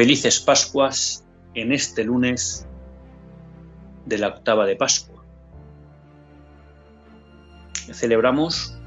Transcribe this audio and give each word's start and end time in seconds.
Felices 0.00 0.40
Pascuas 0.40 1.26
en 1.52 1.72
este 1.72 2.04
lunes 2.04 2.66
de 4.06 4.16
la 4.16 4.28
octava 4.28 4.64
de 4.64 4.74
Pascua. 4.74 5.22
Celebramos 7.92 8.78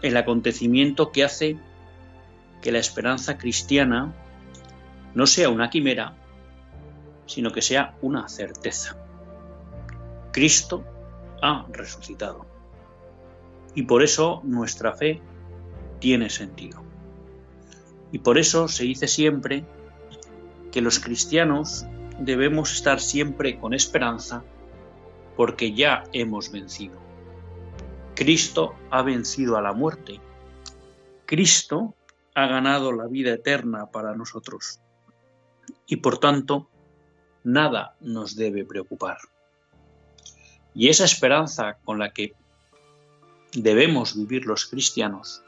el 0.00 0.16
acontecimiento 0.16 1.12
que 1.12 1.22
hace 1.22 1.58
que 2.62 2.72
la 2.72 2.78
esperanza 2.78 3.36
cristiana 3.36 4.14
no 5.14 5.26
sea 5.26 5.50
una 5.50 5.68
quimera, 5.68 6.16
sino 7.26 7.52
que 7.52 7.60
sea 7.60 7.98
una 8.00 8.26
certeza. 8.26 8.96
Cristo 10.32 10.82
ha 11.42 11.66
resucitado. 11.70 12.46
Y 13.74 13.82
por 13.82 14.02
eso 14.02 14.40
nuestra 14.44 14.94
fe 14.94 15.20
tiene 15.98 16.30
sentido. 16.30 16.89
Y 18.12 18.18
por 18.18 18.38
eso 18.38 18.68
se 18.68 18.84
dice 18.84 19.08
siempre 19.08 19.64
que 20.72 20.80
los 20.80 20.98
cristianos 20.98 21.86
debemos 22.18 22.72
estar 22.72 23.00
siempre 23.00 23.58
con 23.58 23.74
esperanza 23.74 24.42
porque 25.36 25.72
ya 25.72 26.04
hemos 26.12 26.50
vencido. 26.50 26.98
Cristo 28.14 28.74
ha 28.90 29.02
vencido 29.02 29.56
a 29.56 29.62
la 29.62 29.72
muerte. 29.72 30.20
Cristo 31.24 31.94
ha 32.34 32.46
ganado 32.46 32.92
la 32.92 33.06
vida 33.06 33.32
eterna 33.32 33.86
para 33.86 34.14
nosotros. 34.14 34.80
Y 35.86 35.96
por 35.96 36.18
tanto, 36.18 36.68
nada 37.44 37.96
nos 38.00 38.36
debe 38.36 38.64
preocupar. 38.64 39.18
Y 40.74 40.88
esa 40.88 41.04
esperanza 41.04 41.78
con 41.84 41.98
la 41.98 42.12
que 42.12 42.34
debemos 43.52 44.16
vivir 44.16 44.46
los 44.46 44.66
cristianos 44.66 45.42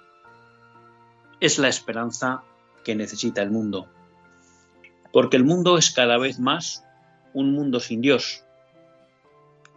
es 1.41 1.59
la 1.59 1.69
esperanza 1.69 2.43
que 2.85 2.95
necesita 2.95 3.43
el 3.43 3.51
mundo. 3.51 3.89
Porque 5.13 5.37
el 5.37 5.45
mundo 5.45 5.79
es 5.79 5.91
cada 5.91 6.19
vez 6.19 6.39
más 6.39 6.85
un 7.35 7.53
mundo 7.53 7.81
sin 7.81 8.01
Dios. 8.01 8.45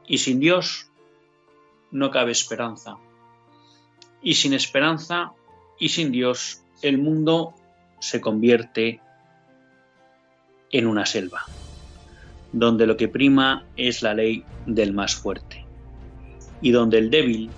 Y 0.07 0.19
sin 0.19 0.39
Dios 0.39 0.89
no 1.91 2.11
cabe 2.11 2.31
esperanza. 2.31 2.97
Y 4.21 4.35
sin 4.35 4.53
esperanza 4.53 5.31
y 5.79 5.89
sin 5.89 6.11
Dios 6.11 6.63
el 6.81 6.97
mundo 6.97 7.53
se 7.99 8.21
convierte 8.21 9.01
en 10.71 10.87
una 10.87 11.05
selva, 11.05 11.45
donde 12.51 12.85
lo 12.85 12.97
que 12.97 13.07
prima 13.07 13.65
es 13.77 14.01
la 14.01 14.13
ley 14.13 14.43
del 14.65 14.93
más 14.93 15.15
fuerte 15.15 15.65
y 16.61 16.71
donde 16.71 16.97
el 16.97 17.09
débil 17.09 17.49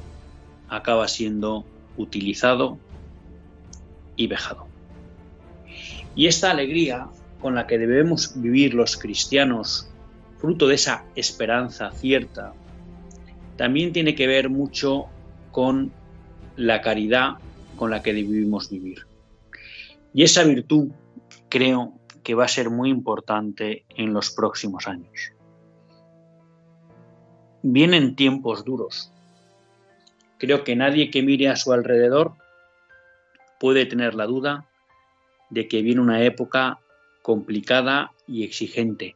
acaba 0.69 1.07
siendo 1.07 1.65
utilizado 1.97 2.77
y 4.15 4.27
vejado. 4.27 4.67
Y 6.17 6.25
esta 6.25 6.49
alegría 6.49 7.07
con 7.39 7.53
la 7.53 7.67
que 7.67 7.77
debemos 7.77 8.41
vivir 8.41 8.73
los 8.73 8.97
cristianos, 8.97 9.87
fruto 10.39 10.67
de 10.67 10.73
esa 10.73 11.05
esperanza 11.15 11.91
cierta, 11.91 12.53
también 13.55 13.93
tiene 13.93 14.15
que 14.15 14.25
ver 14.25 14.49
mucho 14.49 15.05
con 15.51 15.91
la 16.55 16.81
caridad 16.81 17.35
con 17.75 17.91
la 17.91 18.01
que 18.01 18.15
debemos 18.15 18.71
vivir. 18.71 19.05
Y 20.11 20.23
esa 20.23 20.43
virtud 20.43 20.89
creo 21.49 21.93
que 22.23 22.33
va 22.33 22.45
a 22.45 22.49
ser 22.49 22.71
muy 22.71 22.89
importante 22.89 23.85
en 23.89 24.11
los 24.11 24.31
próximos 24.31 24.87
años. 24.87 25.33
Vienen 27.61 28.15
tiempos 28.15 28.65
duros. 28.65 29.13
Creo 30.39 30.63
que 30.63 30.75
nadie 30.75 31.11
que 31.11 31.21
mire 31.21 31.49
a 31.49 31.55
su 31.55 31.73
alrededor 31.73 32.33
puede 33.59 33.85
tener 33.85 34.15
la 34.15 34.25
duda 34.25 34.67
de 35.49 35.67
que 35.67 35.81
viene 35.81 36.01
una 36.01 36.23
época 36.23 36.79
complicada 37.21 38.13
y 38.27 38.43
exigente, 38.43 39.15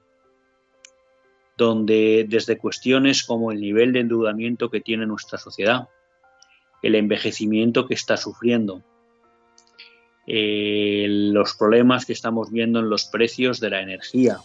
donde 1.57 2.25
desde 2.27 2.57
cuestiones 2.57 3.23
como 3.23 3.51
el 3.51 3.61
nivel 3.61 3.93
de 3.93 4.01
endeudamiento 4.01 4.69
que 4.69 4.81
tiene 4.81 5.05
nuestra 5.05 5.37
sociedad, 5.37 5.89
el 6.81 6.95
envejecimiento 6.95 7.87
que 7.87 7.93
está 7.93 8.17
sufriendo, 8.17 8.83
eh, 10.27 11.05
los 11.09 11.55
problemas 11.55 12.05
que 12.05 12.13
estamos 12.13 12.51
viendo 12.51 12.79
en 12.79 12.89
los 12.89 13.05
precios 13.05 13.59
de 13.59 13.69
la 13.69 13.81
energía, 13.81 14.37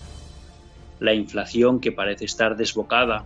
la 1.01 1.15
inflación 1.15 1.81
que 1.81 1.93
parece 1.93 2.25
estar 2.25 2.57
desbocada, 2.57 3.25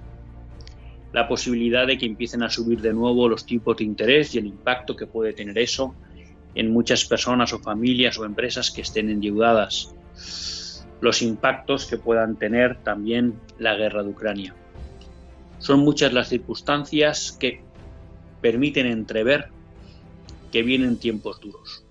la 1.12 1.28
posibilidad 1.28 1.86
de 1.86 1.98
que 1.98 2.06
empiecen 2.06 2.42
a 2.42 2.50
subir 2.50 2.80
de 2.80 2.92
nuevo 2.92 3.28
los 3.28 3.44
tipos 3.44 3.76
de 3.76 3.84
interés 3.84 4.34
y 4.34 4.38
el 4.38 4.46
impacto 4.46 4.96
que 4.96 5.06
puede 5.06 5.32
tener 5.32 5.58
eso 5.58 5.94
en 6.54 6.72
muchas 6.72 7.04
personas 7.04 7.52
o 7.52 7.58
familias 7.58 8.18
o 8.18 8.24
empresas 8.24 8.70
que 8.70 8.82
estén 8.82 9.08
endeudadas, 9.08 9.94
los 11.00 11.22
impactos 11.22 11.86
que 11.86 11.96
puedan 11.96 12.36
tener 12.36 12.82
también 12.82 13.38
la 13.58 13.74
guerra 13.74 14.02
de 14.02 14.10
Ucrania. 14.10 14.54
Son 15.58 15.80
muchas 15.80 16.12
las 16.12 16.28
circunstancias 16.28 17.32
que 17.32 17.62
permiten 18.40 18.86
entrever 18.86 19.48
que 20.50 20.62
vienen 20.62 20.98
tiempos 20.98 21.40
duros. 21.40 21.84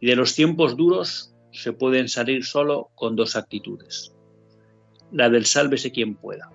Y 0.00 0.06
de 0.06 0.16
los 0.16 0.34
tiempos 0.34 0.76
duros 0.76 1.34
se 1.52 1.72
pueden 1.72 2.08
salir 2.08 2.44
solo 2.44 2.90
con 2.94 3.16
dos 3.16 3.34
actitudes. 3.36 4.12
La 5.10 5.30
del 5.30 5.46
sálvese 5.46 5.92
quien 5.92 6.14
pueda, 6.16 6.50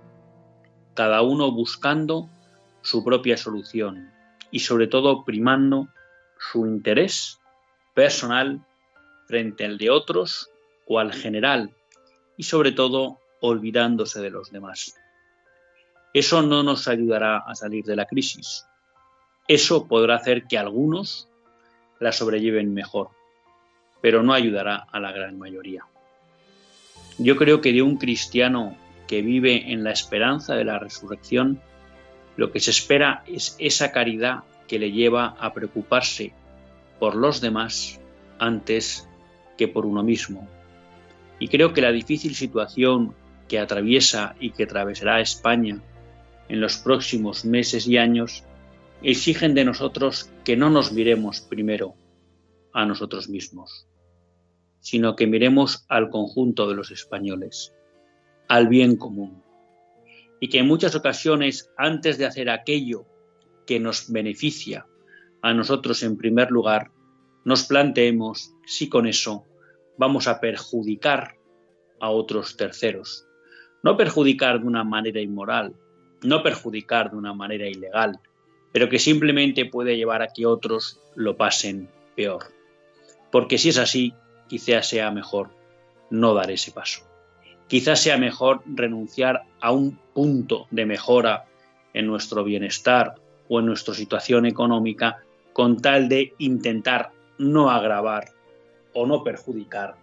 cada 0.93 1.21
uno 1.21 1.51
buscando 1.51 2.29
su 2.81 3.03
propia 3.03 3.37
solución 3.37 4.11
y 4.51 4.59
sobre 4.59 4.87
todo 4.87 5.23
primando 5.23 5.87
su 6.41 6.65
interés 6.65 7.39
personal 7.93 8.65
frente 9.27 9.65
al 9.65 9.77
de 9.77 9.89
otros 9.89 10.49
o 10.87 10.99
al 10.99 11.13
general 11.13 11.71
y 12.35 12.43
sobre 12.43 12.71
todo 12.71 13.19
olvidándose 13.41 14.21
de 14.21 14.31
los 14.31 14.51
demás. 14.51 14.95
Eso 16.13 16.41
no 16.41 16.63
nos 16.63 16.87
ayudará 16.87 17.37
a 17.37 17.55
salir 17.55 17.85
de 17.85 17.95
la 17.95 18.05
crisis. 18.05 18.65
Eso 19.47 19.87
podrá 19.87 20.15
hacer 20.15 20.47
que 20.47 20.57
algunos 20.57 21.29
la 21.99 22.11
sobrelleven 22.11 22.73
mejor, 22.73 23.09
pero 24.01 24.23
no 24.23 24.33
ayudará 24.33 24.87
a 24.91 24.99
la 24.99 25.11
gran 25.11 25.37
mayoría. 25.37 25.85
Yo 27.17 27.37
creo 27.37 27.61
que 27.61 27.71
de 27.71 27.81
un 27.81 27.97
cristiano 27.97 28.75
que 29.07 29.21
vive 29.21 29.71
en 29.71 29.83
la 29.83 29.91
esperanza 29.91 30.55
de 30.55 30.65
la 30.65 30.79
resurrección, 30.79 31.61
lo 32.35 32.51
que 32.51 32.59
se 32.59 32.71
espera 32.71 33.23
es 33.27 33.55
esa 33.59 33.91
caridad 33.91 34.43
que 34.71 34.79
le 34.79 34.93
lleva 34.93 35.35
a 35.37 35.53
preocuparse 35.53 36.31
por 36.97 37.17
los 37.17 37.41
demás 37.41 37.99
antes 38.39 39.05
que 39.57 39.67
por 39.67 39.85
uno 39.85 40.01
mismo. 40.01 40.47
Y 41.39 41.49
creo 41.49 41.73
que 41.73 41.81
la 41.81 41.91
difícil 41.91 42.35
situación 42.35 43.13
que 43.49 43.59
atraviesa 43.59 44.33
y 44.39 44.51
que 44.51 44.63
atravesará 44.63 45.19
España 45.19 45.81
en 46.47 46.61
los 46.61 46.77
próximos 46.77 47.43
meses 47.43 47.85
y 47.85 47.97
años 47.97 48.45
exigen 49.03 49.55
de 49.55 49.65
nosotros 49.65 50.31
que 50.45 50.55
no 50.55 50.69
nos 50.69 50.93
miremos 50.93 51.41
primero 51.41 51.95
a 52.71 52.85
nosotros 52.85 53.27
mismos, 53.27 53.89
sino 54.79 55.17
que 55.17 55.27
miremos 55.27 55.83
al 55.89 56.09
conjunto 56.09 56.69
de 56.69 56.75
los 56.75 56.91
españoles, 56.91 57.73
al 58.47 58.69
bien 58.69 58.95
común. 58.95 59.43
Y 60.39 60.47
que 60.47 60.59
en 60.59 60.67
muchas 60.67 60.95
ocasiones, 60.95 61.73
antes 61.75 62.17
de 62.17 62.25
hacer 62.25 62.49
aquello 62.49 63.10
que 63.71 63.79
nos 63.79 64.11
beneficia 64.11 64.85
a 65.41 65.53
nosotros 65.53 66.03
en 66.03 66.17
primer 66.17 66.51
lugar, 66.51 66.91
nos 67.45 67.63
planteemos 67.63 68.53
si 68.65 68.89
con 68.89 69.07
eso 69.07 69.45
vamos 69.97 70.27
a 70.27 70.41
perjudicar 70.41 71.37
a 72.01 72.09
otros 72.09 72.57
terceros, 72.57 73.25
No 73.81 73.95
perjudicar 73.95 74.59
de 74.59 74.67
una 74.67 74.83
manera 74.83 75.21
inmoral, 75.21 75.73
no 76.21 76.43
perjudicar 76.43 77.11
de 77.11 77.15
una 77.15 77.33
manera 77.33 77.65
ilegal, 77.65 78.19
pero 78.73 78.89
que 78.89 78.99
simplemente 78.99 79.63
puede 79.63 79.95
llevar 79.95 80.21
a 80.21 80.33
que 80.33 80.45
otros 80.45 80.99
lo 81.15 81.37
pasen 81.37 81.87
peor. 82.13 82.43
Porque 83.31 83.57
si 83.57 83.69
es 83.69 83.77
así, 83.77 84.13
quizás 84.49 84.89
sea 84.89 85.11
mejor 85.11 85.51
no 86.09 86.33
dar 86.33 86.51
ese 86.51 86.73
paso. 86.73 87.09
Quizás 87.69 88.01
sea 88.01 88.17
mejor 88.17 88.63
renunciar 88.65 89.43
a 89.61 89.71
un 89.71 89.97
punto 90.13 90.67
de 90.71 90.85
mejora 90.85 91.45
en 91.93 92.05
nuestro 92.07 92.43
bienestar 92.43 93.15
o 93.51 93.59
en 93.59 93.65
nuestra 93.65 93.93
situación 93.93 94.45
económica 94.45 95.23
con 95.51 95.81
tal 95.81 96.07
de 96.07 96.33
intentar 96.37 97.11
no 97.37 97.69
agravar 97.69 98.29
o 98.93 99.05
no 99.05 99.25
perjudicar 99.25 99.95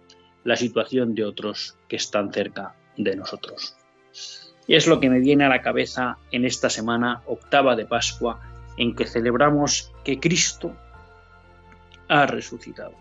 la 0.43 0.55
situación 0.55 1.15
de 1.15 1.25
otros 1.25 1.75
que 1.87 1.95
están 1.95 2.31
cerca 2.31 2.75
de 2.95 3.15
nosotros. 3.15 3.75
Y 4.67 4.75
es 4.75 4.85
lo 4.85 4.99
que 4.99 5.09
me 5.09 5.19
viene 5.19 5.45
a 5.45 5.49
la 5.49 5.63
cabeza 5.63 6.19
en 6.29 6.45
esta 6.45 6.69
semana 6.69 7.23
octava 7.25 7.75
de 7.75 7.87
Pascua 7.87 8.39
en 8.77 8.95
que 8.95 9.07
celebramos 9.07 9.91
que 10.03 10.19
Cristo 10.19 10.75
ha 12.07 12.27
resucitado. 12.27 12.93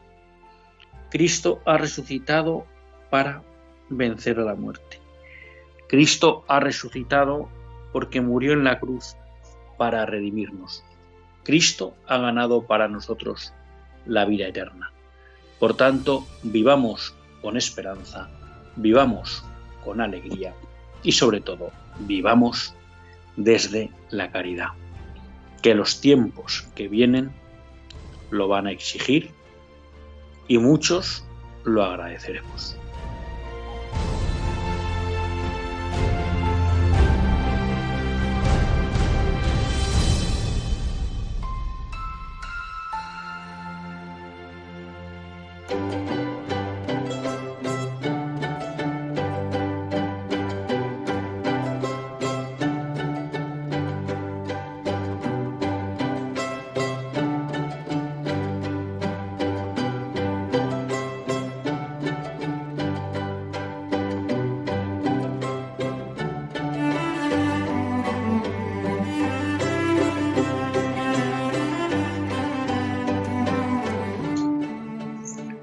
Cristo 1.10 1.60
ha 1.66 1.76
resucitado 1.76 2.64
para 3.10 3.42
vencer 3.90 4.40
a 4.40 4.44
la 4.44 4.54
muerte. 4.54 4.98
Cristo 5.88 6.42
ha 6.48 6.58
resucitado 6.58 7.50
porque 7.92 8.22
murió 8.22 8.54
en 8.54 8.64
la 8.64 8.80
cruz 8.80 9.14
para 9.78 10.04
redimirnos. 10.04 10.84
Cristo 11.44 11.94
ha 12.06 12.18
ganado 12.18 12.66
para 12.66 12.88
nosotros 12.88 13.54
la 14.04 14.26
vida 14.26 14.46
eterna. 14.46 14.92
Por 15.58 15.74
tanto, 15.74 16.26
vivamos 16.42 17.14
con 17.40 17.56
esperanza, 17.56 18.28
vivamos 18.76 19.44
con 19.82 20.02
alegría 20.02 20.54
y 21.02 21.12
sobre 21.12 21.40
todo, 21.40 21.70
vivamos 22.00 22.74
desde 23.36 23.90
la 24.10 24.30
caridad. 24.30 24.68
Que 25.62 25.74
los 25.74 26.00
tiempos 26.00 26.68
que 26.74 26.88
vienen 26.88 27.32
lo 28.30 28.48
van 28.48 28.66
a 28.66 28.72
exigir 28.72 29.30
y 30.48 30.58
muchos 30.58 31.24
lo 31.64 31.82
agradeceremos. 31.82 32.76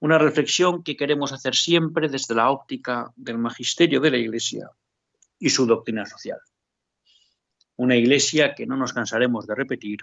una 0.00 0.18
reflexión 0.18 0.82
que 0.82 0.96
queremos 0.96 1.32
hacer 1.32 1.54
siempre 1.54 2.08
desde 2.08 2.34
la 2.34 2.50
óptica 2.50 3.12
del 3.16 3.38
magisterio 3.38 4.00
de 4.00 4.10
la 4.10 4.16
Iglesia 4.16 4.70
y 5.38 5.50
su 5.50 5.66
doctrina 5.66 6.06
social. 6.06 6.40
Una 7.76 7.96
Iglesia 7.96 8.54
que 8.54 8.66
no 8.66 8.76
nos 8.76 8.94
cansaremos 8.94 9.46
de 9.46 9.54
repetir, 9.54 9.98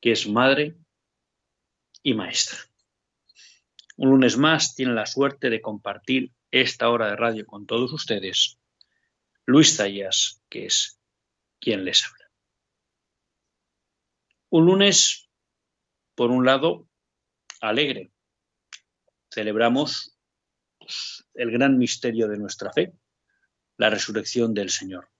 que 0.00 0.12
es 0.12 0.26
madre 0.26 0.76
y 2.02 2.14
maestra. 2.14 2.58
Un 3.96 4.10
lunes 4.10 4.38
más 4.38 4.74
tiene 4.74 4.94
la 4.94 5.06
suerte 5.06 5.50
de 5.50 5.60
compartir 5.60 6.32
esta 6.50 6.88
hora 6.88 7.08
de 7.08 7.16
radio 7.16 7.46
con 7.46 7.66
todos 7.66 7.92
ustedes, 7.92 8.58
Luis 9.44 9.76
Zayas, 9.76 10.42
que 10.48 10.66
es 10.66 10.98
quien 11.60 11.84
les 11.84 12.04
habla. 12.04 12.30
Un 14.48 14.66
lunes, 14.66 15.30
por 16.14 16.30
un 16.30 16.44
lado, 16.44 16.86
alegre, 17.60 18.12
celebramos 19.32 20.16
pues, 20.78 21.26
el 21.34 21.50
gran 21.50 21.78
misterio 21.78 22.28
de 22.28 22.38
nuestra 22.38 22.72
fe, 22.72 22.92
la 23.78 23.90
resurrección 23.90 24.54
del 24.54 24.70
Señor. 24.70 25.10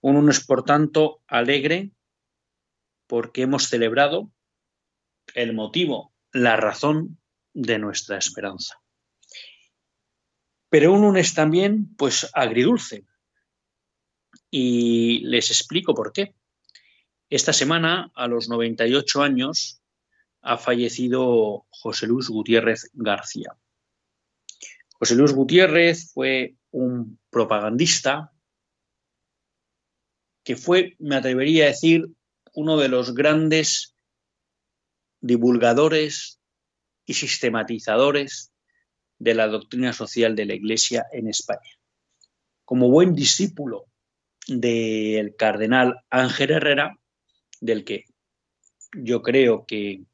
Un 0.00 0.14
lunes, 0.14 0.44
por 0.44 0.64
tanto, 0.64 1.22
alegre 1.26 1.90
porque 3.06 3.42
hemos 3.42 3.68
celebrado 3.68 4.32
el 5.34 5.54
motivo, 5.54 6.14
la 6.32 6.56
razón 6.56 7.18
de 7.52 7.78
nuestra 7.78 8.18
esperanza. 8.18 8.80
Pero 10.68 10.92
un 10.92 11.02
lunes 11.02 11.34
también, 11.34 11.94
pues 11.96 12.28
agridulce. 12.34 13.04
Y 14.50 15.20
les 15.20 15.50
explico 15.50 15.94
por 15.94 16.12
qué. 16.12 16.34
Esta 17.28 17.52
semana, 17.52 18.10
a 18.14 18.28
los 18.28 18.48
98 18.48 19.22
años, 19.22 19.80
ha 20.42 20.58
fallecido 20.58 21.66
José 21.70 22.06
Luis 22.06 22.28
Gutiérrez 22.28 22.90
García. 22.94 23.56
José 24.98 25.14
Luis 25.14 25.32
Gutiérrez 25.32 26.12
fue 26.12 26.56
un 26.70 27.18
propagandista 27.30 28.32
que 30.44 30.56
fue, 30.56 30.94
me 31.00 31.16
atrevería 31.16 31.64
a 31.64 31.68
decir, 31.68 32.06
uno 32.54 32.76
de 32.76 32.88
los 32.88 33.14
grandes 33.14 33.96
divulgadores 35.20 36.40
y 37.04 37.14
sistematizadores 37.14 38.52
de 39.18 39.34
la 39.34 39.48
doctrina 39.48 39.92
social 39.92 40.36
de 40.36 40.46
la 40.46 40.54
Iglesia 40.54 41.06
en 41.12 41.28
España. 41.28 41.72
Como 42.64 42.90
buen 42.90 43.14
discípulo 43.14 43.86
del 44.46 45.34
cardenal 45.36 46.00
Ángel 46.10 46.52
Herrera, 46.52 46.96
del 47.60 47.84
que 47.84 48.04
yo 48.92 49.22
creo 49.22 49.66
que 49.66 50.04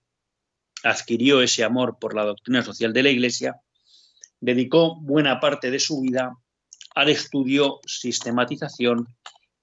adquirió 0.82 1.42
ese 1.42 1.64
amor 1.64 1.98
por 1.98 2.14
la 2.14 2.24
doctrina 2.24 2.62
social 2.62 2.92
de 2.92 3.02
la 3.02 3.10
Iglesia, 3.10 3.56
dedicó 4.40 4.96
buena 5.00 5.40
parte 5.40 5.70
de 5.70 5.78
su 5.78 6.00
vida 6.00 6.36
al 6.94 7.08
estudio, 7.08 7.80
sistematización 7.86 9.06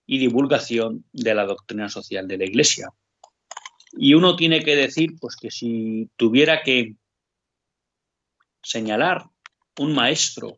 y 0.06 0.18
divulgación 0.18 1.06
de 1.12 1.36
la 1.36 1.46
doctrina 1.46 1.90
social 1.90 2.28
de 2.28 2.38
la 2.38 2.46
Iglesia. 2.46 2.90
Y 3.92 4.14
uno 4.14 4.36
tiene 4.36 4.64
que 4.64 4.76
decir, 4.76 5.12
pues 5.20 5.36
que 5.36 5.52
si 5.52 6.10
tuviera 6.16 6.64
que 6.64 6.96
señalar 8.62 9.26
un 9.78 9.94
maestro 9.94 10.58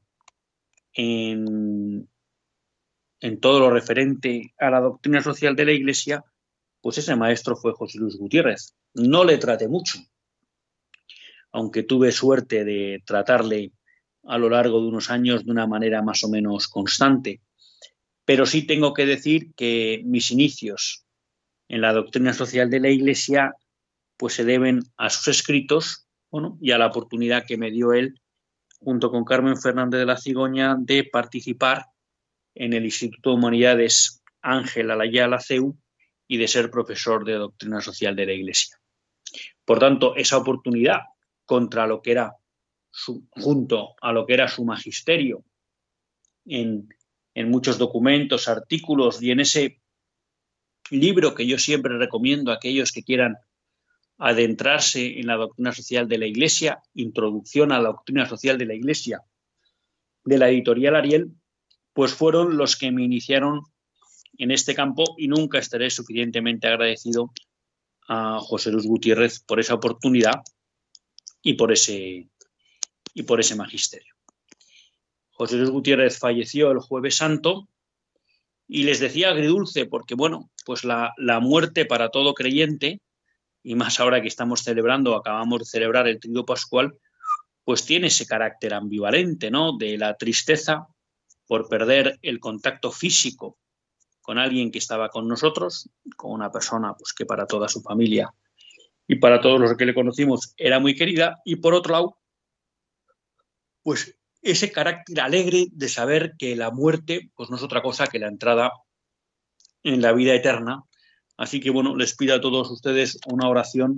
en, 0.94 2.10
en 3.20 3.40
todo 3.40 3.60
lo 3.60 3.70
referente 3.70 4.54
a 4.60 4.70
la 4.70 4.82
doctrina 4.82 5.22
social 5.22 5.56
de 5.56 5.66
la 5.66 5.72
Iglesia, 5.72 6.24
pues 6.82 6.98
ese 6.98 7.16
maestro 7.16 7.56
fue 7.56 7.74
José 7.74 8.00
Luis 8.00 8.18
Gutiérrez. 8.18 8.76
No 8.94 9.24
le 9.24 9.38
trate 9.38 9.68
mucho, 9.68 10.00
aunque 11.52 11.84
tuve 11.84 12.12
suerte 12.12 12.64
de 12.64 13.02
tratarle 13.06 13.72
a 14.24 14.38
lo 14.38 14.50
largo 14.50 14.82
de 14.82 14.88
unos 14.88 15.10
años 15.10 15.46
de 15.46 15.52
una 15.52 15.68
manera 15.68 16.02
más 16.02 16.24
o 16.24 16.30
menos 16.30 16.68
constante. 16.68 17.42
Pero 18.26 18.46
sí 18.46 18.66
tengo 18.66 18.94
que 18.94 19.06
decir 19.06 19.54
que 19.56 20.02
mis 20.06 20.32
inicios 20.32 21.06
en 21.68 21.82
la 21.82 21.94
doctrina 21.94 22.34
social 22.34 22.70
de 22.70 22.80
la 22.80 22.90
Iglesia 22.90 23.56
pues 24.18 24.36
se 24.36 24.46
deben 24.46 24.84
a 24.98 25.10
sus 25.10 25.28
escritos 25.30 26.08
y 26.62 26.72
a 26.72 26.78
la 26.78 26.88
oportunidad 26.88 27.46
que 27.46 27.58
me 27.58 27.72
dio 27.72 27.94
él, 27.94 28.22
junto 28.80 29.10
con 29.10 29.26
Carmen 29.26 29.58
Fernández 29.58 30.00
de 30.00 30.06
la 30.06 30.18
Cigoña, 30.18 30.76
de 30.78 31.04
participar 31.04 31.88
en 32.54 32.74
el 32.74 32.86
Instituto 32.86 33.32
de 33.32 33.36
Humanidades 33.38 34.22
Ángel 34.42 34.92
Alayala 34.92 35.40
CEU 35.40 35.76
y 36.28 36.38
de 36.38 36.48
ser 36.48 36.70
profesor 36.70 37.26
de 37.26 37.34
doctrina 37.34 37.82
social 37.82 38.16
de 38.16 38.26
la 38.28 38.34
Iglesia. 38.34 38.78
Por 39.66 39.80
tanto, 39.80 40.16
esa 40.16 40.38
oportunidad 40.38 41.00
contra 41.52 41.86
lo 41.86 42.02
que 42.02 42.12
era 42.12 42.34
su, 42.90 43.28
junto 43.30 43.96
a 44.02 44.14
lo 44.14 44.26
que 44.26 44.36
era 44.36 44.48
su 44.48 44.64
magisterio. 44.64 45.44
En 46.46 46.88
en 47.34 47.50
muchos 47.50 47.78
documentos, 47.78 48.48
artículos 48.48 49.22
y 49.22 49.32
en 49.32 49.40
ese 49.40 49.82
libro 50.90 51.34
que 51.34 51.48
yo 51.48 51.58
siempre 51.58 51.98
recomiendo 51.98 52.52
a 52.52 52.56
aquellos 52.56 52.92
que 52.92 53.04
quieran 53.04 53.38
adentrarse 54.18 55.20
en 55.20 55.28
la 55.28 55.36
doctrina 55.36 55.72
social 55.72 56.08
de 56.08 56.18
la 56.18 56.26
Iglesia, 56.26 56.80
Introducción 56.94 57.72
a 57.72 57.80
la 57.80 57.90
doctrina 57.90 58.28
social 58.28 58.58
de 58.58 58.66
la 58.66 58.74
Iglesia, 58.74 59.22
de 60.24 60.38
la 60.38 60.50
editorial 60.50 60.96
Ariel, 60.96 61.32
pues 61.94 62.14
fueron 62.14 62.58
los 62.58 62.76
que 62.76 62.92
me 62.92 63.04
iniciaron 63.04 63.62
en 64.38 64.52
este 64.52 64.76
campo 64.76 65.16
y 65.18 65.28
nunca 65.28 65.60
estaré 65.60 65.90
suficientemente 65.90 66.68
agradecido 66.68 67.32
a 68.08 68.40
José 68.40 68.72
Luis 68.72 68.86
Gutiérrez 68.86 69.40
por 69.40 69.60
esa 69.60 69.76
oportunidad 69.76 70.42
y 71.42 71.54
por 71.54 71.72
ese, 71.72 72.28
y 73.14 73.24
por 73.24 73.40
ese 73.40 73.56
magisterio. 73.56 74.14
José 75.32 75.58
Luis 75.58 75.70
Gutiérrez 75.70 76.20
falleció 76.20 76.72
el 76.72 76.80
jueves 76.80 77.16
santo 77.16 77.68
y 78.68 78.84
les 78.84 79.00
decía 79.00 79.30
agridulce 79.30 79.86
porque, 79.86 80.16
bueno, 80.16 80.50
pues 80.66 80.84
la, 80.84 81.14
la 81.18 81.40
muerte 81.40 81.86
para 81.86 82.10
todo 82.10 82.34
creyente, 82.34 83.02
y 83.64 83.76
más 83.76 84.00
ahora 84.00 84.22
que 84.22 84.28
estamos 84.28 84.62
celebrando, 84.62 85.16
acabamos 85.16 85.60
de 85.60 85.66
celebrar 85.66 86.08
el 86.08 86.20
Trío 86.20 86.46
Pascual, 86.46 86.98
pues 87.64 87.86
tiene 87.86 88.08
ese 88.08 88.26
carácter 88.26 88.74
ambivalente, 88.74 89.52
¿no? 89.52 89.78
De 89.78 89.98
la 89.98 90.16
tristeza 90.16 90.88
por 91.48 91.68
perder 91.68 92.18
el 92.22 92.40
contacto 92.40 92.92
físico 92.92 93.58
con 94.22 94.38
alguien 94.38 94.72
que 94.72 94.80
estaba 94.80 95.10
con 95.10 95.28
nosotros, 95.28 95.90
con 96.16 96.32
una 96.32 96.52
persona 96.52 96.94
pues, 96.94 97.14
que 97.14 97.26
para 97.26 97.46
toda 97.46 97.68
su 97.68 97.82
familia 97.82 98.34
y 99.12 99.16
para 99.18 99.42
todos 99.42 99.60
los 99.60 99.76
que 99.76 99.86
le 99.86 99.94
conocimos 99.94 100.54
era 100.56 100.80
muy 100.80 100.96
querida, 100.96 101.42
y 101.44 101.58
por 101.58 101.74
otro 101.74 101.92
lado, 101.92 102.18
pues 103.84 104.18
ese 104.42 104.72
carácter 104.72 105.20
alegre 105.20 105.68
de 105.70 105.90
saber 105.90 106.36
que 106.40 106.56
la 106.56 106.72
muerte 106.72 107.30
pues 107.36 107.50
no 107.50 107.58
es 107.58 107.62
otra 107.62 107.82
cosa 107.82 108.08
que 108.08 108.20
la 108.20 108.30
entrada 108.30 108.72
en 109.84 110.02
la 110.02 110.14
vida 110.14 110.34
eterna. 110.34 110.86
Así 111.36 111.60
que 111.60 111.72
bueno, 111.72 111.98
les 111.98 112.16
pido 112.16 112.36
a 112.36 112.40
todos 112.40 112.72
ustedes 112.72 113.20
una 113.30 113.50
oración 113.50 113.98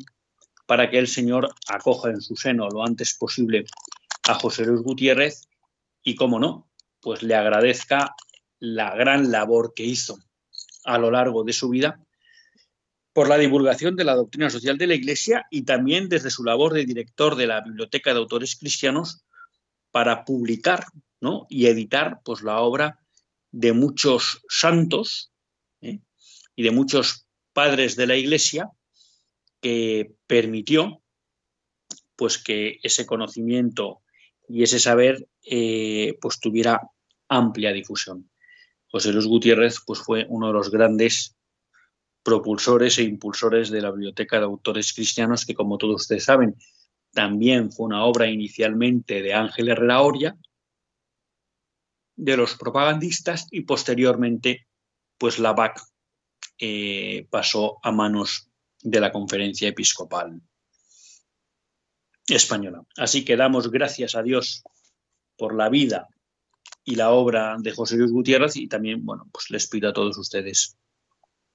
para 0.66 0.90
que 0.90 0.98
el 0.98 1.08
Señor 1.08 1.54
acoja 1.68 2.10
en 2.10 2.20
su 2.20 2.36
seno 2.36 2.68
lo 2.70 2.84
antes 2.84 3.16
posible 3.16 3.66
a 4.28 4.34
José 4.34 4.66
Luis 4.66 4.82
Gutiérrez 4.82 5.48
y, 6.02 6.16
como 6.16 6.40
no, 6.40 6.68
pues 7.02 7.22
le 7.22 7.36
agradezca 7.36 8.16
la 8.58 8.96
gran 8.96 9.30
labor 9.30 9.76
que 9.76 9.84
hizo 9.84 10.18
a 10.86 10.98
lo 10.98 11.12
largo 11.12 11.44
de 11.44 11.54
su 11.54 11.70
vida 11.70 12.04
por 13.14 13.30
la 13.30 13.38
divulgación 13.38 13.96
de 13.96 14.04
la 14.04 14.16
doctrina 14.16 14.50
social 14.50 14.78
de 14.78 14.88
la 14.88 14.96
Iglesia 14.96 15.46
y 15.52 15.64
también 15.64 16.10
desde 16.10 16.32
su 16.32 16.44
labor 16.44 16.74
de 16.74 16.86
director 16.86 17.36
de 17.36 17.48
la 17.48 17.62
Biblioteca 17.62 18.12
de 18.12 18.20
Autores 18.20 18.56
Cristianos 18.56 19.24
para 19.92 20.26
publicar 20.26 20.86
¿no? 21.22 21.46
y 21.48 21.68
editar 21.68 22.22
pues, 22.26 22.42
la 22.42 22.60
obra 22.60 23.00
de 23.52 23.72
muchos 23.72 24.42
santos 24.50 25.32
¿eh? 25.82 26.00
y 26.56 26.64
de 26.64 26.72
muchos 26.72 27.28
padres 27.54 27.96
de 27.96 28.08
la 28.08 28.16
Iglesia 28.16 28.72
que 29.62 30.12
permitió 30.26 31.02
pues 32.16 32.38
que 32.38 32.80
ese 32.82 33.06
conocimiento 33.06 34.02
y 34.48 34.64
ese 34.64 34.80
saber 34.80 35.28
eh, 35.44 36.18
pues 36.20 36.40
tuviera 36.40 36.82
amplia 37.28 37.72
difusión. 37.72 38.30
José 38.88 39.14
Luis 39.14 39.28
Gutiérrez 39.28 39.78
pues, 39.86 40.00
fue 40.00 40.26
uno 40.30 40.48
de 40.48 40.54
los 40.54 40.72
grandes 40.72 41.36
propulsores 42.24 42.98
e 42.98 43.04
impulsores 43.04 43.70
de 43.70 43.82
la 43.82 43.92
Biblioteca 43.92 44.38
de 44.40 44.46
Autores 44.46 44.94
Cristianos, 44.94 45.46
que 45.46 45.54
como 45.54 45.78
todos 45.78 46.02
ustedes 46.02 46.24
saben, 46.24 46.56
también 47.12 47.72
fue 47.72 47.86
una 47.86 48.06
obra 48.06 48.28
inicialmente 48.28 49.22
de 49.22 49.34
Ángel 49.34 49.70
Herrera 49.70 50.02
Oria, 50.02 50.38
de 52.16 52.38
los 52.38 52.56
propagandistas, 52.56 53.48
y 53.52 53.62
posteriormente, 53.62 54.68
pues 55.18 55.38
la 55.38 55.54
BAC 55.54 55.82
eh, 56.60 57.28
pasó 57.30 57.80
a 57.84 57.92
manos 57.92 58.50
de 58.82 59.00
la 59.00 59.12
Conferencia 59.12 59.68
Episcopal 59.68 60.42
Española. 62.28 62.84
Así 62.98 63.26
que 63.26 63.36
damos 63.36 63.70
gracias 63.70 64.16
a 64.16 64.24
Dios 64.24 64.64
por 65.38 65.56
la 65.56 65.70
vida 65.70 66.08
y 66.84 66.96
la 66.96 67.12
obra 67.12 67.58
de 67.60 67.72
José 67.72 67.98
Luis 67.98 68.12
Gutiérrez 68.12 68.56
y 68.56 68.68
también, 68.68 69.06
bueno, 69.06 69.28
pues 69.32 69.50
les 69.50 69.68
pido 69.68 69.90
a 69.90 69.94
todos 69.94 70.18
ustedes 70.18 70.78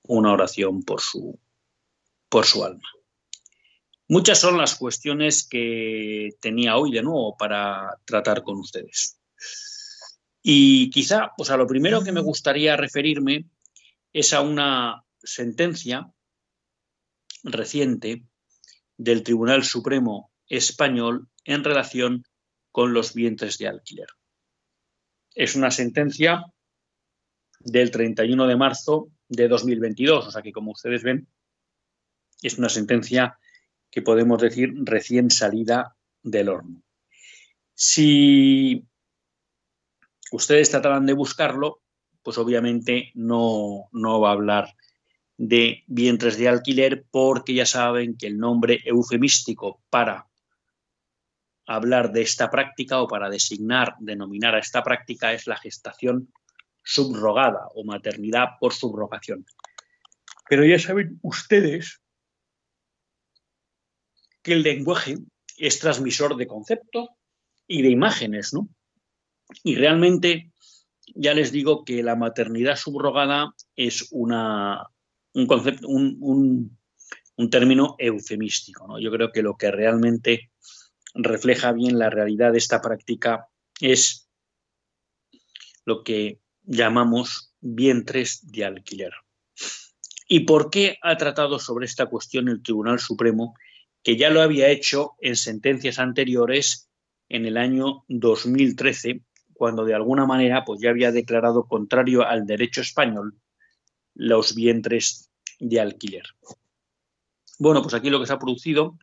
una 0.09 0.33
oración 0.33 0.83
por 0.83 1.01
su, 1.01 1.39
por 2.29 2.45
su 2.45 2.65
alma. 2.65 2.89
Muchas 4.09 4.41
son 4.41 4.57
las 4.57 4.75
cuestiones 4.75 5.47
que 5.47 6.31
tenía 6.41 6.77
hoy 6.77 6.91
de 6.91 7.03
nuevo 7.03 7.37
para 7.37 7.99
tratar 8.07 8.43
con 8.43 8.59
ustedes. 8.59 9.21
Y 10.43 10.89
quizá, 10.91 11.33
pues 11.37 11.51
a 11.51 11.59
lo 11.59 11.67
primero 11.67 12.03
que 12.03 12.13
me 12.13 12.23
gustaría 12.23 12.77
referirme 12.77 13.45
es 14.13 14.33
a 14.33 14.41
una 14.41 15.05
sentencia 15.23 16.11
reciente 17.43 18.25
del 18.97 19.23
Tribunal 19.23 19.63
Supremo 19.63 20.33
Español 20.49 21.29
en 21.45 21.65
relación 21.65 22.25
con 22.73 22.95
los 22.95 23.13
vientres 23.13 23.59
de 23.59 23.69
alquiler. 23.69 24.09
Es 25.35 25.55
una 25.55 25.71
sentencia 25.71 26.45
del 27.61 27.91
31 27.91 28.47
de 28.47 28.57
marzo 28.57 29.11
de 29.29 29.49
2022, 29.49 30.27
o 30.27 30.31
sea 30.31 30.43
que 30.43 30.53
como 30.53 30.73
ustedes 30.73 31.03
ven, 31.03 31.29
es 32.43 32.59
una 32.59 32.69
sentencia 32.69 33.39
que 33.91 34.03
podemos 34.03 34.41
decir 34.41 34.73
recién 34.85 35.31
salida 35.31 35.97
del 36.23 36.49
horno. 36.49 36.83
Si 37.75 38.85
ustedes 40.33 40.71
trataran 40.71 41.07
de 41.07 41.13
buscarlo, 41.15 41.83
pues 42.23 42.39
obviamente 42.39 43.11
no, 43.15 43.89
no 43.93 44.21
va 44.21 44.31
a 44.31 44.33
hablar 44.33 44.75
de 45.37 45.85
vientres 45.87 46.37
de 46.37 46.49
alquiler 46.49 47.07
porque 47.11 47.55
ya 47.55 47.65
saben 47.65 48.17
que 48.17 48.27
el 48.27 48.39
nombre 48.39 48.81
eufemístico 48.85 49.81
para 49.89 50.27
hablar 51.67 52.13
de 52.13 52.23
esta 52.23 52.51
práctica 52.51 53.01
o 53.01 53.07
para 53.07 53.31
designar, 53.31 53.95
denominar 54.01 54.55
a 54.55 54.59
esta 54.59 54.83
práctica 54.83 55.33
es 55.33 55.47
la 55.47 55.57
gestación 55.57 56.33
subrogada 56.89 57.69
o 57.75 57.85
maternidad 57.85 58.57
por 58.59 58.73
subrogación. 58.73 59.45
Pero 60.49 60.65
ya 60.65 60.79
saben 60.79 61.19
ustedes 61.23 62.01
que 64.43 64.55
el 64.55 64.63
lenguaje 64.63 65.19
es 65.59 65.79
transmisor 65.81 66.37
de 66.37 66.47
conceptos 66.47 67.11
y 67.67 67.83
de 67.83 67.91
imágenes, 67.91 68.55
¿no? 68.55 68.71
Y 69.63 69.75
realmente 69.75 70.51
ya 71.15 71.35
les 71.35 71.53
digo 71.53 71.85
que 71.85 72.03
la 72.03 72.17
maternidad 72.17 72.77
subrogada 72.77 73.55
es 73.77 74.09
una, 74.11 74.89
un 75.35 75.47
concepto, 75.47 75.89
un, 75.89 76.79
un 77.37 77.51
término 77.51 77.97
eufemístico, 77.99 78.87
¿no? 78.89 78.99
Yo 78.99 79.11
creo 79.11 79.31
que 79.31 79.43
lo 79.43 79.59
que 79.59 79.71
realmente 79.71 80.53
refleja 81.13 81.73
bien 81.73 81.99
la 81.99 82.09
realidad 82.09 82.53
de 82.53 82.59
esta 82.59 82.81
práctica 82.81 83.49
es 83.79 84.31
lo 85.85 86.03
que 86.03 86.41
llamamos 86.69 87.55
vientres 87.61 88.41
de 88.53 88.65
alquiler. 88.67 89.13
¿Y 90.29 90.41
por 90.41 90.71
qué 90.71 90.99
ha 91.03 91.17
tratado 91.17 91.59
sobre 91.59 91.87
esta 91.87 92.07
cuestión 92.07 92.49
el 92.49 92.63
Tribunal 92.63 93.01
Supremo, 93.01 93.55
que 94.03 94.17
ya 94.17 94.31
lo 94.31 94.43
había 94.43 94.69
hecho 94.69 95.15
en 95.21 95.37
sentencias 95.37 95.99
anteriores 95.99 96.91
en 97.31 97.47
el 97.47 97.57
año 97.57 98.05
2013, 98.09 99.23
cuando 99.55 99.85
de 99.85 99.95
alguna 99.95 100.27
manera 100.27 100.65
pues, 100.65 100.81
ya 100.81 100.91
había 100.91 101.11
declarado 101.11 101.67
contrario 101.67 102.27
al 102.27 102.47
derecho 102.47 102.83
español 102.83 103.41
los 104.15 104.55
vientres 104.55 105.31
de 105.59 105.81
alquiler? 105.81 106.25
Bueno, 107.59 107.83
pues 107.83 107.95
aquí 107.95 108.11
lo 108.11 108.21
que 108.21 108.27
se 108.27 108.35
ha 108.35 108.39
producido 108.39 108.99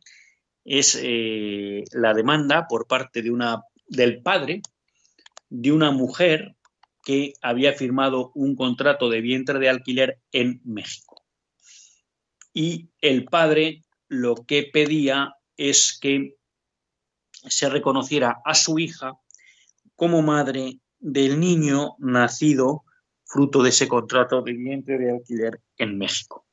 es 0.64 0.98
eh, 1.02 1.84
la 1.92 2.14
demanda 2.14 2.66
por 2.68 2.86
parte 2.86 3.22
de 3.22 3.30
una, 3.30 3.62
del 3.88 4.22
padre 4.22 4.62
de 5.48 5.72
una 5.72 5.90
mujer 5.90 6.55
que 7.06 7.34
había 7.40 7.72
firmado 7.72 8.32
un 8.34 8.56
contrato 8.56 9.08
de 9.08 9.20
vientre 9.20 9.60
de 9.60 9.68
alquiler 9.68 10.20
en 10.32 10.60
México. 10.64 11.24
Y 12.52 12.90
el 13.00 13.26
padre 13.26 13.84
lo 14.08 14.34
que 14.34 14.68
pedía 14.72 15.36
es 15.56 15.96
que 16.00 16.36
se 17.30 17.70
reconociera 17.70 18.42
a 18.44 18.56
su 18.56 18.80
hija 18.80 19.12
como 19.94 20.20
madre 20.20 20.80
del 20.98 21.38
niño 21.38 21.94
nacido 22.00 22.82
fruto 23.24 23.62
de 23.62 23.68
ese 23.68 23.86
contrato 23.86 24.42
de 24.42 24.54
vientre 24.54 24.98
de 24.98 25.12
alquiler 25.12 25.60
en 25.76 25.98
México. 25.98 26.44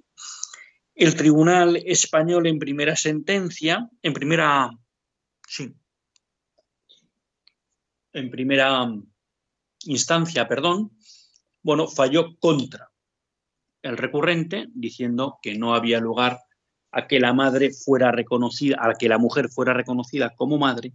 El 0.93 1.15
Tribunal 1.15 1.77
Español 1.77 2.45
en 2.45 2.59
primera 2.59 2.95
sentencia, 2.95 3.89
en 4.03 4.13
primera, 4.13 4.69
sí, 5.47 5.73
en 8.13 8.29
primera 8.29 8.87
instancia, 9.85 10.47
perdón, 10.47 10.91
bueno, 11.61 11.87
falló 11.87 12.37
contra 12.39 12.91
el 13.81 13.97
recurrente 13.97 14.67
diciendo 14.73 15.39
que 15.41 15.57
no 15.57 15.75
había 15.75 15.99
lugar 15.99 16.39
a 16.91 17.07
que 17.07 17.19
la 17.19 17.33
madre 17.33 17.71
fuera 17.71 18.11
reconocida, 18.11 18.77
a 18.79 18.93
que 18.93 19.09
la 19.09 19.17
mujer 19.17 19.49
fuera 19.49 19.73
reconocida 19.73 20.33
como 20.35 20.57
madre, 20.57 20.93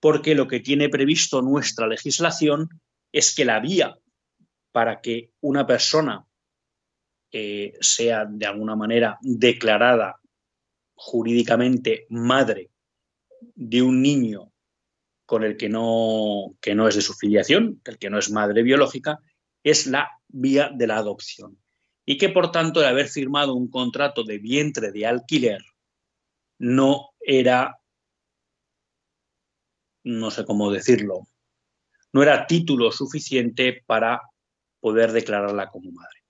porque 0.00 0.34
lo 0.34 0.48
que 0.48 0.60
tiene 0.60 0.88
previsto 0.88 1.42
nuestra 1.42 1.86
legislación 1.86 2.68
es 3.12 3.34
que 3.34 3.44
la 3.44 3.60
vía 3.60 3.98
para 4.72 5.00
que 5.00 5.32
una 5.40 5.66
persona 5.66 6.26
eh, 7.32 7.74
sea 7.80 8.24
de 8.24 8.46
alguna 8.46 8.76
manera 8.76 9.18
declarada 9.20 10.20
jurídicamente 10.94 12.06
madre 12.08 12.70
de 13.54 13.82
un 13.82 14.00
niño 14.00 14.52
con 15.26 15.42
el 15.42 15.56
que 15.56 15.68
no, 15.68 16.56
que 16.60 16.74
no 16.74 16.88
es 16.88 16.94
de 16.94 17.02
su 17.02 17.12
filiación, 17.12 17.82
el 17.84 17.98
que 17.98 18.08
no 18.08 18.18
es 18.18 18.30
madre 18.30 18.62
biológica, 18.62 19.18
es 19.62 19.86
la 19.88 20.08
vía 20.28 20.70
de 20.72 20.86
la 20.86 20.96
adopción. 20.96 21.58
Y 22.04 22.16
que 22.16 22.28
por 22.28 22.52
tanto 22.52 22.80
el 22.80 22.86
haber 22.86 23.08
firmado 23.08 23.54
un 23.54 23.68
contrato 23.68 24.22
de 24.22 24.38
vientre 24.38 24.92
de 24.92 25.06
alquiler 25.06 25.60
no 26.58 27.10
era, 27.20 27.76
no 30.04 30.30
sé 30.30 30.44
cómo 30.44 30.70
decirlo, 30.70 31.26
no 32.12 32.22
era 32.22 32.46
título 32.46 32.92
suficiente 32.92 33.82
para 33.84 34.22
poder 34.78 35.10
declararla 35.10 35.68
como 35.68 35.90
madre. 35.90 36.22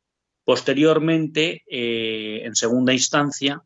Posteriormente, 0.43 1.63
eh, 1.67 2.41
en 2.45 2.55
segunda 2.55 2.95
instancia, 2.95 3.63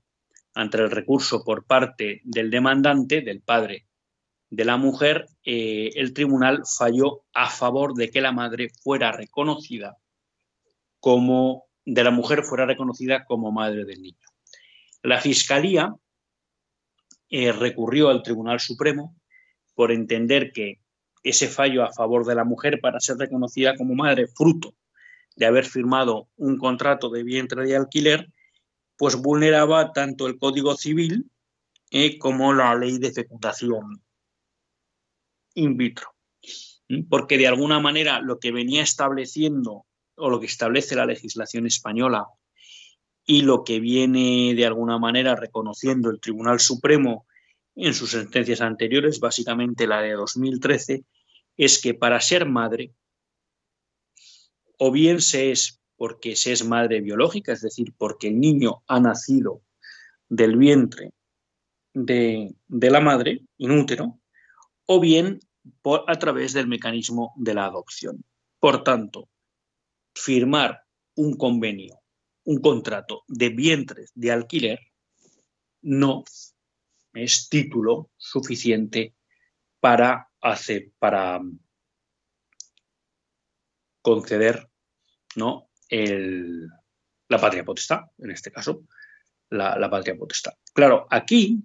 ante 0.55 0.79
el 0.79 0.91
recurso 0.91 1.45
por 1.45 1.65
parte 1.65 2.21
del 2.25 2.51
demandante, 2.51 3.21
del 3.21 3.41
padre 3.41 3.87
de 4.51 4.65
la 4.65 4.77
mujer, 4.77 5.29
eh, 5.45 5.91
el 5.95 6.13
tribunal 6.13 6.63
falló 6.67 7.23
a 7.33 7.49
favor 7.49 7.95
de 7.95 8.11
que 8.11 8.21
la 8.21 8.33
madre 8.33 8.71
fuera 8.83 9.13
reconocida 9.13 9.97
como, 10.99 11.67
de 11.85 12.05
la 12.05 12.11
mujer 12.11 12.43
fuera 12.43 12.67
reconocida 12.67 13.25
como 13.25 13.53
madre 13.53 13.85
del 13.85 14.03
niño. 14.03 14.27
La 15.03 15.21
Fiscalía 15.21 15.95
eh, 17.31 17.53
recurrió 17.53 18.09
al 18.09 18.23
Tribunal 18.23 18.59
Supremo 18.59 19.17
por 19.75 19.93
entender 19.93 20.53
que 20.53 20.81
ese 21.23 21.49
fallo 21.49 21.85
a 21.85 21.93
favor 21.93 22.27
de 22.27 22.35
la 22.35 22.45
mujer 22.45 22.81
para 22.81 22.99
ser 22.99 23.19
reconocida 23.19 23.77
como 23.77 23.95
madre, 23.95 24.27
fruto 24.27 24.75
de 25.37 25.47
haber 25.47 25.65
firmado 25.65 26.29
un 26.37 26.59
contrato 26.59 27.09
de 27.09 27.23
vientre 27.23 27.65
de 27.65 27.77
alquiler, 27.77 28.33
pues 28.97 29.17
vulneraba 29.17 29.93
tanto 29.93 30.27
el 30.27 30.39
Código 30.39 30.77
Civil 30.77 31.31
eh, 31.91 32.19
como 32.19 32.53
la 32.53 32.75
ley 32.75 32.99
de 32.99 33.13
fecundación 33.13 34.03
in 35.55 35.77
vitro. 35.77 36.09
Porque 37.09 37.39
de 37.39 37.47
alguna 37.47 37.81
manera 37.81 38.21
lo 38.21 38.39
que 38.39 38.53
venía 38.53 38.83
estableciendo 38.83 39.87
o 40.17 40.31
lo 40.31 40.41
que 40.41 40.47
establece 40.47 40.97
la 40.97 41.07
legislación 41.07 41.67
española 41.67 42.27
y 43.25 43.43
lo 43.43 43.65
que 43.65 43.81
viene 43.81 44.55
de 44.55 44.67
alguna 44.67 44.99
manera 44.99 45.37
reconociendo 45.37 46.11
el 46.11 46.21
Tribunal 46.21 46.59
Supremo 46.61 47.27
en 47.77 47.95
sus 47.95 48.11
sentencias 48.11 48.61
anteriores, 48.61 49.21
básicamente 49.21 49.87
la 49.87 50.03
de 50.03 50.13
2013, 50.13 51.05
es 51.57 51.81
que 51.81 51.95
para 51.95 52.21
ser 52.21 52.47
madre, 52.47 52.93
o 54.79 54.91
bien 54.91 55.21
se 55.21 55.53
es 55.53 55.81
porque 55.97 56.35
se 56.35 56.53
es 56.53 56.65
madre 56.65 57.01
biológica, 57.03 57.53
es 57.53 57.61
decir, 57.61 57.93
porque 57.97 58.29
el 58.29 58.41
niño 58.41 58.83
ha 58.87 59.01
nacido 59.01 59.63
del 60.29 60.57
vientre 60.57 61.13
de, 61.93 62.55
la 62.69 63.01
madre, 63.01 63.43
inútero, 63.59 64.20
o 64.93 64.99
bien 64.99 65.39
por, 65.83 66.05
a 66.09 66.19
través 66.19 66.53
del 66.53 66.67
mecanismo 66.67 67.33
de 67.37 67.55
la 67.55 67.67
adopción. 67.67 68.25
Por 68.59 68.83
tanto, 68.83 69.29
firmar 70.13 70.83
un 71.15 71.37
convenio, 71.37 72.01
un 72.45 72.61
contrato 72.61 73.23
de 73.29 73.51
vientres 73.51 74.11
de 74.17 74.33
alquiler 74.33 74.81
no 75.83 76.25
es 77.13 77.49
título 77.49 78.11
suficiente 78.17 79.15
para 79.79 80.29
hacer, 80.41 80.91
para 80.99 81.41
conceder 84.03 84.69
¿no? 85.37 85.71
La 87.29 87.39
patria 87.41 87.65
potestad, 87.65 88.01
en 88.19 88.33
este 88.33 88.51
caso, 88.51 88.83
la, 89.51 89.79
la 89.79 89.89
patria 89.89 90.17
potestad. 90.17 90.55
Claro, 90.75 91.07
aquí 91.11 91.63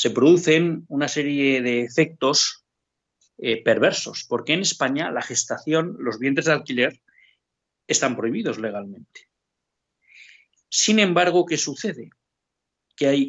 se 0.00 0.08
producen 0.08 0.86
una 0.88 1.08
serie 1.08 1.60
de 1.60 1.82
efectos 1.82 2.64
eh, 3.36 3.62
perversos, 3.62 4.24
porque 4.26 4.54
en 4.54 4.60
España 4.60 5.10
la 5.10 5.20
gestación, 5.20 5.94
los 5.98 6.18
vientres 6.18 6.46
de 6.46 6.52
alquiler, 6.52 7.02
están 7.86 8.16
prohibidos 8.16 8.58
legalmente. 8.58 9.28
Sin 10.70 11.00
embargo, 11.00 11.44
¿qué 11.44 11.58
sucede? 11.58 12.08
Que 12.96 13.08
hay 13.08 13.28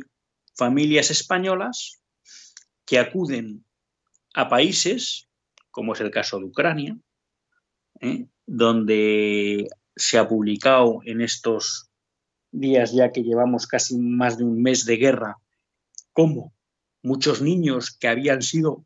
familias 0.55 1.11
españolas 1.11 2.01
que 2.85 2.99
acuden 2.99 3.65
a 4.33 4.47
países, 4.47 5.27
como 5.71 5.91
es 5.91 5.99
el 5.99 6.09
caso 6.09 6.39
de 6.39 6.45
Ucrania, 6.45 6.97
¿eh? 7.99 8.27
donde 8.45 9.67
se 9.97 10.17
ha 10.17 10.25
publicado 10.25 11.01
en 11.03 11.19
estos 11.19 11.89
días 12.49 12.93
ya 12.93 13.11
que 13.11 13.23
llevamos 13.23 13.67
casi 13.67 13.97
más 13.97 14.37
de 14.37 14.45
un 14.45 14.61
mes 14.61 14.85
de 14.85 14.95
guerra, 14.95 15.35
cómo 16.13 16.53
muchos 17.01 17.41
niños 17.41 17.91
que 17.91 18.07
habían 18.07 18.41
sido 18.41 18.85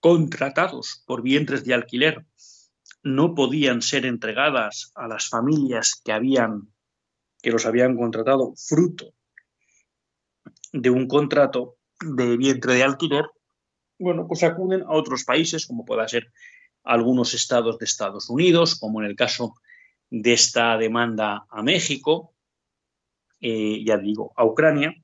contratados 0.00 1.02
por 1.06 1.22
vientres 1.22 1.64
de 1.64 1.74
alquiler 1.74 2.24
no 3.02 3.34
podían 3.34 3.82
ser 3.82 4.06
entregadas 4.06 4.92
a 4.94 5.08
las 5.08 5.28
familias 5.28 6.00
que 6.04 6.12
habían 6.12 6.72
que 7.42 7.50
los 7.50 7.66
habían 7.66 7.96
contratado 7.96 8.54
fruto 8.56 9.14
de 10.72 10.90
un 10.90 11.08
contrato 11.08 11.76
de 12.00 12.36
vientre 12.36 12.74
de 12.74 12.84
alquiler, 12.84 13.24
bueno, 13.98 14.26
pues 14.26 14.42
acuden 14.42 14.82
a 14.82 14.92
otros 14.92 15.24
países, 15.24 15.66
como 15.66 15.84
pueda 15.84 16.08
ser 16.08 16.32
algunos 16.82 17.34
estados 17.34 17.78
de 17.78 17.84
Estados 17.84 18.30
Unidos, 18.30 18.78
como 18.78 19.02
en 19.02 19.06
el 19.06 19.16
caso 19.16 19.54
de 20.08 20.32
esta 20.32 20.76
demanda 20.78 21.46
a 21.50 21.62
México, 21.62 22.34
eh, 23.40 23.82
ya 23.84 23.98
digo, 23.98 24.32
a 24.36 24.44
Ucrania. 24.44 24.94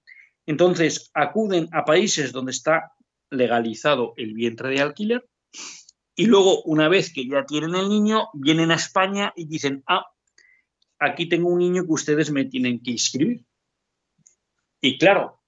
Entonces, 0.46 1.10
acuden 1.12 1.68
a 1.72 1.84
países 1.84 2.32
donde 2.32 2.52
está 2.52 2.92
legalizado 3.30 4.14
el 4.16 4.32
vientre 4.34 4.70
de 4.70 4.80
alquiler 4.80 5.28
y 6.18 6.26
luego, 6.26 6.62
una 6.62 6.88
vez 6.88 7.12
que 7.12 7.28
ya 7.28 7.44
tienen 7.44 7.74
el 7.74 7.90
niño, 7.90 8.28
vienen 8.32 8.70
a 8.70 8.76
España 8.76 9.34
y 9.36 9.46
dicen, 9.46 9.84
ah, 9.86 10.06
aquí 10.98 11.28
tengo 11.28 11.50
un 11.50 11.58
niño 11.58 11.84
que 11.84 11.92
ustedes 11.92 12.30
me 12.30 12.46
tienen 12.46 12.82
que 12.82 12.92
inscribir. 12.92 13.44
Y 14.80 14.96
claro, 14.96 15.42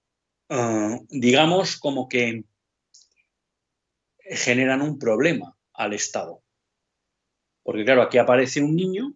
uh, 0.50 1.06
digamos 1.08 1.78
como 1.78 2.06
que 2.06 2.44
generan 4.18 4.82
un 4.82 4.98
problema 4.98 5.56
al 5.72 5.94
Estado. 5.94 6.42
Porque 7.62 7.84
claro, 7.86 8.02
aquí 8.02 8.18
aparece 8.18 8.62
un 8.62 8.76
niño 8.76 9.14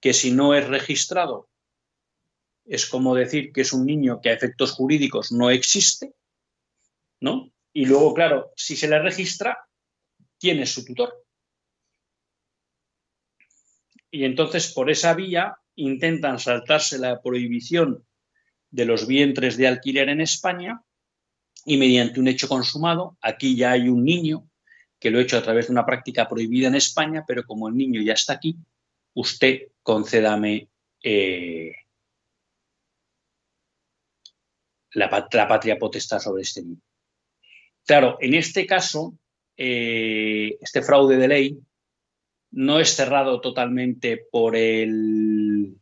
que 0.00 0.12
si 0.12 0.32
no 0.32 0.52
es 0.54 0.66
registrado, 0.66 1.48
es 2.64 2.86
como 2.86 3.14
decir 3.14 3.52
que 3.52 3.62
es 3.62 3.72
un 3.72 3.86
niño 3.86 4.20
que 4.20 4.30
a 4.30 4.34
efectos 4.34 4.72
jurídicos 4.72 5.32
no 5.32 5.50
existe, 5.50 6.14
¿no? 7.20 7.52
Y 7.72 7.86
luego, 7.86 8.14
claro, 8.14 8.52
si 8.56 8.76
se 8.76 8.88
le 8.88 8.98
registra, 9.00 9.58
¿quién 10.38 10.60
es 10.60 10.70
su 10.70 10.84
tutor? 10.84 11.24
Y 14.10 14.24
entonces, 14.24 14.72
por 14.72 14.90
esa 14.90 15.14
vía, 15.14 15.56
intentan 15.74 16.38
saltarse 16.38 16.98
la 16.98 17.20
prohibición 17.20 18.06
de 18.70 18.84
los 18.84 19.06
vientres 19.06 19.56
de 19.56 19.66
alquiler 19.66 20.08
en 20.08 20.20
España 20.20 20.82
y 21.66 21.76
mediante 21.76 22.20
un 22.20 22.28
hecho 22.28 22.48
consumado, 22.48 23.16
aquí 23.20 23.56
ya 23.56 23.72
hay 23.72 23.88
un 23.88 24.04
niño 24.04 24.48
que 25.00 25.10
lo 25.10 25.18
he 25.18 25.22
hecho 25.22 25.36
a 25.36 25.42
través 25.42 25.66
de 25.66 25.72
una 25.72 25.84
práctica 25.84 26.28
prohibida 26.28 26.68
en 26.68 26.76
España, 26.76 27.24
pero 27.26 27.44
como 27.44 27.68
el 27.68 27.76
niño 27.76 28.00
ya 28.02 28.12
está 28.12 28.34
aquí, 28.34 28.56
usted 29.14 29.68
concédame 29.82 30.68
eh, 31.02 31.72
la, 34.94 35.10
patria 35.10 35.78
potestad 35.78 36.18
sobre 36.18 36.42
este 36.42 36.62
niño. 36.62 36.80
Claro, 37.86 38.16
en 38.20 38.34
este 38.34 38.66
caso, 38.66 39.18
eh, 39.56 40.56
este 40.60 40.82
fraude 40.82 41.16
de 41.16 41.28
ley 41.28 41.58
no 42.52 42.78
es 42.78 42.94
cerrado 42.94 43.40
totalmente 43.40 44.26
por 44.30 44.56
el 44.56 45.76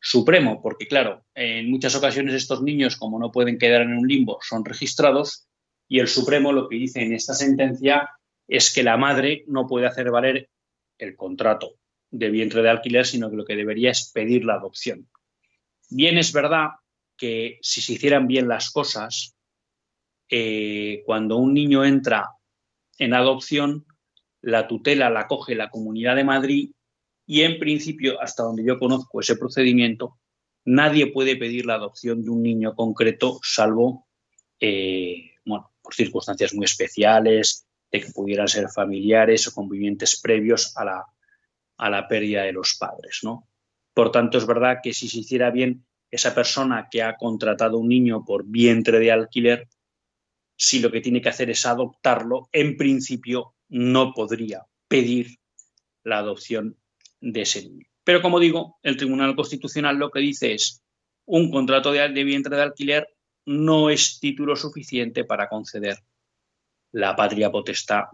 Supremo, 0.00 0.62
porque 0.62 0.88
claro, 0.88 1.24
en 1.34 1.70
muchas 1.70 1.94
ocasiones 1.94 2.34
estos 2.34 2.62
niños, 2.62 2.96
como 2.96 3.18
no 3.18 3.30
pueden 3.30 3.58
quedar 3.58 3.82
en 3.82 3.94
un 3.94 4.08
limbo, 4.08 4.38
son 4.40 4.64
registrados 4.64 5.46
y 5.86 5.98
el 5.98 6.08
Supremo 6.08 6.52
lo 6.52 6.68
que 6.68 6.76
dice 6.76 7.02
en 7.02 7.12
esta 7.12 7.34
sentencia 7.34 8.08
es 8.48 8.72
que 8.72 8.82
la 8.82 8.96
madre 8.96 9.44
no 9.46 9.66
puede 9.66 9.86
hacer 9.86 10.10
valer 10.10 10.48
el 10.98 11.16
contrato 11.16 11.74
de 12.10 12.30
vientre 12.30 12.62
de 12.62 12.70
alquiler, 12.70 13.06
sino 13.06 13.30
que 13.30 13.36
lo 13.36 13.44
que 13.44 13.56
debería 13.56 13.90
es 13.90 14.10
pedir 14.10 14.44
la 14.44 14.54
adopción. 14.54 15.08
Bien 15.90 16.16
es 16.16 16.32
verdad 16.32 16.70
que 17.20 17.58
si 17.60 17.82
se 17.82 17.92
hicieran 17.92 18.26
bien 18.26 18.48
las 18.48 18.70
cosas, 18.70 19.36
eh, 20.30 21.02
cuando 21.04 21.36
un 21.36 21.52
niño 21.52 21.84
entra 21.84 22.30
en 22.98 23.12
adopción, 23.12 23.84
la 24.40 24.66
tutela 24.66 25.10
la 25.10 25.26
coge 25.26 25.54
la 25.54 25.68
Comunidad 25.68 26.16
de 26.16 26.24
Madrid 26.24 26.70
y 27.26 27.42
en 27.42 27.58
principio, 27.58 28.20
hasta 28.22 28.42
donde 28.42 28.64
yo 28.64 28.78
conozco 28.78 29.20
ese 29.20 29.36
procedimiento, 29.36 30.18
nadie 30.64 31.08
puede 31.08 31.36
pedir 31.36 31.66
la 31.66 31.74
adopción 31.74 32.22
de 32.22 32.30
un 32.30 32.42
niño 32.42 32.74
concreto, 32.74 33.38
salvo, 33.42 34.08
eh, 34.58 35.32
por 35.44 35.94
circunstancias 35.94 36.54
muy 36.54 36.64
especiales, 36.64 37.66
de 37.92 38.00
que 38.00 38.12
pudieran 38.12 38.48
ser 38.48 38.68
familiares 38.68 39.46
o 39.46 39.52
convivientes 39.52 40.20
previos 40.20 40.74
a 40.76 40.84
la, 40.84 41.04
a 41.76 41.90
la 41.90 42.08
pérdida 42.08 42.44
de 42.44 42.52
los 42.52 42.76
padres. 42.78 43.20
¿no? 43.22 43.46
Por 43.92 44.10
tanto, 44.10 44.38
es 44.38 44.46
verdad 44.46 44.78
que 44.82 44.94
si 44.94 45.08
se 45.08 45.18
hiciera 45.18 45.50
bien, 45.50 45.84
esa 46.10 46.34
persona 46.34 46.88
que 46.90 47.02
ha 47.02 47.16
contratado 47.16 47.78
un 47.78 47.88
niño 47.88 48.24
por 48.24 48.44
vientre 48.44 48.98
de 48.98 49.12
alquiler, 49.12 49.68
si 50.56 50.80
lo 50.80 50.90
que 50.90 51.00
tiene 51.00 51.22
que 51.22 51.28
hacer 51.28 51.50
es 51.50 51.64
adoptarlo, 51.66 52.48
en 52.52 52.76
principio 52.76 53.54
no 53.68 54.12
podría 54.12 54.66
pedir 54.88 55.38
la 56.02 56.18
adopción 56.18 56.76
de 57.20 57.42
ese 57.42 57.62
niño. 57.62 57.86
Pero 58.04 58.22
como 58.22 58.40
digo, 58.40 58.78
el 58.82 58.96
Tribunal 58.96 59.36
Constitucional 59.36 59.96
lo 59.96 60.10
que 60.10 60.20
dice 60.20 60.54
es 60.54 60.82
un 61.26 61.50
contrato 61.50 61.92
de, 61.92 62.08
de 62.08 62.24
vientre 62.24 62.56
de 62.56 62.62
alquiler 62.62 63.08
no 63.46 63.90
es 63.90 64.18
título 64.20 64.56
suficiente 64.56 65.24
para 65.24 65.48
conceder 65.48 65.98
la 66.92 67.14
patria 67.14 67.50
potestad 67.50 68.04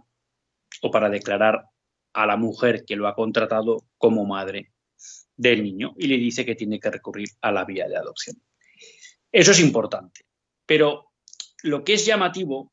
o 0.82 0.90
para 0.90 1.08
declarar 1.08 1.64
a 2.12 2.26
la 2.26 2.36
mujer 2.36 2.84
que 2.84 2.96
lo 2.96 3.08
ha 3.08 3.14
contratado 3.14 3.84
como 3.98 4.24
madre 4.26 4.72
del 5.36 5.62
niño 5.62 5.94
y 5.98 6.06
le 6.06 6.16
dice 6.16 6.44
que 6.44 6.54
tiene 6.54 6.80
que 6.80 6.90
recurrir 6.90 7.28
a 7.40 7.52
la 7.52 7.64
vía 7.64 7.88
de 7.88 7.96
adopción. 7.96 8.40
Eso 9.30 9.50
es 9.52 9.60
importante. 9.60 10.22
Pero 10.64 11.12
lo 11.62 11.84
que 11.84 11.94
es 11.94 12.06
llamativo 12.06 12.72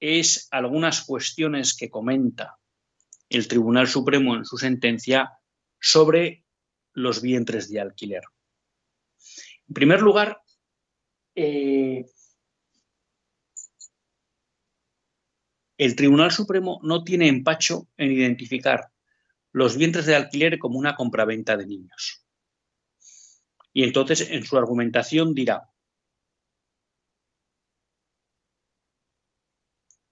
es 0.00 0.48
algunas 0.50 1.04
cuestiones 1.04 1.76
que 1.76 1.90
comenta 1.90 2.58
el 3.28 3.48
Tribunal 3.48 3.88
Supremo 3.88 4.36
en 4.36 4.44
su 4.44 4.56
sentencia 4.56 5.32
sobre 5.80 6.44
los 6.92 7.20
vientres 7.20 7.70
de 7.70 7.80
alquiler. 7.80 8.22
En 9.68 9.74
primer 9.74 10.00
lugar, 10.00 10.40
eh, 11.34 12.06
el 15.78 15.96
Tribunal 15.96 16.30
Supremo 16.30 16.80
no 16.82 17.04
tiene 17.04 17.28
empacho 17.28 17.88
en 17.96 18.12
identificar 18.12 18.90
los 19.56 19.78
vientres 19.78 20.04
de 20.04 20.14
alquiler 20.14 20.58
como 20.58 20.78
una 20.78 20.94
compraventa 20.94 21.56
de 21.56 21.66
niños. 21.66 22.22
Y 23.72 23.84
entonces 23.84 24.28
en 24.30 24.44
su 24.44 24.58
argumentación 24.58 25.32
dirá, 25.32 25.70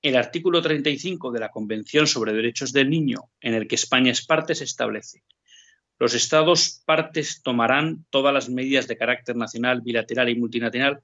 el 0.00 0.16
artículo 0.16 0.62
35 0.62 1.30
de 1.30 1.40
la 1.40 1.50
Convención 1.50 2.06
sobre 2.06 2.32
Derechos 2.32 2.72
del 2.72 2.88
Niño, 2.88 3.32
en 3.42 3.52
el 3.52 3.68
que 3.68 3.74
España 3.74 4.12
es 4.12 4.24
parte, 4.24 4.54
se 4.54 4.64
establece. 4.64 5.22
Los 5.98 6.14
Estados 6.14 6.82
partes 6.86 7.42
tomarán 7.42 8.06
todas 8.08 8.32
las 8.32 8.48
medidas 8.48 8.88
de 8.88 8.96
carácter 8.96 9.36
nacional, 9.36 9.82
bilateral 9.82 10.30
y 10.30 10.36
multinacional 10.36 11.02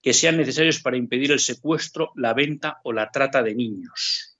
que 0.00 0.12
sean 0.12 0.36
necesarios 0.36 0.80
para 0.80 0.96
impedir 0.96 1.32
el 1.32 1.40
secuestro, 1.40 2.12
la 2.14 2.34
venta 2.34 2.78
o 2.84 2.92
la 2.92 3.10
trata 3.10 3.42
de 3.42 3.56
niños, 3.56 4.38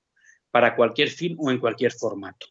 para 0.52 0.76
cualquier 0.76 1.08
fin 1.08 1.34
o 1.36 1.50
en 1.50 1.58
cualquier 1.58 1.90
formato. 1.90 2.46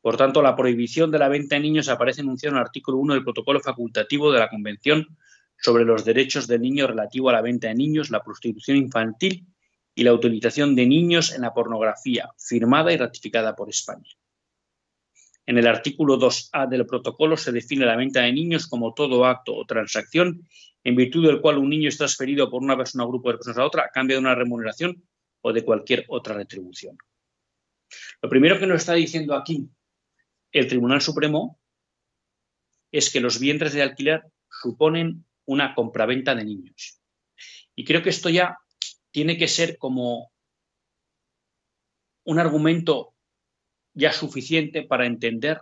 Por 0.00 0.16
tanto, 0.16 0.42
la 0.42 0.54
prohibición 0.54 1.10
de 1.10 1.18
la 1.18 1.28
venta 1.28 1.56
de 1.56 1.62
niños 1.62 1.88
aparece 1.88 2.20
enunciada 2.20 2.54
en 2.54 2.58
el 2.58 2.66
artículo 2.66 2.98
1 2.98 3.14
del 3.14 3.24
protocolo 3.24 3.60
facultativo 3.60 4.32
de 4.32 4.38
la 4.38 4.48
Convención 4.48 5.16
sobre 5.60 5.84
los 5.84 6.04
derechos 6.04 6.46
del 6.46 6.60
niño 6.60 6.86
relativo 6.86 7.30
a 7.30 7.32
la 7.32 7.42
venta 7.42 7.68
de 7.68 7.74
niños, 7.74 8.10
la 8.10 8.22
prostitución 8.22 8.76
infantil 8.76 9.46
y 9.94 10.04
la 10.04 10.14
utilización 10.14 10.76
de 10.76 10.86
niños 10.86 11.34
en 11.34 11.42
la 11.42 11.52
pornografía, 11.52 12.30
firmada 12.38 12.92
y 12.92 12.96
ratificada 12.96 13.56
por 13.56 13.68
España. 13.68 14.08
En 15.44 15.58
el 15.58 15.66
artículo 15.66 16.18
2A 16.18 16.68
del 16.68 16.86
protocolo 16.86 17.36
se 17.36 17.50
define 17.50 17.86
la 17.86 17.96
venta 17.96 18.20
de 18.20 18.32
niños 18.32 18.66
como 18.68 18.94
todo 18.94 19.24
acto 19.24 19.56
o 19.56 19.64
transacción 19.64 20.46
en 20.84 20.94
virtud 20.94 21.26
del 21.26 21.40
cual 21.40 21.58
un 21.58 21.70
niño 21.70 21.88
es 21.88 21.96
transferido 21.96 22.48
por 22.48 22.62
una 22.62 22.76
persona 22.76 23.04
o 23.04 23.08
grupo 23.08 23.30
de 23.30 23.38
personas 23.38 23.58
a 23.58 23.64
otra 23.64 23.84
a 23.84 23.88
cambio 23.88 24.16
de 24.16 24.20
una 24.20 24.34
remuneración 24.34 25.02
o 25.40 25.52
de 25.52 25.64
cualquier 25.64 26.04
otra 26.08 26.34
retribución. 26.34 26.96
Lo 28.22 28.28
primero 28.28 28.58
que 28.58 28.66
nos 28.66 28.82
está 28.82 28.94
diciendo 28.94 29.34
aquí 29.34 29.68
el 30.52 30.66
Tribunal 30.68 31.00
Supremo 31.00 31.58
es 32.90 33.10
que 33.12 33.20
los 33.20 33.38
vientres 33.38 33.72
de 33.72 33.82
alquiler 33.82 34.22
suponen 34.50 35.26
una 35.44 35.74
compraventa 35.74 36.34
de 36.34 36.44
niños. 36.44 37.00
Y 37.74 37.84
creo 37.84 38.02
que 38.02 38.10
esto 38.10 38.28
ya 38.28 38.58
tiene 39.10 39.36
que 39.36 39.48
ser 39.48 39.78
como 39.78 40.32
un 42.24 42.38
argumento 42.38 43.14
ya 43.94 44.12
suficiente 44.12 44.82
para 44.82 45.06
entender 45.06 45.60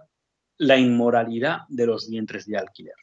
la 0.59 0.79
inmoralidad 0.79 1.61
de 1.69 1.87
los 1.87 2.09
vientres 2.09 2.47
de 2.47 2.57
alquiler 2.57 2.95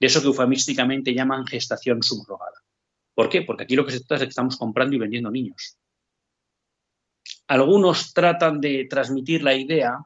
de 0.00 0.06
eso 0.06 0.20
que 0.20 0.28
eufemísticamente 0.28 1.14
llaman 1.14 1.46
gestación 1.46 2.02
subrogada. 2.02 2.62
¿Por 3.14 3.28
qué? 3.28 3.42
Porque 3.42 3.64
aquí 3.64 3.74
lo 3.74 3.84
que 3.84 3.92
se 3.92 4.00
trata 4.00 4.16
es 4.16 4.28
que 4.28 4.30
estamos 4.30 4.56
comprando 4.56 4.94
y 4.94 4.98
vendiendo 4.98 5.30
niños. 5.30 5.76
Algunos 7.48 8.12
tratan 8.12 8.60
de 8.60 8.86
transmitir 8.88 9.42
la 9.42 9.54
idea 9.54 9.98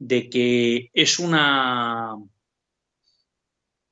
de 0.00 0.30
que 0.30 0.90
es 0.94 1.18
una 1.18 2.16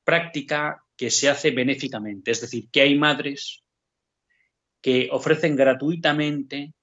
práctica 0.03 0.83
que 0.97 1.11
se 1.11 1.29
hace 1.29 1.51
benéficamente, 1.51 2.31
es 2.31 2.41
decir, 2.41 2.69
que 2.71 2.81
hay 2.81 2.97
madres 2.97 3.63
que 4.81 5.09
ofrecen 5.11 5.55
gratuitamente 5.55 6.73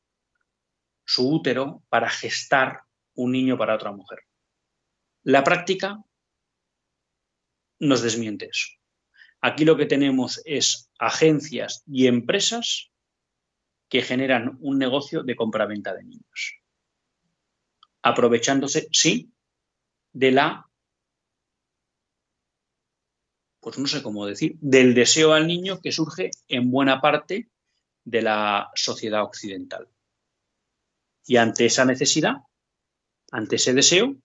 su 1.05 1.29
útero 1.29 1.83
para 1.89 2.09
gestar 2.09 2.83
un 3.15 3.33
niño 3.33 3.59
para 3.59 3.75
otra 3.75 3.91
mujer. 3.91 4.21
La 5.25 5.43
práctica 5.43 6.05
nos 7.81 8.03
desmiente 8.03 8.47
eso. 8.47 8.69
Aquí 9.41 9.65
lo 9.65 9.77
que 9.77 9.87
tenemos 9.87 10.41
es 10.45 10.89
agencias 11.01 11.83
y 11.85 12.07
empresas 12.07 12.93
que 13.89 14.03
generan 14.03 14.57
un 14.61 14.79
negocio 14.79 15.25
de 15.25 15.35
compraventa 15.35 15.95
de 15.95 16.05
niños, 16.05 16.61
aprovechándose, 18.09 18.89
sí, 18.93 19.33
de 20.13 20.31
la, 20.31 20.69
pues 23.61 23.79
no 23.79 23.87
sé 23.87 24.03
cómo 24.03 24.27
decir, 24.27 24.57
del 24.61 24.95
deseo 24.95 25.33
al 25.33 25.47
niño 25.47 25.81
que 25.81 25.93
surge 25.93 26.31
en 26.49 26.71
buena 26.71 27.01
parte 27.01 27.49
de 28.05 28.23
la 28.23 28.71
sociedad 28.75 29.23
occidental. 29.23 29.89
Y 31.27 31.37
ante 31.37 31.67
esa 31.67 31.85
necesidad, 31.85 32.37
ante 33.33 33.57
ese 33.57 33.75
deseo, 33.75 34.17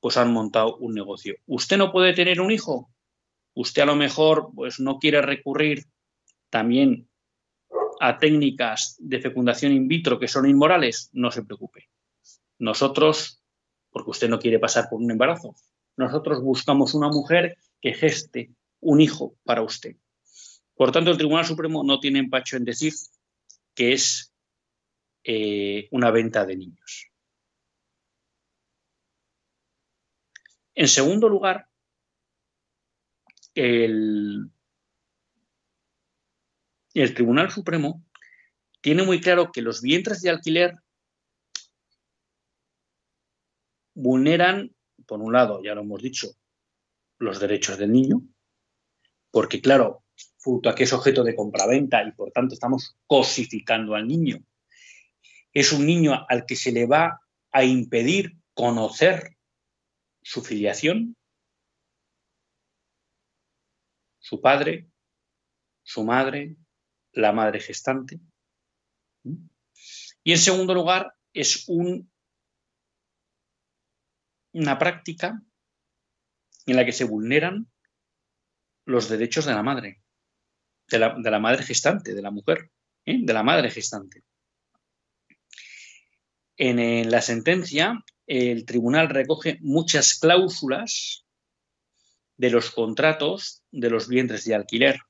pues 0.00 0.16
han 0.16 0.32
montado 0.32 0.76
un 0.76 0.94
negocio. 0.94 1.34
¿Usted 1.46 1.76
no 1.76 1.92
puede 1.92 2.14
tener 2.14 2.40
un 2.40 2.50
hijo? 2.50 2.90
usted 3.56 3.82
a 3.82 3.86
lo 3.86 3.96
mejor 3.96 4.50
pues, 4.54 4.78
no 4.80 4.98
quiere 4.98 5.22
recurrir 5.22 5.84
también 6.50 7.08
a 8.00 8.18
técnicas 8.18 8.96
de 8.98 9.20
fecundación 9.20 9.72
in 9.72 9.88
vitro 9.88 10.18
que 10.18 10.28
son 10.28 10.48
inmorales, 10.48 11.08
no 11.14 11.30
se 11.30 11.42
preocupe. 11.42 11.88
Nosotros, 12.58 13.42
porque 13.90 14.10
usted 14.10 14.28
no 14.28 14.38
quiere 14.38 14.58
pasar 14.58 14.88
por 14.88 15.00
un 15.00 15.10
embarazo, 15.10 15.54
nosotros 15.96 16.42
buscamos 16.42 16.94
una 16.94 17.08
mujer 17.08 17.56
que 17.80 17.94
geste 17.94 18.50
un 18.80 19.00
hijo 19.00 19.36
para 19.44 19.62
usted. 19.62 19.96
Por 20.74 20.92
tanto, 20.92 21.10
el 21.10 21.16
Tribunal 21.16 21.46
Supremo 21.46 21.82
no 21.82 22.00
tiene 22.00 22.18
empacho 22.18 22.56
en 22.56 22.64
decir 22.64 22.92
que 23.74 23.92
es 23.92 24.32
eh, 25.24 25.88
una 25.90 26.10
venta 26.10 26.44
de 26.44 26.56
niños. 26.56 27.10
En 30.74 30.88
segundo 30.88 31.28
lugar, 31.28 31.68
el, 33.54 34.50
el 36.92 37.14
Tribunal 37.14 37.50
Supremo 37.50 38.04
tiene 38.82 39.02
muy 39.02 39.20
claro 39.20 39.50
que 39.50 39.62
los 39.62 39.80
vientres 39.80 40.20
de 40.20 40.30
alquiler 40.30 40.76
vulneran, 43.96 44.76
por 45.06 45.20
un 45.20 45.32
lado, 45.32 45.62
ya 45.64 45.74
lo 45.74 45.80
hemos 45.80 46.02
dicho, 46.02 46.28
los 47.18 47.40
derechos 47.40 47.78
del 47.78 47.90
niño, 47.90 48.22
porque 49.30 49.60
claro, 49.60 50.04
fruto 50.38 50.68
a 50.68 50.74
que 50.74 50.84
es 50.84 50.92
objeto 50.92 51.24
de 51.24 51.34
compraventa 51.34 52.02
y 52.06 52.12
por 52.12 52.30
tanto 52.30 52.54
estamos 52.54 52.96
cosificando 53.06 53.94
al 53.94 54.06
niño. 54.06 54.38
Es 55.52 55.72
un 55.72 55.86
niño 55.86 56.26
al 56.28 56.44
que 56.44 56.56
se 56.56 56.72
le 56.72 56.86
va 56.86 57.20
a 57.50 57.64
impedir 57.64 58.36
conocer 58.52 59.36
su 60.22 60.42
filiación, 60.42 61.16
su 64.18 64.40
padre, 64.42 64.88
su 65.82 66.04
madre, 66.04 66.56
la 67.12 67.32
madre 67.32 67.60
gestante. 67.60 68.20
Y 70.22 70.32
en 70.32 70.38
segundo 70.38 70.74
lugar, 70.74 71.14
es 71.32 71.66
un, 71.68 72.10
una 74.56 74.78
práctica 74.78 75.42
en 76.66 76.76
la 76.76 76.84
que 76.84 76.92
se 76.92 77.04
vulneran 77.04 77.70
los 78.84 79.08
derechos 79.08 79.44
de 79.44 79.54
la 79.54 79.62
madre, 79.62 80.02
de 80.88 80.98
la, 80.98 81.38
madre 81.40 81.62
gestante, 81.62 82.14
de 82.14 82.22
la 82.22 82.30
mujer, 82.30 82.70
¿eh? 83.04 83.18
de 83.20 83.32
la 83.32 83.42
madre 83.42 83.70
gestante. 83.70 84.22
en, 86.56 87.10
la 87.10 87.20
sentencia, 87.20 88.02
el 88.26 88.64
tribunal 88.64 89.08
recoge 89.08 89.58
muchas 89.60 90.18
cláusulas 90.18 91.26
de 92.36 92.50
los 92.50 92.70
contratos 92.70 93.62
de 93.70 93.90
los 93.90 94.08
vientres 94.08 94.44
de 94.44 94.54
alquiler. 94.54 95.00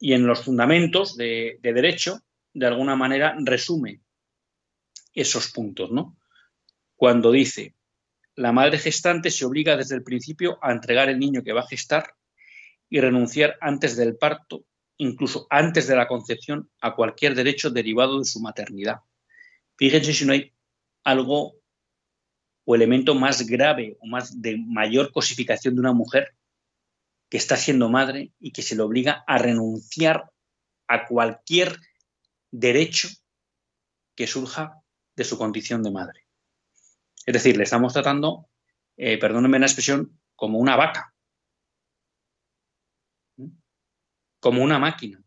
Y 0.00 0.12
en 0.12 0.26
los 0.26 0.44
fundamentos 0.44 1.16
de, 1.16 1.58
derecho, 1.60 2.20
de 2.52 2.66
alguna 2.66 2.94
manera, 2.94 3.36
resume 3.44 4.00
esos 5.12 5.50
puntos, 5.50 5.90
¿no? 5.90 6.16
Cuando 6.94 7.32
dice, 7.32 7.74
la 8.38 8.52
madre 8.52 8.78
gestante 8.78 9.32
se 9.32 9.44
obliga 9.44 9.76
desde 9.76 9.96
el 9.96 10.04
principio 10.04 10.60
a 10.62 10.70
entregar 10.70 11.08
el 11.08 11.18
niño 11.18 11.42
que 11.42 11.52
va 11.52 11.62
a 11.62 11.66
gestar 11.66 12.14
y 12.88 13.00
renunciar 13.00 13.58
antes 13.60 13.96
del 13.96 14.16
parto, 14.16 14.64
incluso 14.96 15.48
antes 15.50 15.88
de 15.88 15.96
la 15.96 16.06
concepción, 16.06 16.70
a 16.80 16.94
cualquier 16.94 17.34
derecho 17.34 17.68
derivado 17.68 18.20
de 18.20 18.24
su 18.24 18.38
maternidad. 18.38 19.00
Fíjense 19.76 20.12
si 20.12 20.24
no 20.24 20.34
hay 20.34 20.54
algo 21.02 21.56
o 22.64 22.74
elemento 22.76 23.16
más 23.16 23.44
grave 23.44 23.96
o 24.00 24.06
más 24.06 24.40
de 24.40 24.56
mayor 24.56 25.10
cosificación 25.10 25.74
de 25.74 25.80
una 25.80 25.92
mujer 25.92 26.32
que 27.28 27.38
está 27.38 27.56
siendo 27.56 27.88
madre 27.88 28.32
y 28.38 28.52
que 28.52 28.62
se 28.62 28.76
le 28.76 28.82
obliga 28.82 29.24
a 29.26 29.38
renunciar 29.38 30.30
a 30.86 31.08
cualquier 31.08 31.76
derecho 32.52 33.08
que 34.14 34.28
surja 34.28 34.80
de 35.16 35.24
su 35.24 35.36
condición 35.36 35.82
de 35.82 35.90
madre. 35.90 36.27
Es 37.28 37.34
decir, 37.34 37.58
le 37.58 37.64
estamos 37.64 37.92
tratando, 37.92 38.48
eh, 38.96 39.18
perdónenme 39.18 39.58
la 39.58 39.66
expresión, 39.66 40.18
como 40.34 40.58
una 40.58 40.76
vaca, 40.76 41.14
como 44.40 44.62
una 44.62 44.78
máquina. 44.78 45.22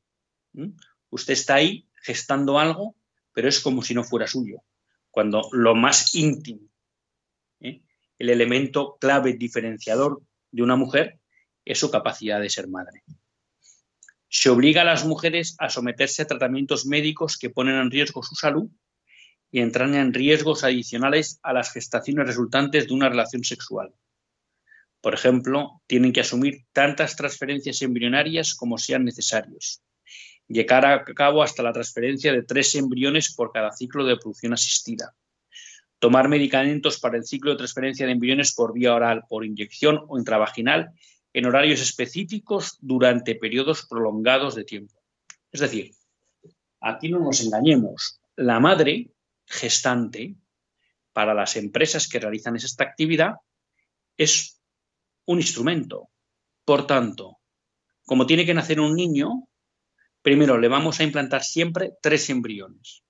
Usted 1.12 1.34
está 1.34 1.54
ahí 1.54 1.88
gestando 2.02 2.58
algo, 2.58 2.96
pero 3.34 3.48
es 3.48 3.60
como 3.60 3.84
si 3.84 3.94
no 3.94 4.04
fuera 4.04 4.26
suyo, 4.26 4.64
cuando 5.12 5.48
lo 5.52 5.76
más 5.76 6.16
íntimo, 6.16 6.62
¿eh? 7.60 7.84
el 8.18 8.30
elemento 8.32 8.98
clave 9.00 9.34
diferenciador 9.34 10.24
de 10.50 10.64
una 10.64 10.78
mujer 10.78 11.20
es 11.66 11.78
su 11.78 11.92
capacidad 11.92 12.42
de 12.42 12.50
ser 12.50 12.68
madre. 12.68 13.04
Se 14.28 14.50
obliga 14.50 14.82
a 14.82 14.86
las 14.86 15.06
mujeres 15.06 15.56
a 15.60 15.70
someterse 15.70 16.24
a 16.24 16.28
tratamientos 16.28 16.88
médicos 16.88 17.38
que 17.38 17.52
ponen 17.52 17.76
en 17.76 17.92
riesgo 17.92 18.24
su 18.24 18.34
salud 18.34 18.72
y 19.52 19.60
entrañan 19.60 20.14
riesgos 20.14 20.64
adicionales 20.64 21.40
a 21.44 21.54
las 21.54 21.72
gestaciones 21.74 22.26
resultantes 22.26 22.88
de 22.88 22.94
una 22.94 23.10
relación 23.10 23.44
sexual. 23.44 23.94
Por 25.02 25.14
ejemplo, 25.14 25.82
tienen 25.88 26.14
que 26.14 26.22
asumir 26.22 26.66
tantas 26.72 27.16
transferencias 27.16 27.82
embrionarias 27.82 28.56
como 28.56 28.78
sean 28.78 29.04
necesarios, 29.04 29.82
llegar 30.48 30.86
a 30.86 31.04
cabo 31.04 31.44
hasta 31.44 31.64
la 31.64 31.74
transferencia 31.74 32.32
de 32.32 32.44
tres 32.44 32.76
embriones 32.76 33.34
por 33.34 33.52
cada 33.52 33.72
ciclo 33.72 34.06
de 34.06 34.18
producción 34.18 34.54
asistida, 34.54 35.16
tomar 36.00 36.30
medicamentos 36.30 37.00
para 37.00 37.18
el 37.18 37.26
ciclo 37.26 37.52
de 37.52 37.58
transferencia 37.58 38.06
de 38.06 38.14
embriones 38.14 38.54
por 38.54 38.74
vía 38.74 38.94
oral, 38.94 39.24
por 39.28 39.46
inyección 39.46 40.06
o 40.08 40.18
intravaginal 40.18 40.92
en 41.34 41.46
horarios 41.46 41.82
específicos 41.82 42.78
durante 42.82 43.36
periodos 43.36 43.86
prolongados 43.86 44.56
de 44.56 44.66
tiempo. 44.66 44.94
Es 45.52 45.62
decir, 45.62 45.92
aquí 46.80 47.10
no 47.10 47.20
nos 47.20 47.42
engañemos, 47.42 48.20
la 48.36 48.60
madre 48.60 49.10
gestante 49.52 50.36
para 51.14 51.34
las 51.34 51.56
empresas 51.58 52.08
que 52.08 52.20
realizan 52.20 52.56
esta 52.56 52.84
actividad 52.84 53.36
es 54.18 54.62
un 55.26 55.40
instrumento. 55.40 56.10
Por 56.66 56.88
tanto, 56.88 57.40
como 58.06 58.26
tiene 58.26 58.46
que 58.46 58.54
nacer 58.54 58.80
un 58.80 58.96
niño, 58.96 59.48
primero 60.22 60.58
le 60.58 60.68
vamos 60.68 61.00
a 61.00 61.04
implantar 61.04 61.44
siempre 61.44 61.92
tres 62.02 62.30
embriones, 62.30 63.04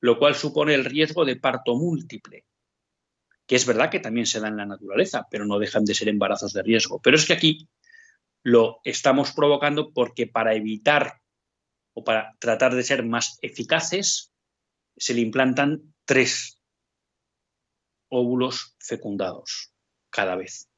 lo 0.00 0.18
cual 0.18 0.34
supone 0.34 0.74
el 0.74 0.84
riesgo 0.84 1.24
de 1.24 1.36
parto 1.36 1.76
múltiple, 1.76 2.44
que 3.46 3.56
es 3.56 3.66
verdad 3.66 3.90
que 3.90 4.00
también 4.00 4.26
se 4.26 4.40
da 4.40 4.48
en 4.48 4.56
la 4.56 4.66
naturaleza, 4.66 5.26
pero 5.30 5.44
no 5.44 5.58
dejan 5.58 5.84
de 5.84 5.94
ser 5.94 6.08
embarazos 6.08 6.52
de 6.52 6.62
riesgo. 6.62 7.00
Pero 7.02 7.16
es 7.16 7.26
que 7.26 7.34
aquí 7.34 7.68
lo 8.42 8.80
estamos 8.84 9.32
provocando 9.32 9.92
porque 9.92 10.26
para 10.26 10.54
evitar 10.54 11.20
o 11.92 12.04
para 12.04 12.34
tratar 12.38 12.74
de 12.74 12.82
ser 12.82 13.04
más 13.04 13.38
eficaces, 13.42 14.33
se 14.96 15.14
le 15.14 15.20
implantan 15.20 15.94
tres 16.04 16.60
óvulos 18.08 18.76
fecundados 18.78 19.72
cada 20.10 20.36
vez. 20.36 20.70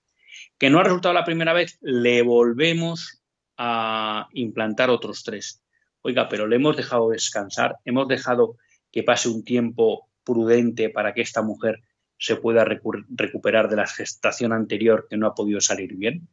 Que 0.59 0.71
no 0.71 0.79
ha 0.79 0.85
resultado 0.85 1.15
la 1.15 1.25
primera 1.25 1.53
vez, 1.53 1.79
le 1.81 2.23
volvemos 2.23 3.23
a 3.57 4.29
implantar 4.33 4.91
otros 4.91 5.23
tres. 5.23 5.63
Oiga, 6.03 6.29
pero 6.29 6.47
le 6.47 6.57
hemos 6.57 6.77
dejado 6.77 7.11
descansar, 7.11 7.77
hemos 7.85 8.09
dejado 8.09 8.57
que 8.91 9.03
pase 9.03 9.29
un 9.29 9.45
tiempo 9.45 10.09
prudente 10.25 10.89
para 10.89 11.13
que 11.13 11.21
esta 11.21 11.43
mujer 11.43 11.83
se 12.19 12.37
pueda 12.37 12.65
recuperar 12.65 13.69
de 13.69 13.77
la 13.77 13.87
gestación 13.87 14.53
anterior 14.53 15.07
que 15.09 15.17
no 15.17 15.27
ha 15.27 15.35
podido 15.35 15.61
salir 15.61 15.95
bien. 15.97 16.29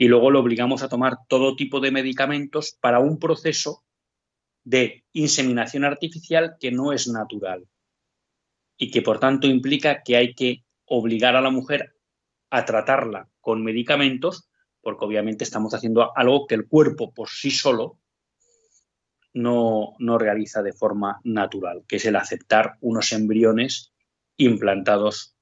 Y 0.00 0.06
luego 0.06 0.30
lo 0.30 0.38
obligamos 0.38 0.82
a 0.82 0.88
tomar 0.88 1.16
todo 1.28 1.56
tipo 1.56 1.80
de 1.80 1.90
medicamentos 1.90 2.78
para 2.80 3.00
un 3.00 3.18
proceso 3.18 3.82
de 4.68 5.02
inseminación 5.14 5.86
artificial 5.86 6.56
que 6.60 6.70
no 6.70 6.92
es 6.92 7.08
natural 7.08 7.66
y 8.76 8.90
que 8.90 9.00
por 9.00 9.18
tanto 9.18 9.46
implica 9.46 10.02
que 10.02 10.18
hay 10.18 10.34
que 10.34 10.62
obligar 10.84 11.36
a 11.36 11.40
la 11.40 11.48
mujer 11.48 11.94
a 12.50 12.66
tratarla 12.66 13.30
con 13.40 13.64
medicamentos 13.64 14.50
porque 14.82 15.06
obviamente 15.06 15.42
estamos 15.42 15.72
haciendo 15.72 16.14
algo 16.14 16.46
que 16.46 16.54
el 16.54 16.68
cuerpo 16.68 17.14
por 17.14 17.30
sí 17.30 17.50
solo 17.50 17.98
no, 19.32 19.94
no 20.00 20.18
realiza 20.18 20.62
de 20.62 20.74
forma 20.74 21.18
natural, 21.24 21.84
que 21.88 21.96
es 21.96 22.04
el 22.04 22.16
aceptar 22.16 22.76
unos 22.82 23.12
embriones 23.12 23.94
implantados 24.36 25.34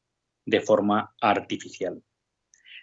de 0.45 0.61
forma 0.61 1.17
artificial. 1.21 2.01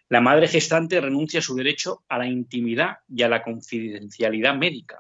La 0.10 0.19
madre 0.19 0.49
gestante 0.49 0.99
renuncia 0.99 1.39
a 1.39 1.43
su 1.43 1.56
derecho 1.56 2.03
a 2.10 2.17
la 2.17 2.27
intimidad 2.27 2.97
y 3.08 3.23
a 3.23 3.29
la 3.29 3.41
confidencialidad 3.43 4.56
médica. 4.56 4.99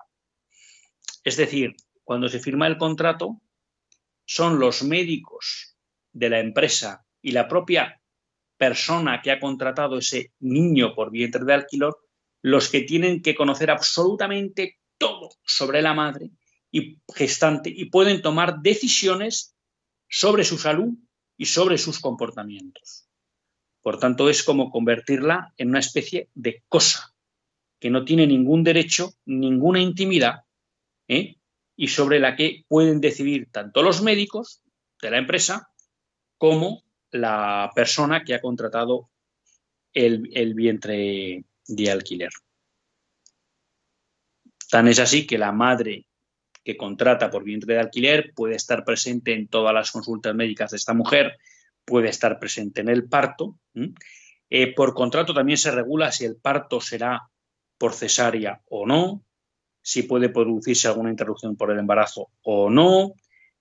Es 1.23 1.37
decir, 1.37 1.75
cuando 2.03 2.27
se 2.27 2.39
firma 2.39 2.67
el 2.67 2.77
contrato, 2.77 3.41
son 4.25 4.59
los 4.59 4.83
médicos 4.83 5.75
de 6.11 6.29
la 6.29 6.39
empresa 6.39 7.05
y 7.21 7.31
la 7.31 7.47
propia 7.47 8.01
persona 8.57 9.21
que 9.21 9.31
ha 9.31 9.39
contratado 9.39 9.97
ese 9.97 10.33
niño 10.39 10.93
por 10.95 11.11
vientre 11.11 11.43
de 11.43 11.53
alquiler 11.53 11.91
los 12.41 12.69
que 12.69 12.81
tienen 12.81 13.21
que 13.21 13.35
conocer 13.35 13.71
absolutamente 13.71 14.79
todo 14.97 15.29
sobre 15.45 15.81
la 15.81 15.93
madre 15.93 16.31
y 16.71 16.99
gestante 17.13 17.69
y 17.69 17.85
pueden 17.85 18.21
tomar 18.21 18.61
decisiones 18.61 19.55
sobre 20.09 20.43
su 20.43 20.57
salud 20.57 20.93
y 21.37 21.45
sobre 21.45 21.77
sus 21.77 21.99
comportamientos. 21.99 23.07
Por 23.81 23.99
tanto, 23.99 24.29
es 24.29 24.43
como 24.43 24.71
convertirla 24.71 25.53
en 25.57 25.69
una 25.69 25.79
especie 25.79 26.29
de 26.33 26.63
cosa 26.67 27.15
que 27.79 27.89
no 27.89 28.05
tiene 28.05 28.27
ningún 28.27 28.63
derecho, 28.63 29.13
ninguna 29.25 29.81
intimidad 29.81 30.43
¿eh? 31.07 31.35
y 31.75 31.87
sobre 31.87 32.19
la 32.19 32.35
que 32.35 32.65
pueden 32.67 33.01
decidir 33.01 33.49
tanto 33.51 33.81
los 33.81 34.01
médicos 34.01 34.61
de 35.01 35.11
la 35.11 35.17
empresa 35.17 35.69
como 36.37 36.83
la 37.11 37.71
persona 37.75 38.23
que 38.23 38.33
ha 38.33 38.41
contratado 38.41 39.09
el, 39.93 40.53
vientre 40.53 41.45
de 41.67 41.91
alquiler. 41.91 42.31
Tan 44.69 44.87
es 44.87 44.99
así 44.99 45.27
que 45.27 45.37
la 45.37 45.51
madre 45.51 46.07
que 46.63 46.77
contrata 46.77 47.29
por 47.29 47.43
vientre 47.43 47.75
de 47.75 47.81
alquiler 47.81 48.33
puede 48.33 48.55
estar 48.55 48.83
presente 48.83 49.33
en 49.33 49.47
todas 49.47 49.73
las 49.73 49.91
consultas 49.91 50.33
médicas 50.33 50.71
de 50.71 50.77
esta 50.77 50.93
mujer, 50.93 51.37
puede 51.85 52.09
estar 52.09 52.39
presente 52.39 52.81
en 52.81 52.89
el 52.89 53.07
parto. 53.07 53.59
Eh, 54.49 54.73
por 54.73 54.93
contrato 54.93 55.33
también 55.33 55.57
se 55.57 55.71
regula 55.71 56.11
si 56.11 56.25
el 56.25 56.37
parto 56.37 56.81
será 56.81 57.29
por 57.77 57.93
cesárea 57.93 58.61
o 58.69 58.85
no, 58.87 59.23
si 59.83 60.03
puede 60.03 60.29
producirse 60.29 60.87
alguna 60.87 61.11
interrupción 61.11 61.55
por 61.55 61.69
el 61.69 61.77
embarazo 61.77 62.29
o 62.41 62.69
no, 62.69 63.13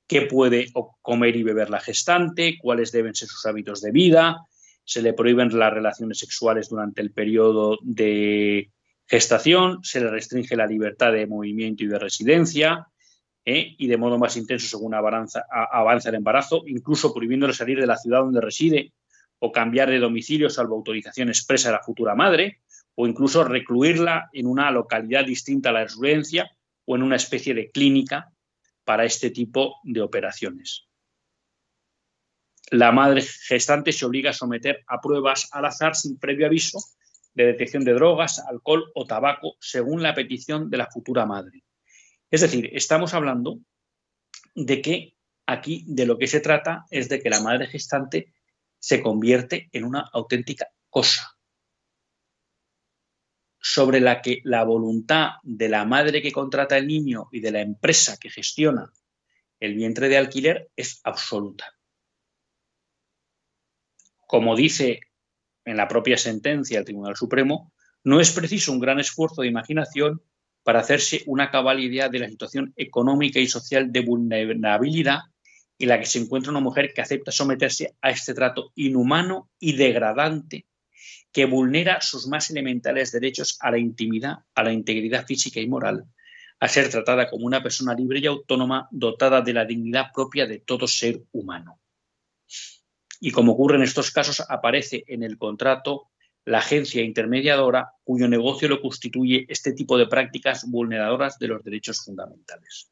qué 0.07 0.23
puede 0.23 0.69
comer 1.03 1.37
y 1.37 1.43
beber 1.43 1.69
la 1.69 1.81
gestante, 1.81 2.57
cuáles 2.61 2.93
deben 2.93 3.15
ser 3.15 3.29
sus 3.29 3.45
hábitos 3.45 3.83
de 3.83 3.91
vida, 3.91 4.47
se 4.85 5.03
le 5.03 5.13
prohíben 5.13 5.57
las 5.59 5.73
relaciones 5.73 6.19
sexuales 6.19 6.69
durante 6.69 7.03
el 7.03 7.13
periodo 7.13 7.79
de 7.83 8.71
gestación, 9.07 9.81
se 9.83 10.01
le 10.01 10.11
restringe 10.11 10.57
la 10.57 10.67
libertad 10.67 11.13
de 11.13 11.27
movimiento 11.27 11.85
y 11.85 11.89
de 11.89 11.99
residencia, 11.99 12.87
¿eh? 13.45 13.75
y 13.77 13.87
de 13.89 13.97
modo 13.97 14.19
más 14.19 14.37
intenso 14.37 14.69
según 14.69 14.95
avanza, 14.95 15.45
avanza 15.51 16.11
el 16.11 16.17
embarazo, 16.17 16.63
incluso 16.67 17.13
prohibiéndole 17.13 17.53
salir 17.53 17.81
de 17.81 17.87
la 17.87 17.97
ciudad 17.97 18.21
donde 18.21 18.41
reside 18.41 18.93
o 19.41 19.51
cambiar 19.51 19.91
de 19.91 19.99
domicilio 19.99 20.49
salvo 20.49 20.77
autorización 20.77 21.29
expresa 21.29 21.69
de 21.69 21.75
la 21.75 21.83
futura 21.83 22.15
madre, 22.15 22.61
o 22.95 23.07
incluso 23.07 23.45
recluirla 23.45 24.29
en 24.33 24.47
una 24.47 24.71
localidad 24.71 25.25
distinta 25.25 25.71
a 25.71 25.73
la 25.73 25.85
residencia 25.85 26.51
o 26.85 26.97
en 26.97 27.03
una 27.03 27.17
especie 27.17 27.55
de 27.55 27.71
clínica 27.71 28.33
para 28.85 29.05
este 29.05 29.31
tipo 29.31 29.77
de 29.85 30.03
operaciones. 30.03 30.89
La 32.71 32.91
madre 32.93 33.23
gestante 33.23 33.93
se 33.93 34.07
obliga 34.07 34.31
a 34.31 34.35
someter 34.35 34.83
a 34.87 35.01
pruebas 35.01 35.49
al 35.53 35.67
azar 35.67 35.95
sin 35.95 36.19
previo 36.19 36.47
aviso 36.47 36.79
de 37.35 37.47
detección 37.47 37.85
de 37.85 37.95
drogas, 37.95 38.39
alcohol 38.39 38.91
o 38.95 39.07
tabaco 39.07 39.57
según 39.61 40.03
la 40.03 40.15
petición 40.15 40.71
de 40.71 40.79
la 40.79 40.87
futura 40.87 41.27
madre. 41.27 41.65
Es 42.31 42.41
decir, 42.41 42.71
estamos 42.73 43.15
hablando 43.15 43.59
de 44.55 44.83
que 44.83 45.17
aquí 45.47 45.85
de 45.87 46.07
lo 46.07 46.19
que 46.19 46.27
se 46.27 46.41
trata 46.41 46.87
es 46.91 47.09
de 47.09 47.21
que 47.21 47.31
la 47.31 47.41
madre 47.41 47.67
gestante 47.67 48.33
se 48.79 49.03
convierte 49.03 49.69
en 49.73 49.85
una 49.85 50.01
auténtica 50.13 50.69
cosa, 50.89 51.37
sobre 53.63 54.01
la 54.01 54.21
que 54.21 54.41
la 54.43 54.65
voluntad 54.65 55.35
de 55.45 55.69
la 55.69 55.85
madre 55.85 56.21
que 56.21 56.33
contrata 56.33 56.77
el 56.77 56.89
niño 56.89 57.29
y 57.31 57.41
de 57.41 57.53
la 57.53 57.61
empresa 57.61 58.17
que 58.21 58.29
gestiona 58.29 58.93
el 59.61 59.75
vientre 59.75 60.09
de 60.09 60.17
alquiler 60.19 60.69
es 60.75 61.01
absoluta. 61.05 61.73
Como 64.27 64.57
dice 64.57 65.01
en 65.65 65.77
la 65.77 65.87
propia 65.87 66.19
sentencia 66.19 66.81
el 66.81 66.85
Tribunal 66.85 67.15
Supremo, 67.15 67.73
no 68.03 68.21
es 68.21 68.33
preciso 68.33 68.73
un 68.73 68.81
gran 68.81 68.99
esfuerzo 68.99 69.43
de 69.43 69.49
imaginación 69.49 70.21
para 70.65 70.81
hacerse 70.81 71.23
una 71.27 71.53
cabal 71.53 71.79
idea 71.79 72.09
de 72.09 72.19
la 72.19 72.29
situación 72.29 72.73
económica 72.77 73.39
y 73.39 73.47
social 73.47 73.93
de 73.93 74.01
vulnerabilidad 74.01 75.21
en 75.79 75.89
la 75.89 76.01
que 76.01 76.07
se 76.07 76.19
encuentra 76.19 76.51
una 76.51 76.61
mujer 76.61 76.93
que 76.93 77.01
acepta 77.01 77.31
someterse 77.31 77.95
a 78.01 78.11
este 78.11 78.35
trato 78.35 78.73
inhumano 78.75 79.51
y 79.61 79.77
degradante 79.77 80.67
que 81.33 81.47
vulnera 81.47 82.01
sus 82.01 82.27
más 82.27 82.51
elementales 82.51 83.11
derechos 83.11 83.57
a 83.61 83.71
la 83.71 83.79
intimidad, 83.79 84.41
a 84.55 84.63
la 84.63 84.73
integridad 84.73 85.27
física 85.27 85.61
y 85.61 85.67
moral, 85.67 86.05
a 86.61 86.69
ser 86.69 86.91
tratada 86.91 87.29
como 87.29 87.47
una 87.47 87.63
persona 87.63 87.95
libre 87.95 88.21
y 88.21 88.27
autónoma 88.27 88.87
dotada 88.91 89.41
de 89.41 89.53
la 89.53 89.65
dignidad 89.65 90.13
propia 90.15 90.47
de 90.47 90.59
todo 90.61 90.87
ser 90.87 91.23
humano. 91.33 91.81
Y 93.19 93.31
como 93.31 93.53
ocurre 93.53 93.77
en 93.77 93.83
estos 93.83 94.11
casos, 94.11 94.45
aparece 94.49 95.05
en 95.07 95.23
el 95.23 95.39
contrato 95.39 96.11
la 96.45 96.59
agencia 96.59 97.03
intermediadora 97.03 97.93
cuyo 98.05 98.29
negocio 98.29 98.69
lo 98.69 98.81
constituye 98.81 99.47
este 99.49 99.73
tipo 99.73 99.97
de 99.97 100.07
prácticas 100.07 100.69
vulneradoras 100.69 101.39
de 101.39 101.49
los 101.49 101.63
derechos 101.63 102.05
fundamentales. 102.05 102.91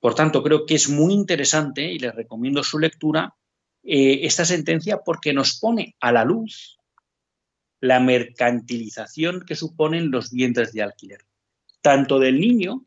Por 0.00 0.14
tanto, 0.14 0.42
creo 0.42 0.64
que 0.64 0.74
es 0.74 0.88
muy 0.88 1.12
interesante 1.12 1.82
y 1.82 1.98
les 1.98 2.14
recomiendo 2.14 2.62
su 2.62 2.78
lectura 2.78 3.34
eh, 3.82 4.20
esta 4.22 4.44
sentencia 4.44 4.98
porque 5.04 5.32
nos 5.32 5.58
pone 5.58 5.96
a 6.00 6.12
la 6.12 6.24
luz 6.24 6.78
la 7.80 8.00
mercantilización 8.00 9.44
que 9.46 9.54
suponen 9.54 10.10
los 10.10 10.32
vientres 10.32 10.72
de 10.72 10.82
alquiler, 10.82 11.24
tanto 11.80 12.18
del 12.18 12.40
niño 12.40 12.86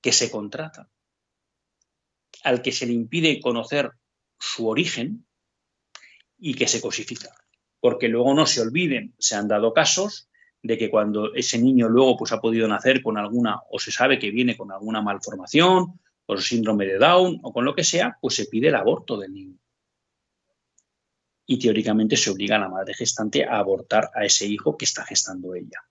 que 0.00 0.12
se 0.12 0.30
contrata, 0.30 0.88
al 2.42 2.62
que 2.62 2.72
se 2.72 2.86
le 2.86 2.92
impide 2.92 3.40
conocer 3.40 3.92
su 4.38 4.68
origen 4.68 5.26
y 6.38 6.54
que 6.54 6.66
se 6.66 6.80
cosifica. 6.80 7.34
Porque 7.80 8.08
luego 8.08 8.34
no 8.34 8.46
se 8.46 8.60
olviden, 8.60 9.14
se 9.18 9.36
han 9.36 9.48
dado 9.48 9.72
casos 9.72 10.28
de 10.62 10.76
que 10.76 10.90
cuando 10.90 11.34
ese 11.34 11.58
niño 11.58 11.88
luego 11.88 12.16
pues, 12.16 12.32
ha 12.32 12.40
podido 12.40 12.68
nacer 12.68 13.02
con 13.02 13.16
alguna, 13.16 13.60
o 13.70 13.78
se 13.78 13.92
sabe 13.92 14.18
que 14.18 14.30
viene 14.30 14.56
con 14.56 14.72
alguna 14.72 15.00
malformación, 15.00 16.00
por 16.26 16.42
síndrome 16.42 16.86
de 16.86 16.98
Down 16.98 17.40
o 17.42 17.52
con 17.52 17.64
lo 17.64 17.74
que 17.74 17.82
sea, 17.82 18.16
pues 18.20 18.34
se 18.34 18.46
pide 18.46 18.68
el 18.68 18.76
aborto 18.76 19.18
del 19.18 19.32
niño. 19.32 19.56
Y 21.50 21.58
teóricamente 21.58 22.16
se 22.16 22.30
obliga 22.30 22.54
a 22.54 22.60
la 22.60 22.68
madre 22.68 22.94
gestante 22.94 23.44
a 23.44 23.58
abortar 23.58 24.08
a 24.14 24.24
ese 24.24 24.46
hijo 24.46 24.76
que 24.76 24.84
está 24.84 25.04
gestando 25.04 25.56
ella. 25.56 25.82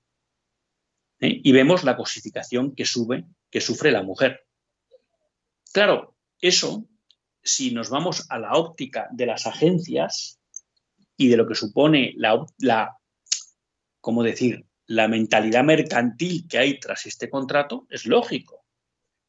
¿Eh? 1.19 1.41
Y 1.43 1.52
vemos 1.52 1.84
la 1.84 1.98
cosificación 1.98 2.74
que, 2.74 2.86
sube, 2.86 3.26
que 3.52 3.60
sufre 3.60 3.91
la 3.91 4.02
mujer. 4.02 4.48
Claro, 5.74 6.15
eso, 6.39 6.88
si 7.43 7.72
nos 7.72 7.89
vamos 7.89 8.26
a 8.30 8.39
la 8.39 8.54
óptica 8.54 9.10
de 9.12 9.26
las 9.26 9.48
agencias 9.48 10.39
y 11.17 11.28
de 11.28 11.36
lo 11.36 11.45
que 11.45 11.56
supone 11.56 12.13
la, 12.15 12.41
la 12.60 12.98
¿cómo 14.00 14.24
decir?, 14.24 14.65
la 14.86 15.10
mentalidad 15.10 15.65
mercantil 15.65 16.48
que 16.48 16.58
hay 16.58 16.80
tras 16.80 17.06
este 17.06 17.30
contrato, 17.30 17.86
es 17.89 18.06
lógico. 18.06 18.65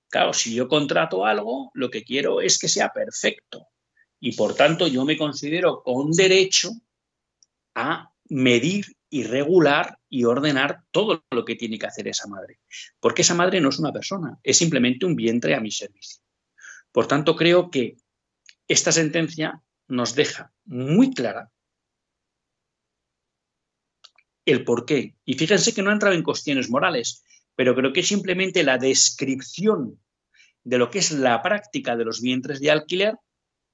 Claro, 0.09 0.33
si 0.33 0.55
yo 0.55 0.69
contrato 0.69 1.27
algo, 1.27 1.73
lo 1.75 1.91
que 1.91 2.05
quiero 2.05 2.41
es 2.41 2.57
que 2.57 2.69
sea 2.69 2.91
perfecto. 2.91 3.67
Y 4.21 4.37
por 4.37 4.55
tanto, 4.55 4.87
yo 4.87 5.05
me 5.05 5.17
considero 5.17 5.83
con 5.83 6.13
derecho 6.13 6.71
a 7.75 8.13
medir 8.29 8.97
y 9.09 9.25
regular 9.25 9.99
y 10.09 10.25
ordenar 10.25 10.85
todo 10.91 11.25
lo 11.31 11.45
que 11.45 11.57
tiene 11.57 11.79
que 11.79 11.87
hacer 11.87 12.07
esa 12.07 12.29
madre. 12.29 12.61
Porque 13.01 13.23
esa 13.23 13.35
madre 13.35 13.61
no 13.61 13.71
es 13.71 13.79
una 13.79 13.93
persona, 13.93 14.39
es 14.43 14.59
simplemente 14.59 15.07
un 15.07 15.17
vientre 15.17 15.55
a 15.55 15.61
mi 15.61 15.71
servicio. 15.71 16.23
Por 16.93 17.07
tanto, 17.07 17.35
creo 17.35 17.71
que 17.71 17.97
esta 18.69 18.93
sentencia 18.93 19.63
nos 19.89 20.15
deja 20.15 20.53
muy 20.65 21.13
clara 21.13 21.51
el 24.45 24.65
por 24.65 24.85
qué. 24.85 25.17
Y 25.25 25.35
fíjense 25.35 25.75
que 25.75 25.83
no 25.83 25.91
ha 25.91 25.95
entrado 25.95 26.15
en 26.15 26.23
cuestiones 26.23 26.71
morales, 26.71 27.25
pero 27.57 27.75
creo 27.75 27.93
que 27.93 28.03
simplemente 28.03 28.63
la 28.63 28.79
descripción 28.79 30.01
de 30.63 30.79
lo 30.79 30.91
que 30.91 30.99
es 30.99 31.11
la 31.13 31.43
práctica 31.43 31.97
de 31.97 32.05
los 32.05 32.21
vientres 32.21 32.61
de 32.61 32.71
alquiler 32.71 33.17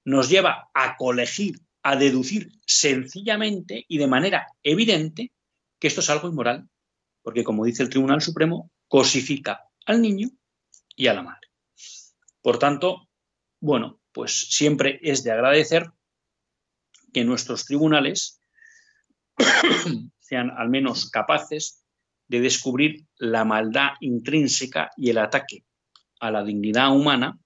nos 0.07 0.31
lleva 0.31 0.71
a 0.73 0.97
colegir, 0.97 1.61
a 1.83 1.97
deducir 1.97 2.53
sencillamente 2.65 3.85
y 3.89 3.99
de 3.99 4.07
manera 4.07 4.47
evidente 4.63 5.33
que 5.81 5.89
esto 5.89 6.01
es 6.01 6.09
algo 6.09 6.29
inmoral, 6.29 6.69
porque 7.23 7.43
como 7.43 7.65
dice 7.65 7.83
el 7.83 7.91
Tribunal 7.91 8.23
Supremo, 8.23 8.71
cosifica 8.87 9.65
al 9.85 10.01
niño 10.01 10.29
y 10.95 11.09
a 11.09 11.15
la 11.15 11.23
madre. 11.23 11.49
Por 12.41 12.61
tanto, 12.61 13.09
bueno, 13.61 14.01
pues 14.13 14.49
siempre 14.49 15.01
es 15.03 15.25
de 15.25 15.33
agradecer 15.33 15.91
que 17.13 17.25
nuestros 17.25 17.67
tribunales 17.67 18.41
sean 20.21 20.53
al 20.57 20.71
menos 20.71 21.11
capaces 21.11 21.85
de 22.29 22.41
descubrir 22.41 23.07
la 23.17 23.45
maldad 23.45 23.91
intrínseca 24.01 24.91
y 24.97 25.11
el 25.11 25.19
ataque 25.19 25.65
a 26.21 26.31
la 26.31 26.45
dignidad 26.45 26.95
humana 26.95 27.41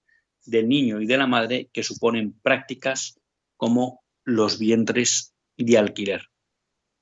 del 0.45 0.69
niño 0.69 1.01
y 1.01 1.07
de 1.07 1.17
la 1.17 1.27
madre 1.27 1.69
que 1.73 1.83
suponen 1.83 2.33
prácticas 2.41 3.21
como 3.57 4.03
los 4.25 4.59
vientres 4.59 5.35
de 5.57 5.79
alquiler. 5.79 6.29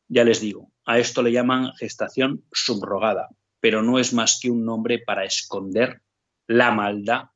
Ya 0.08 0.24
les 0.24 0.40
digo, 0.40 0.72
a 0.84 0.98
esto 0.98 1.22
le 1.22 1.32
llaman 1.32 1.72
gestación 1.74 2.44
subrogada, 2.52 3.28
pero 3.60 3.82
no 3.82 3.98
es 3.98 4.12
más 4.12 4.38
que 4.40 4.50
un 4.50 4.64
nombre 4.64 4.98
para 4.98 5.24
esconder 5.24 6.02
la 6.46 6.72
maldad 6.72 7.30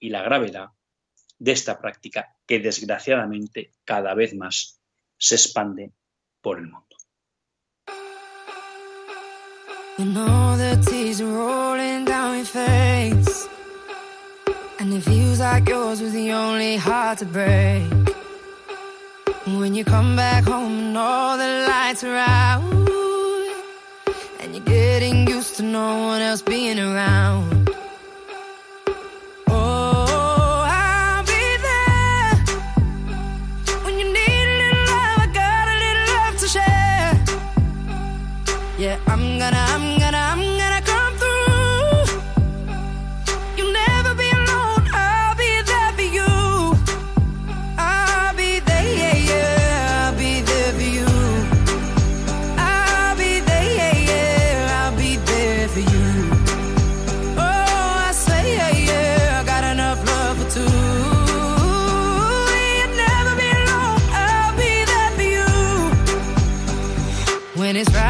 y 0.00 0.08
la 0.08 0.22
gravedad 0.22 0.68
de 1.38 1.52
esta 1.52 1.80
práctica 1.80 2.36
que 2.46 2.60
desgraciadamente 2.60 3.72
cada 3.84 4.14
vez 4.14 4.34
más 4.34 4.80
se 5.18 5.34
expande 5.34 5.92
por 6.40 6.58
el 6.58 6.68
mundo. 6.68 6.96
And 14.84 14.92
it 14.92 15.00
feels 15.00 15.40
like 15.40 15.66
yours 15.66 16.02
was 16.02 16.12
the 16.12 16.30
only 16.32 16.76
heart 16.76 17.16
to 17.20 17.24
break. 17.24 17.90
When 19.46 19.74
you 19.74 19.82
come 19.82 20.14
back 20.14 20.44
home 20.44 20.78
and 20.78 20.98
all 20.98 21.38
the 21.38 21.64
lights 21.66 22.04
are 22.04 22.14
out. 22.14 22.60
And 24.40 24.54
you're 24.54 24.66
getting 24.66 25.26
used 25.26 25.56
to 25.56 25.62
no 25.62 26.08
one 26.08 26.20
else 26.20 26.42
being 26.42 26.78
around. 26.78 27.53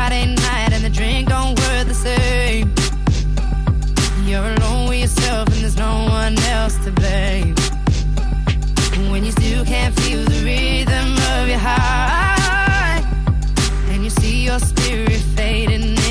Friday 0.06 0.34
night 0.34 0.72
and 0.74 0.84
the 0.84 0.90
drink 0.90 1.30
don't 1.30 1.58
work 1.60 1.88
the 1.88 1.94
same. 1.94 2.70
You're 4.28 4.52
alone 4.52 4.90
with 4.90 5.00
yourself 5.00 5.48
and 5.48 5.56
there's 5.56 5.78
no 5.78 6.04
one 6.10 6.38
else 6.40 6.76
to 6.84 6.90
blame. 6.92 7.54
When 9.10 9.24
you 9.24 9.32
still 9.32 9.64
can't 9.64 9.98
feel 10.00 10.22
the 10.24 10.44
rhythm 10.44 11.12
of 11.38 11.48
your 11.48 11.58
heart, 11.58 13.02
and 13.88 14.04
you 14.04 14.10
see 14.10 14.44
your 14.44 14.58
spirit 14.58 15.22
fading. 15.36 16.03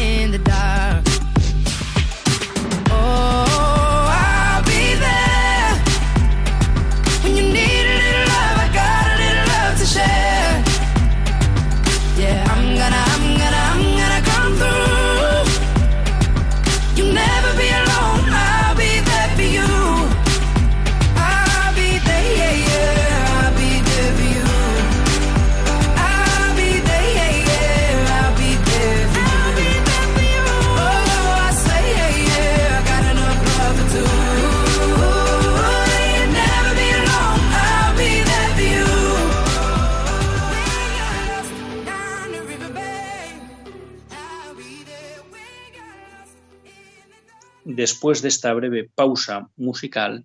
Después 47.84 48.22
de 48.22 48.30
esta 48.30 48.54
breve 48.54 48.90
pausa 48.96 49.52
musical, 49.58 50.24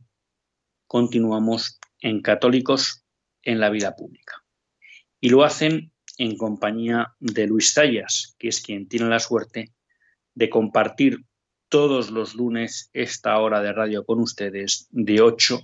continuamos 0.86 1.80
en 1.98 2.22
Católicos 2.22 3.04
en 3.42 3.58
la 3.58 3.68
Vida 3.68 3.96
Pública. 3.96 4.44
Y 5.20 5.30
lo 5.30 5.42
hacen 5.42 5.92
en 6.18 6.36
compañía 6.36 7.16
de 7.18 7.48
Luis 7.48 7.74
Zayas, 7.74 8.36
que 8.38 8.46
es 8.46 8.62
quien 8.62 8.86
tiene 8.86 9.08
la 9.08 9.18
suerte 9.18 9.72
de 10.34 10.48
compartir 10.48 11.26
todos 11.68 12.12
los 12.12 12.36
lunes 12.36 12.90
esta 12.92 13.36
hora 13.40 13.60
de 13.60 13.72
radio 13.72 14.04
con 14.04 14.20
ustedes 14.20 14.86
de 14.90 15.20
8 15.20 15.60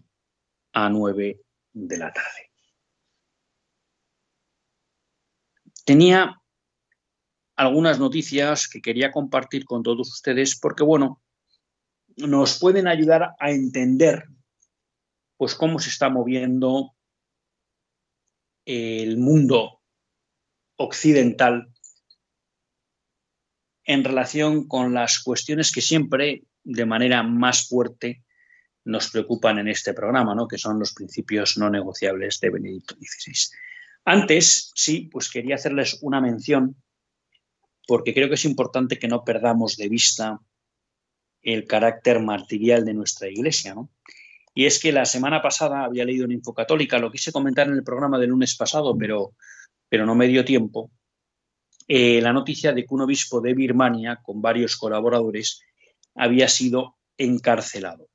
a 0.73 0.89
9 0.89 1.41
de 1.75 1.97
la 1.97 2.13
tarde. 2.13 2.51
Tenía 5.85 6.43
algunas 7.55 8.01
noticias 8.01 8.67
que 8.67 8.83
quería 8.83 9.13
compartir 9.13 9.65
con 9.65 9.85
todos 9.85 10.09
ustedes 10.09 10.59
porque, 10.59 10.83
bueno, 10.83 11.21
nos 12.17 12.59
pueden 12.59 12.87
ayudar 12.87 13.35
a 13.39 13.51
entender 13.51 14.25
pues 15.37 15.55
cómo 15.55 15.79
se 15.79 15.91
está 15.91 16.09
moviendo 16.09 16.95
el 18.65 19.19
mundo 19.19 19.81
occidental 20.77 21.69
en 23.85 24.05
relación 24.05 24.67
con 24.67 24.95
las 24.95 25.23
cuestiones 25.23 25.71
que 25.71 25.83
siempre 25.83 26.45
de 26.63 26.87
manera 26.87 27.23
más 27.23 27.69
fuerte 27.69 28.25
nos 28.85 29.11
preocupan 29.11 29.59
en 29.59 29.69
este 29.69 29.95
programa, 29.95 30.35
¿no? 30.35 30.49
que 30.49 30.59
son 30.59 30.79
los 30.79 30.93
principios 30.93 31.57
no 31.57 31.71
negociables 31.71 32.41
de 32.41 32.51
Benedicto 32.51 32.95
XVI. 32.97 33.57
Antes, 34.05 34.73
sí, 34.75 35.09
pues 35.11 35.31
quería 35.31 35.55
hacerles 35.55 35.99
una 36.03 36.21
mención, 36.21 36.77
porque 37.87 38.13
creo 38.13 38.29
que 38.29 38.35
es 38.35 38.45
importante 38.45 38.99
que 38.99 39.09
no 39.09 39.25
perdamos 39.25 39.77
de 39.77 39.89
vista 39.89 40.41
el 41.45 41.67
carácter 41.67 42.21
martirial 42.21 42.85
de 42.85 42.95
nuestra 42.95 43.29
Iglesia. 43.29 43.75
¿no? 43.75 43.91
Y 44.55 44.67
es 44.67 44.81
que 44.81 44.93
la 44.93 45.05
semana 45.05 45.43
pasada 45.43 45.85
había 45.85 46.05
leído 46.05 46.25
en 46.25 46.33
Infocatólica, 46.33 46.99
lo 46.99 47.11
quise 47.11 47.33
comentar 47.33 47.69
en 47.69 47.75
el 47.75 47.85
programa 47.85 48.19
del 48.19 48.31
lunes 48.31 48.57
pasado, 48.57 48.97
pero, 48.97 49.35
pero 49.89 50.07
no 50.07 50.15
me 50.15 50.27
dio 50.27 50.45
tiempo, 50.45 50.91
eh, 51.87 52.21
la 52.23 52.33
noticia 52.33 52.73
de 52.73 52.85
que 52.85 52.95
un 52.95 53.03
obispo 53.03 53.41
de 53.41 53.53
Birmania, 53.53 54.21
con 54.23 54.41
varios 54.41 54.77
colaboradores, 54.77 55.61
había 56.15 56.49
sido 56.49 56.97
encarcelado. 57.19 58.09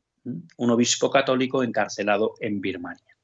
Un 0.57 0.69
obispo 0.71 1.09
católico 1.09 1.63
encarcelado 1.63 2.33
en 2.39 2.61
Birmania. 2.61 3.15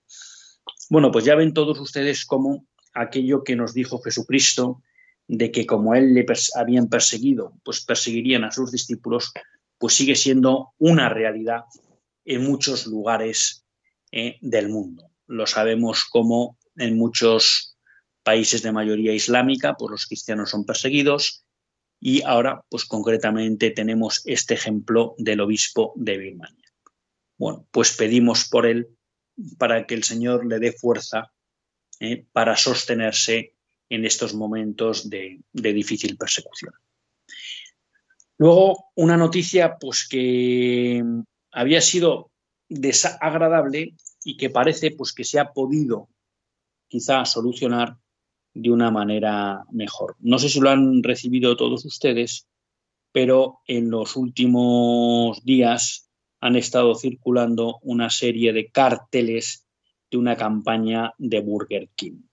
Bueno, 0.89 1.11
pues 1.11 1.25
ya 1.25 1.35
ven 1.35 1.53
todos 1.53 1.79
ustedes 1.79 2.25
cómo 2.25 2.65
aquello 2.93 3.43
que 3.43 3.55
nos 3.55 3.73
dijo 3.73 3.99
Jesucristo, 4.01 4.81
de 5.27 5.51
que 5.51 5.65
como 5.65 5.95
él 5.95 6.13
le 6.13 6.25
habían 6.55 6.87
perseguido, 6.87 7.53
pues 7.63 7.83
perseguirían 7.83 8.43
a 8.43 8.51
sus 8.51 8.71
discípulos, 8.71 9.33
pues 9.77 9.93
sigue 9.93 10.15
siendo 10.15 10.73
una 10.77 11.09
realidad 11.09 11.63
en 12.25 12.43
muchos 12.43 12.87
lugares 12.87 13.65
eh, 14.11 14.37
del 14.41 14.69
mundo. 14.69 15.11
Lo 15.27 15.47
sabemos 15.47 16.05
como 16.05 16.57
en 16.75 16.97
muchos 16.97 17.77
países 18.23 18.63
de 18.63 18.71
mayoría 18.71 19.13
islámica, 19.13 19.75
pues 19.75 19.91
los 19.91 20.05
cristianos 20.07 20.49
son 20.49 20.65
perseguidos 20.65 21.45
y 21.99 22.21
ahora, 22.23 22.63
pues 22.69 22.85
concretamente 22.85 23.71
tenemos 23.71 24.21
este 24.25 24.53
ejemplo 24.53 25.15
del 25.17 25.41
obispo 25.41 25.93
de 25.95 26.17
Birmania. 26.17 26.71
Bueno, 27.37 27.67
pues 27.71 27.95
pedimos 27.95 28.47
por 28.47 28.65
él 28.65 28.89
para 29.57 29.85
que 29.85 29.95
el 29.95 30.03
Señor 30.03 30.45
le 30.45 30.59
dé 30.59 30.71
fuerza 30.71 31.31
eh, 31.99 32.25
para 32.31 32.57
sostenerse 32.57 33.53
en 33.89 34.05
estos 34.05 34.33
momentos 34.33 35.09
de, 35.09 35.41
de, 35.51 35.73
difícil 35.73 36.17
persecución. 36.17 36.73
Luego, 38.37 38.85
una 38.95 39.17
noticia 39.17 39.77
pues 39.79 40.07
que 40.07 41.03
había 41.51 41.81
sido 41.81 42.31
desagradable 42.67 43.95
y 44.23 44.37
que 44.37 44.49
parece 44.49 44.91
pues 44.91 45.13
que 45.13 45.23
se 45.23 45.39
ha 45.39 45.53
podido 45.53 46.09
quizá 46.87 47.25
solucionar 47.25 47.97
de 48.53 48.71
una 48.71 48.91
manera 48.91 49.63
mejor. 49.71 50.15
No 50.19 50.39
sé 50.39 50.49
si 50.49 50.59
lo 50.59 50.69
han 50.69 51.03
recibido 51.03 51.55
todos 51.55 51.85
ustedes, 51.85 52.47
pero 53.11 53.59
en 53.67 53.89
los 53.89 54.15
últimos 54.15 55.43
días 55.43 56.09
han 56.41 56.55
estado 56.55 56.95
circulando 56.95 57.79
una 57.81 58.09
serie 58.09 58.53
de 58.53 58.69
carteles 58.69 59.65
de 60.11 60.17
una 60.17 60.35
campaña 60.35 61.13
de 61.17 61.39
Burger 61.39 61.89
King. 61.95 62.23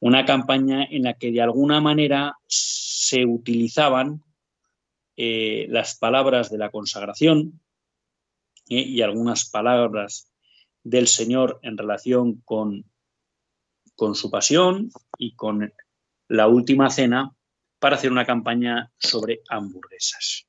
Una 0.00 0.24
campaña 0.24 0.84
en 0.84 1.04
la 1.04 1.14
que 1.14 1.30
de 1.30 1.42
alguna 1.42 1.80
manera 1.80 2.36
se 2.46 3.24
utilizaban 3.24 4.22
eh, 5.24 5.66
las 5.68 5.96
palabras 5.96 6.50
de 6.50 6.58
la 6.58 6.72
consagración, 6.72 7.60
y 8.66 9.02
algunas 9.02 9.48
palabras 9.48 10.32
del 10.82 11.06
Señor 11.06 11.60
en 11.62 11.78
relación 11.78 12.40
con, 12.44 12.90
con 13.94 14.16
su 14.16 14.32
pasión 14.32 14.90
y 15.16 15.36
con 15.36 15.72
la 16.26 16.48
última 16.48 16.90
cena 16.90 17.36
para 17.78 17.94
hacer 17.94 18.10
una 18.10 18.26
campaña 18.26 18.90
sobre 18.98 19.42
hamburguesas. 19.48 20.48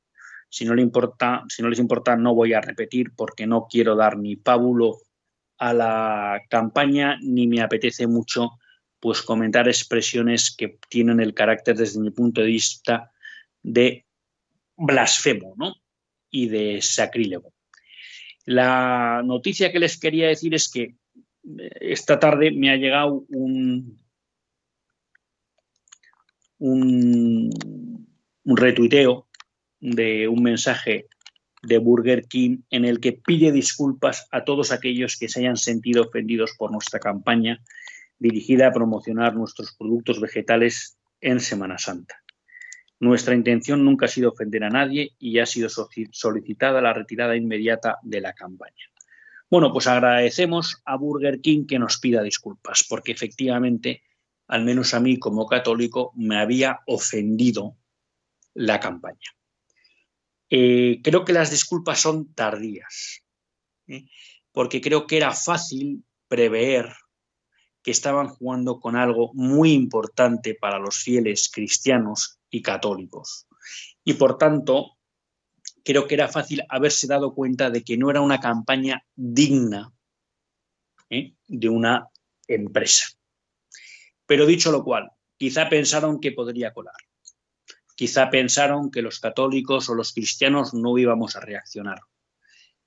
Si 0.50 0.66
no, 0.66 0.80
importa, 0.82 1.44
si 1.50 1.62
no 1.62 1.70
les 1.70 1.78
importa, 1.78 2.16
no 2.16 2.34
voy 2.34 2.54
a 2.54 2.62
repetir 2.62 3.14
porque 3.16 3.46
no 3.46 3.68
quiero 3.70 3.96
dar 3.96 4.18
ni 4.18 4.38
pábulo 4.38 4.98
a 5.60 5.72
la 5.74 6.42
campaña 6.50 7.20
ni 7.22 7.46
me 7.46 7.62
apetece 7.62 8.08
mucho 8.08 8.54
pues 9.00 9.22
comentar 9.22 9.68
expresiones 9.68 10.56
que 10.56 10.80
tienen 10.90 11.20
el 11.20 11.36
carácter 11.36 11.78
desde 11.78 12.00
mi 12.00 12.10
punto 12.10 12.42
de 12.42 12.48
vista 12.48 13.12
de 13.62 14.08
blasfemo 14.78 15.54
¿no? 15.58 15.76
y 16.30 16.48
de 16.48 16.82
sacrílego. 16.82 17.54
La 18.46 19.22
noticia 19.24 19.72
que 19.72 19.80
les 19.80 19.98
quería 19.98 20.28
decir 20.28 20.54
es 20.54 20.70
que 20.70 20.82
eh, 20.82 21.70
esta 21.80 22.20
tarde 22.20 22.52
me 22.52 22.72
ha 22.72 22.76
llegado 22.76 23.26
un, 23.30 24.00
un, 26.60 27.50
retuiteo 28.46 29.28
de 29.80 30.28
un 30.28 30.44
mensaje 30.44 31.08
de 31.62 31.78
Burger 31.78 32.28
King 32.28 32.60
en 32.70 32.86
el 32.86 33.00
que 33.00 33.14
pide 33.14 33.52
disculpas 33.52 34.28
a 34.32 34.44
todos 34.44 34.72
aquellos 34.72 35.18
que 35.18 35.30
se 35.30 35.40
hayan 35.40 35.58
sentido 35.58 36.04
ofendidos 36.04 36.56
por 36.58 36.72
nuestra 36.72 37.00
campaña 37.00 37.62
dirigida 38.20 38.68
a 38.68 38.74
promocionar 38.74 39.36
nuestros 39.36 39.76
productos 39.78 40.20
vegetales 40.20 40.98
en 41.22 41.40
Semana 41.40 41.78
Santa. 41.78 42.23
Nuestra 43.04 43.36
intención 43.36 43.84
nunca 43.84 44.06
ha 44.06 44.08
sido 44.08 44.30
ofender 44.30 44.64
a 44.64 44.70
nadie 44.70 45.12
y 45.20 45.40
ha 45.40 45.46
sido 45.46 45.68
solicitada 45.68 46.82
la 46.82 46.94
retirada 46.94 47.36
inmediata 47.36 47.98
de 48.02 48.22
la 48.22 48.32
campaña. 48.32 48.86
Bueno, 49.50 49.74
pues 49.74 49.88
agradecemos 49.88 50.82
a 50.86 50.96
Burger 50.96 51.42
King 51.42 51.66
que 51.68 51.80
nos 51.80 52.00
pida 52.00 52.24
disculpas, 52.24 52.86
porque 52.88 53.12
efectivamente, 53.12 54.04
al 54.48 54.64
menos 54.64 54.94
a 54.94 55.02
mí 55.02 55.20
como 55.20 55.48
católico, 55.48 56.14
me 56.16 56.38
había 56.38 56.80
ofendido 56.88 57.76
la 58.54 58.80
campaña. 58.80 59.36
Eh, 60.50 61.02
creo 61.04 61.26
que 61.26 61.34
las 61.34 61.52
disculpas 61.52 62.00
son 62.00 62.34
tardías, 62.34 63.22
¿eh? 63.88 64.06
porque 64.54 64.80
creo 64.80 65.08
que 65.08 65.18
era 65.18 65.34
fácil 65.34 66.06
prever 66.30 66.94
que 67.82 67.92
estaban 67.92 68.30
jugando 68.30 68.80
con 68.80 68.96
algo 68.96 69.34
muy 69.34 69.74
importante 69.74 70.56
para 70.56 70.80
los 70.80 71.00
fieles 71.00 71.52
cristianos 71.54 72.40
y 72.54 72.62
católicos. 72.62 73.48
Y 74.04 74.14
por 74.14 74.38
tanto, 74.38 74.98
creo 75.84 76.08
que 76.08 76.14
era 76.14 76.28
fácil 76.28 76.62
haberse 76.70 77.08
dado 77.08 77.34
cuenta 77.34 77.72
de 77.72 77.84
que 77.84 77.98
no 77.98 78.12
era 78.12 78.22
una 78.22 78.40
campaña 78.40 79.04
digna 79.16 79.92
¿eh? 81.10 81.34
de 81.48 81.70
una 81.70 82.10
empresa. 82.48 83.08
Pero 84.28 84.46
dicho 84.46 84.72
lo 84.72 84.84
cual, 84.84 85.10
quizá 85.36 85.68
pensaron 85.68 86.20
que 86.20 86.32
podría 86.32 86.74
colar. 86.74 86.96
Quizá 87.96 88.30
pensaron 88.30 88.92
que 88.92 89.02
los 89.02 89.20
católicos 89.20 89.90
o 89.90 89.96
los 89.96 90.14
cristianos 90.14 90.76
no 90.76 90.96
íbamos 91.00 91.36
a 91.36 91.40
reaccionar. 91.40 92.02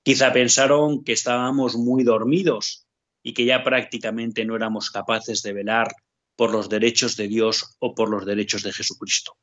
Quizá 0.01 0.31
pensaron 0.31 1.03
que 1.03 1.11
estábamos 1.11 1.75
muy 1.75 2.05
dormidos 2.05 2.87
y 3.21 3.33
que 3.33 3.43
ya 3.43 3.65
prácticamente 3.65 4.45
no 4.45 4.55
éramos 4.55 4.91
capaces 4.91 5.41
de 5.43 5.51
velar 5.51 5.93
por 6.37 6.51
los 6.51 6.69
derechos 6.69 7.17
de 7.17 7.27
Dios 7.27 7.75
o 7.79 7.93
por 7.93 8.09
los 8.09 8.25
derechos 8.25 8.63
de 8.63 8.71
Jesucristo. 8.71 9.37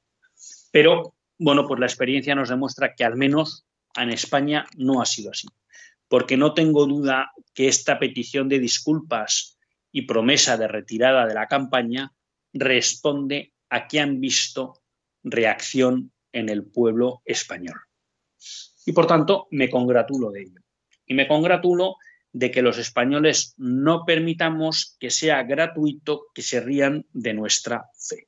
Pero, 0.75 1.15
bueno, 1.39 1.69
pues 1.69 1.79
la 1.79 1.87
experiencia 1.87 2.35
nos 2.35 2.49
demuestra 2.49 2.97
que 2.97 3.05
al 3.05 3.15
menos 3.15 3.65
en 3.95 4.11
España 4.11 4.67
no 4.77 5.01
ha 5.01 5.07
sido 5.07 5.31
así. 5.31 5.47
Porque 6.09 6.37
no 6.37 6.53
tengo 6.53 6.85
duda 6.87 7.31
que 7.55 7.69
esta 7.69 8.01
petición 8.01 8.49
de 8.49 8.59
disculpas 8.59 9.57
y 9.93 10.03
promesa 10.03 10.57
de 10.57 10.67
retirada 10.67 11.27
de 11.27 11.35
la 11.35 11.47
campaña 11.47 12.13
responde 12.53 13.53
a 13.71 13.87
que 13.87 14.01
han 14.01 14.21
visto 14.21 14.83
reacción 15.23 16.11
en 16.33 16.49
el 16.49 16.65
pueblo 16.65 17.23
español. 17.25 17.79
Y 18.85 18.91
por 18.91 19.07
tanto, 19.07 19.47
me 19.53 19.71
congratulo 19.71 20.33
de 20.33 20.43
ello. 20.43 20.61
Y 21.07 21.15
me 21.15 21.29
congratulo 21.29 21.99
de 22.33 22.51
que 22.51 22.63
los 22.63 22.79
españoles 22.79 23.55
no 23.59 24.05
permitamos 24.05 24.97
que 24.99 25.11
sea 25.11 25.45
gratuito 25.45 26.27
que 26.35 26.43
se 26.43 26.59
rían 26.59 27.07
de 27.13 27.33
nuestra 27.33 27.91
fe. 27.97 28.27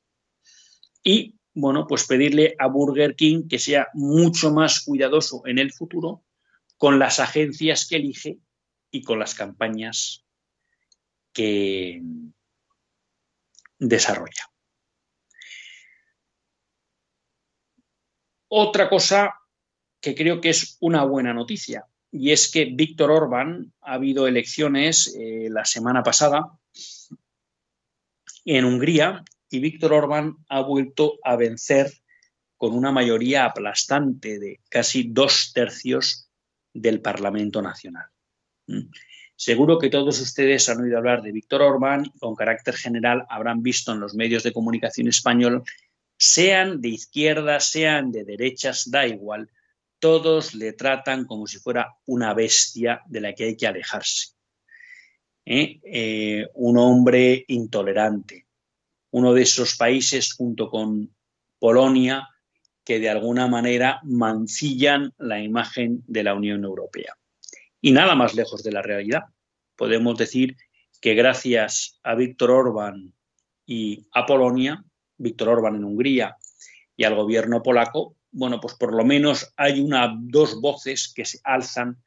Y 1.03 1.36
bueno, 1.59 1.87
pues 1.87 2.05
pedirle 2.05 2.55
a 2.59 2.67
Burger 2.67 3.15
King 3.15 3.47
que 3.49 3.57
sea 3.57 3.87
mucho 3.95 4.53
más 4.53 4.83
cuidadoso 4.83 5.41
en 5.47 5.57
el 5.57 5.73
futuro 5.73 6.23
con 6.77 6.99
las 6.99 7.19
agencias 7.19 7.87
que 7.87 7.95
elige 7.95 8.37
y 8.91 9.01
con 9.01 9.17
las 9.17 9.33
campañas 9.33 10.23
que 11.33 11.99
desarrolla. 13.79 14.51
Otra 18.49 18.87
cosa 18.87 19.33
que 19.99 20.13
creo 20.13 20.39
que 20.39 20.49
es 20.49 20.77
una 20.79 21.05
buena 21.05 21.33
noticia, 21.33 21.87
y 22.11 22.31
es 22.31 22.51
que 22.51 22.65
Víctor 22.65 23.09
Orbán 23.09 23.73
ha 23.81 23.93
habido 23.93 24.27
elecciones 24.27 25.15
eh, 25.19 25.49
la 25.49 25.65
semana 25.65 26.03
pasada 26.03 26.51
en 28.45 28.63
Hungría 28.63 29.25
y 29.49 29.59
Víctor 29.59 29.93
Orbán 29.93 30.37
ha 30.49 30.61
vuelto 30.61 31.19
a 31.23 31.35
vencer 31.35 31.91
con 32.57 32.73
una 32.73 32.91
mayoría 32.91 33.45
aplastante 33.45 34.39
de 34.39 34.59
casi 34.69 35.03
dos 35.09 35.51
tercios 35.53 36.29
del 36.73 37.01
Parlamento 37.01 37.61
Nacional. 37.61 38.07
¿Mm? 38.67 38.89
Seguro 39.35 39.77
que 39.77 39.91
todos 39.91 40.19
ustedes 40.19 40.67
han 40.67 40.81
oído 40.81 40.97
hablar 40.97 41.21
de 41.21 41.31
Víctor 41.31 41.61
Orbán 41.61 42.05
y 42.05 42.17
con 42.17 42.35
carácter 42.35 42.75
general 42.75 43.25
habrán 43.29 43.61
visto 43.61 43.93
en 43.93 43.99
los 43.99 44.15
medios 44.15 44.41
de 44.41 44.51
comunicación 44.51 45.07
español, 45.07 45.63
sean 46.17 46.81
de 46.81 46.89
izquierda, 46.89 47.59
sean 47.59 48.11
de 48.11 48.23
derechas, 48.25 48.89
da 48.89 49.05
igual, 49.05 49.51
todos 49.99 50.55
le 50.55 50.73
tratan 50.73 51.25
como 51.25 51.45
si 51.45 51.59
fuera 51.59 51.97
una 52.07 52.33
bestia 52.33 53.03
de 53.05 53.21
la 53.21 53.33
que 53.33 53.43
hay 53.43 53.55
que 53.55 53.67
alejarse. 53.67 54.33
¿Eh? 55.45 55.79
Eh, 55.83 56.47
un 56.55 56.77
hombre 56.79 57.45
intolerante, 57.47 58.46
uno 59.17 59.33
de 59.33 59.41
esos 59.41 59.75
países 59.75 60.33
junto 60.33 60.69
con 60.69 61.09
Polonia 61.57 62.29
que 62.85 62.99
de 62.99 63.09
alguna 63.09 63.47
manera 63.47 63.99
mancillan 64.03 65.11
la 65.17 65.41
imagen 65.41 66.03
de 66.07 66.23
la 66.23 66.35
Unión 66.35 66.63
Europea. 66.63 67.17
Y 67.81 67.91
nada 67.91 68.13
más 68.13 68.35
lejos 68.35 68.61
de 68.63 68.71
la 68.71 68.83
realidad. 68.83 69.23
Podemos 69.75 70.19
decir 70.19 70.55
que 71.01 71.15
gracias 71.15 71.99
a 72.03 72.13
Víctor 72.13 72.51
Orbán 72.51 73.15
y 73.65 74.07
a 74.13 74.27
Polonia, 74.27 74.85
Víctor 75.17 75.49
Orbán 75.49 75.77
en 75.77 75.83
Hungría 75.83 76.37
y 76.95 77.03
al 77.03 77.15
gobierno 77.15 77.63
polaco, 77.63 78.15
bueno, 78.31 78.59
pues 78.61 78.75
por 78.75 78.93
lo 78.93 79.03
menos 79.03 79.51
hay 79.57 79.79
una, 79.79 80.15
dos 80.15 80.61
voces 80.61 81.11
que 81.11 81.25
se 81.25 81.39
alzan 81.43 81.97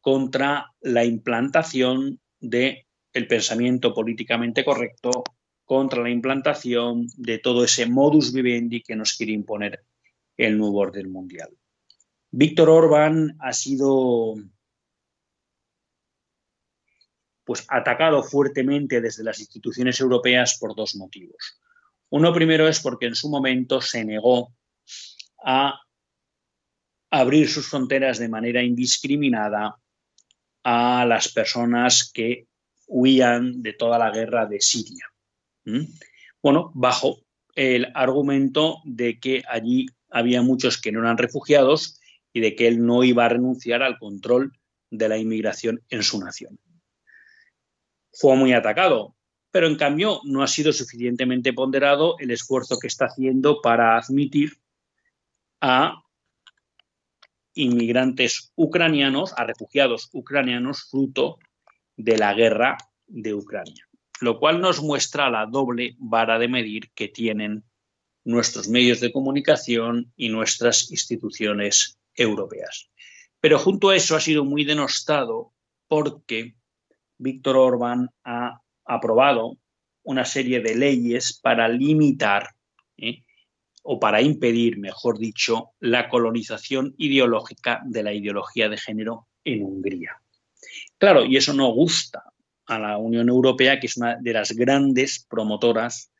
contra 0.00 0.72
la 0.80 1.04
implantación 1.04 2.18
del 2.40 2.84
el 3.12 3.26
pensamiento 3.28 3.94
políticamente 3.94 4.64
correcto, 4.64 5.22
contra 5.70 6.02
la 6.02 6.10
implantación 6.10 7.06
de 7.16 7.38
todo 7.38 7.62
ese 7.62 7.86
modus 7.86 8.32
vivendi 8.32 8.82
que 8.82 8.96
nos 8.96 9.12
quiere 9.12 9.30
imponer 9.30 9.84
el 10.36 10.58
nuevo 10.58 10.78
orden 10.78 11.12
mundial. 11.12 11.56
Víctor 12.32 12.68
Orbán 12.68 13.36
ha 13.38 13.52
sido 13.52 14.34
pues 17.44 17.64
atacado 17.68 18.24
fuertemente 18.24 19.00
desde 19.00 19.22
las 19.22 19.38
instituciones 19.38 20.00
europeas 20.00 20.58
por 20.58 20.74
dos 20.74 20.96
motivos. 20.96 21.60
Uno 22.08 22.34
primero 22.34 22.66
es 22.66 22.80
porque 22.80 23.06
en 23.06 23.14
su 23.14 23.30
momento 23.30 23.80
se 23.80 24.04
negó 24.04 24.52
a 25.44 25.80
abrir 27.12 27.48
sus 27.48 27.68
fronteras 27.68 28.18
de 28.18 28.28
manera 28.28 28.60
indiscriminada 28.60 29.76
a 30.64 31.06
las 31.06 31.32
personas 31.32 32.10
que 32.12 32.48
huían 32.88 33.62
de 33.62 33.74
toda 33.74 34.00
la 34.00 34.10
guerra 34.10 34.46
de 34.46 34.60
Siria. 34.60 35.09
Bueno, 36.42 36.72
bajo 36.74 37.18
el 37.54 37.88
argumento 37.94 38.78
de 38.84 39.18
que 39.18 39.42
allí 39.48 39.86
había 40.10 40.42
muchos 40.42 40.80
que 40.80 40.92
no 40.92 41.00
eran 41.00 41.18
refugiados 41.18 42.00
y 42.32 42.40
de 42.40 42.54
que 42.54 42.68
él 42.68 42.84
no 42.84 43.04
iba 43.04 43.24
a 43.24 43.28
renunciar 43.28 43.82
al 43.82 43.98
control 43.98 44.52
de 44.90 45.08
la 45.08 45.18
inmigración 45.18 45.82
en 45.88 46.02
su 46.02 46.18
nación. 46.20 46.58
Fue 48.12 48.36
muy 48.36 48.52
atacado, 48.52 49.14
pero 49.50 49.66
en 49.66 49.76
cambio 49.76 50.20
no 50.24 50.42
ha 50.42 50.46
sido 50.46 50.72
suficientemente 50.72 51.52
ponderado 51.52 52.16
el 52.18 52.30
esfuerzo 52.30 52.78
que 52.78 52.88
está 52.88 53.06
haciendo 53.06 53.60
para 53.60 53.96
admitir 53.96 54.52
a 55.60 56.02
inmigrantes 57.54 58.52
ucranianos, 58.56 59.34
a 59.36 59.44
refugiados 59.44 60.08
ucranianos 60.12 60.88
fruto 60.90 61.38
de 61.96 62.16
la 62.16 62.32
guerra 62.34 62.78
de 63.06 63.34
Ucrania, 63.34 63.88
lo 64.20 64.38
cual 64.38 64.60
nos 64.60 64.82
muestra 64.82 65.30
la 65.30 65.46
doble 65.46 65.96
vara 65.98 66.38
de 66.38 66.48
medir 66.48 66.90
que 66.94 67.08
tienen 67.08 67.64
nuestros 68.24 68.68
medios 68.68 69.00
de 69.00 69.12
comunicación 69.12 70.12
y 70.14 70.28
nuestras 70.28 70.90
instituciones 70.90 71.98
europeas. 72.14 72.90
Pero 73.40 73.58
junto 73.58 73.88
a 73.88 73.96
eso 73.96 74.14
ha 74.14 74.20
sido 74.20 74.44
muy 74.44 74.64
denostado 74.64 75.52
porque 75.88 76.54
Víctor 77.16 77.56
Orbán 77.56 78.10
ha 78.24 78.60
aprobado 78.84 79.56
una 80.02 80.24
serie 80.24 80.60
de 80.60 80.76
leyes 80.76 81.38
para 81.42 81.68
limitar 81.68 82.50
¿eh? 82.98 83.24
o 83.82 83.98
para 83.98 84.20
impedir, 84.20 84.78
mejor 84.78 85.18
dicho, 85.18 85.70
la 85.80 86.10
colonización 86.10 86.94
ideológica 86.98 87.80
de 87.86 88.02
la 88.02 88.12
ideología 88.12 88.68
de 88.68 88.76
género 88.76 89.28
en 89.44 89.62
Hungría. 89.62 90.20
Claro, 90.98 91.24
y 91.24 91.36
eso 91.38 91.54
no 91.54 91.68
gusta 91.72 92.29
a 92.70 92.78
la 92.78 92.98
Unión 92.98 93.28
Europea, 93.28 93.80
que 93.80 93.88
es 93.88 93.96
una 93.96 94.16
de 94.20 94.32
las 94.32 94.52
grandes 94.52 95.26
promotoras 95.28 96.12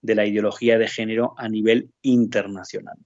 de 0.00 0.16
la 0.16 0.26
ideología 0.26 0.76
de 0.76 0.88
género 0.88 1.34
a 1.38 1.48
nivel 1.48 1.92
internacional. 2.02 2.98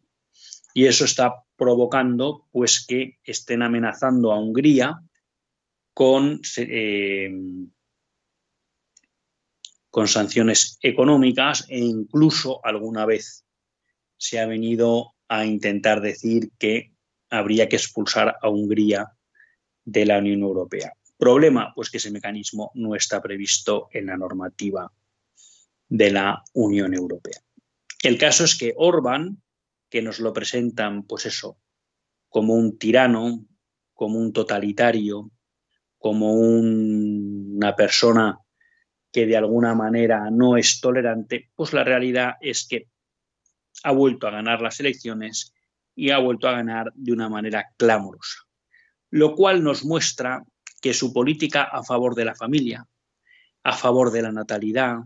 Y 0.73 0.87
eso 0.87 1.05
está 1.05 1.45
provocando 1.57 2.47
pues, 2.51 2.85
que 2.87 3.19
estén 3.23 3.63
amenazando 3.63 4.33
a 4.33 4.41
Hungría 4.41 5.03
con, 5.93 6.41
eh, 6.57 7.31
con 9.91 10.09
sanciones 10.09 10.79
económicas 10.81 11.67
e 11.69 11.79
incluso 11.79 12.65
alguna 12.65 13.05
vez 13.05 13.45
se 14.17 14.41
ha 14.41 14.47
venido 14.47 15.15
a 15.29 15.45
intentar 15.45 16.01
decir 16.01 16.51
que 16.59 16.93
habría 17.29 17.69
que 17.69 17.77
expulsar 17.77 18.37
a 18.41 18.49
Hungría 18.49 19.13
de 19.85 20.07
la 20.07 20.19
Unión 20.19 20.41
Europea. 20.41 20.95
Problema, 21.19 21.73
pues 21.75 21.91
que 21.91 21.97
ese 21.97 22.11
mecanismo 22.11 22.71
no 22.75 22.95
está 22.95 23.23
previsto 23.23 23.89
en 23.93 24.07
la 24.07 24.17
normativa 24.17 24.93
de 25.89 26.11
la 26.11 26.43
Unión 26.53 26.95
Europea. 26.95 27.41
El 28.03 28.19
caso 28.19 28.45
es 28.45 28.57
que 28.57 28.75
Orbán, 28.77 29.43
que 29.89 30.03
nos 30.03 30.21
lo 30.21 30.33
presentan, 30.33 31.05
pues 31.05 31.27
eso, 31.27 31.59
como 32.29 32.55
un 32.55 32.79
tirano, 32.79 33.47
como 33.95 34.19
un 34.19 34.33
totalitario, 34.33 35.31
como 35.99 36.35
una 36.35 37.75
persona 37.75 38.39
que 39.11 39.27
de 39.27 39.37
alguna 39.37 39.75
manera 39.75 40.31
no 40.31 40.59
es 40.59 40.81
tolerante, 40.81 41.51
pues 41.55 41.73
la 41.73 41.85
realidad 41.85 42.35
es 42.41 42.67
que 42.69 42.89
ha 43.83 43.93
vuelto 43.93 44.27
a 44.27 44.31
ganar 44.31 44.61
las 44.61 44.79
elecciones 44.81 45.55
y 45.95 46.11
ha 46.11 46.19
vuelto 46.19 46.49
a 46.49 46.53
ganar 46.53 46.93
de 46.95 47.13
una 47.13 47.29
manera 47.29 47.65
clamorosa, 47.79 48.41
lo 49.11 49.35
cual 49.35 49.65
nos 49.65 49.85
muestra 49.85 50.45
que 50.87 50.95
su 50.95 51.13
política 51.13 51.65
a 51.65 51.83
favor 51.83 52.15
de 52.15 52.25
la 52.25 52.37
familia, 52.37 52.87
a 53.65 53.73
favor 53.73 54.13
de 54.13 54.23
la 54.23 54.31
natalidad, 54.31 54.99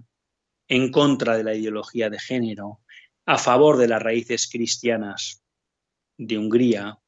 en 0.68 0.92
contra 0.92 1.38
de 1.38 1.42
la 1.42 1.54
ideología 1.54 2.10
de 2.10 2.18
género, 2.18 2.80
a 3.24 3.38
favor 3.38 3.78
de 3.78 3.88
las 3.88 4.02
raíces 4.02 4.46
cristianas 4.52 5.42
de 6.18 6.36
Hungría, 6.36 6.98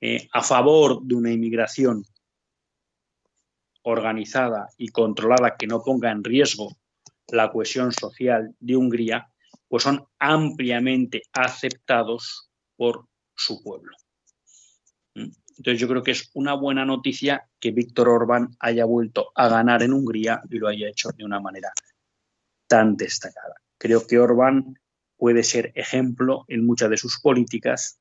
eh, 0.00 0.28
a 0.32 0.40
favor 0.40 1.02
de 1.02 1.16
una 1.16 1.32
inmigración 1.32 2.04
organizada 3.82 4.68
y 4.78 4.90
controlada 4.90 5.56
que 5.56 5.66
no 5.66 5.82
ponga 5.82 6.12
en 6.12 6.22
riesgo 6.22 6.76
la 7.26 7.50
cohesión 7.50 7.90
social 7.90 8.54
de 8.60 8.76
Hungría, 8.76 9.32
pues 9.66 9.82
son 9.82 10.06
ampliamente 10.20 11.22
aceptados 11.32 12.48
por 12.76 13.04
su 13.34 13.60
pueblo. 13.64 13.96
Entonces 15.62 15.80
yo 15.80 15.86
creo 15.86 16.02
que 16.02 16.10
es 16.10 16.28
una 16.34 16.54
buena 16.54 16.84
noticia 16.84 17.48
que 17.60 17.70
Víctor 17.70 18.08
Orbán 18.08 18.56
haya 18.58 18.84
vuelto 18.84 19.30
a 19.36 19.46
ganar 19.46 19.84
en 19.84 19.92
Hungría 19.92 20.42
y 20.50 20.58
lo 20.58 20.66
haya 20.66 20.88
hecho 20.88 21.10
de 21.16 21.24
una 21.24 21.38
manera 21.38 21.72
tan 22.66 22.96
destacada. 22.96 23.54
Creo 23.78 24.04
que 24.04 24.18
Orbán 24.18 24.80
puede 25.16 25.44
ser 25.44 25.70
ejemplo 25.76 26.44
en 26.48 26.66
muchas 26.66 26.90
de 26.90 26.96
sus 26.96 27.20
políticas 27.20 28.00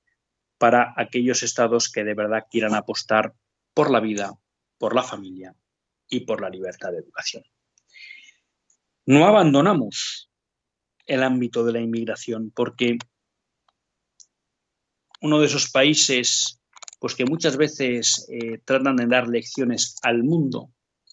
para 0.57 0.95
aquellos 0.97 1.43
estados 1.43 1.91
que 1.91 2.03
de 2.03 2.15
verdad 2.15 2.47
quieran 2.49 2.73
apostar 2.73 3.35
por 3.75 3.91
la 3.91 3.99
vida, 3.99 4.33
por 4.79 4.95
la 4.95 5.03
familia 5.03 5.55
y 6.09 6.21
por 6.21 6.41
la 6.41 6.49
libertad 6.49 6.91
de 6.91 6.97
educación. 6.97 7.43
No 9.05 9.27
abandonamos 9.27 10.31
el 11.05 11.21
ámbito 11.21 11.63
de 11.63 11.73
la 11.73 11.79
inmigración 11.79 12.51
porque 12.55 12.97
uno 15.21 15.39
de 15.39 15.45
esos 15.45 15.69
países 15.69 16.57
pues 17.01 17.15
que 17.15 17.25
muchas 17.25 17.57
veces 17.57 18.27
eh, 18.29 18.59
tratan 18.63 18.95
de 18.95 19.07
dar 19.07 19.27
lecciones 19.27 19.95
al 20.03 20.23
mundo, 20.23 20.69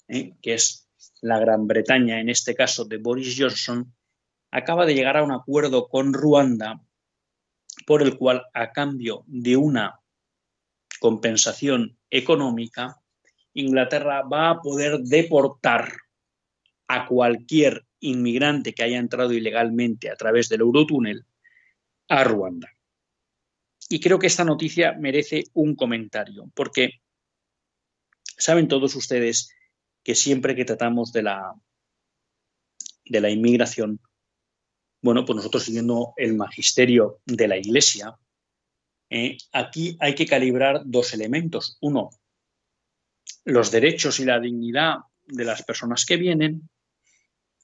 eh, 0.06 0.34
que 0.42 0.52
es 0.52 0.86
la 1.22 1.38
Gran 1.38 1.66
Bretaña, 1.66 2.20
en 2.20 2.28
este 2.28 2.54
caso 2.54 2.84
de 2.84 2.98
Boris 2.98 3.34
Johnson, 3.38 3.90
acaba 4.50 4.84
de 4.84 4.94
llegar 4.94 5.16
a 5.16 5.22
un 5.22 5.32
acuerdo 5.32 5.88
con 5.88 6.12
Ruanda 6.12 6.82
por 7.86 8.02
el 8.02 8.18
cual, 8.18 8.42
a 8.52 8.70
cambio 8.72 9.24
de 9.26 9.56
una 9.56 9.98
compensación 11.00 11.96
económica, 12.10 13.00
Inglaterra 13.54 14.24
va 14.30 14.50
a 14.50 14.60
poder 14.60 14.98
deportar 14.98 15.90
a 16.86 17.06
cualquier 17.06 17.86
inmigrante 18.00 18.74
que 18.74 18.82
haya 18.82 18.98
entrado 18.98 19.32
ilegalmente 19.32 20.10
a 20.10 20.16
través 20.16 20.50
del 20.50 20.60
Eurotúnel 20.60 21.24
a 22.10 22.24
Ruanda. 22.24 22.68
Y 23.88 24.00
creo 24.00 24.18
que 24.18 24.26
esta 24.26 24.44
noticia 24.44 24.92
merece 24.92 25.44
un 25.54 25.74
comentario, 25.74 26.50
porque 26.54 27.00
saben 28.36 28.68
todos 28.68 28.94
ustedes 28.94 29.50
que 30.02 30.14
siempre 30.14 30.54
que 30.54 30.64
tratamos 30.64 31.12
de 31.12 31.22
la, 31.22 31.54
de 33.06 33.20
la 33.20 33.30
inmigración, 33.30 34.00
bueno, 35.00 35.24
pues 35.24 35.36
nosotros 35.36 35.62
siguiendo 35.62 36.12
el 36.16 36.34
magisterio 36.34 37.20
de 37.24 37.48
la 37.48 37.56
Iglesia, 37.56 38.18
eh, 39.10 39.38
aquí 39.52 39.96
hay 40.00 40.14
que 40.14 40.26
calibrar 40.26 40.82
dos 40.84 41.14
elementos. 41.14 41.78
Uno, 41.80 42.10
los 43.44 43.70
derechos 43.70 44.20
y 44.20 44.24
la 44.24 44.38
dignidad 44.38 44.96
de 45.24 45.44
las 45.44 45.62
personas 45.62 46.04
que 46.04 46.16
vienen 46.16 46.68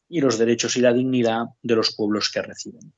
y 0.09 0.21
los 0.21 0.39
derechos 0.39 0.77
y 0.77 0.81
la 0.81 0.93
dignidad 0.93 1.47
de 1.63 1.77
los 1.77 1.95
pueblos 1.95 2.31
que 2.31 2.43
reciben. 2.43 2.93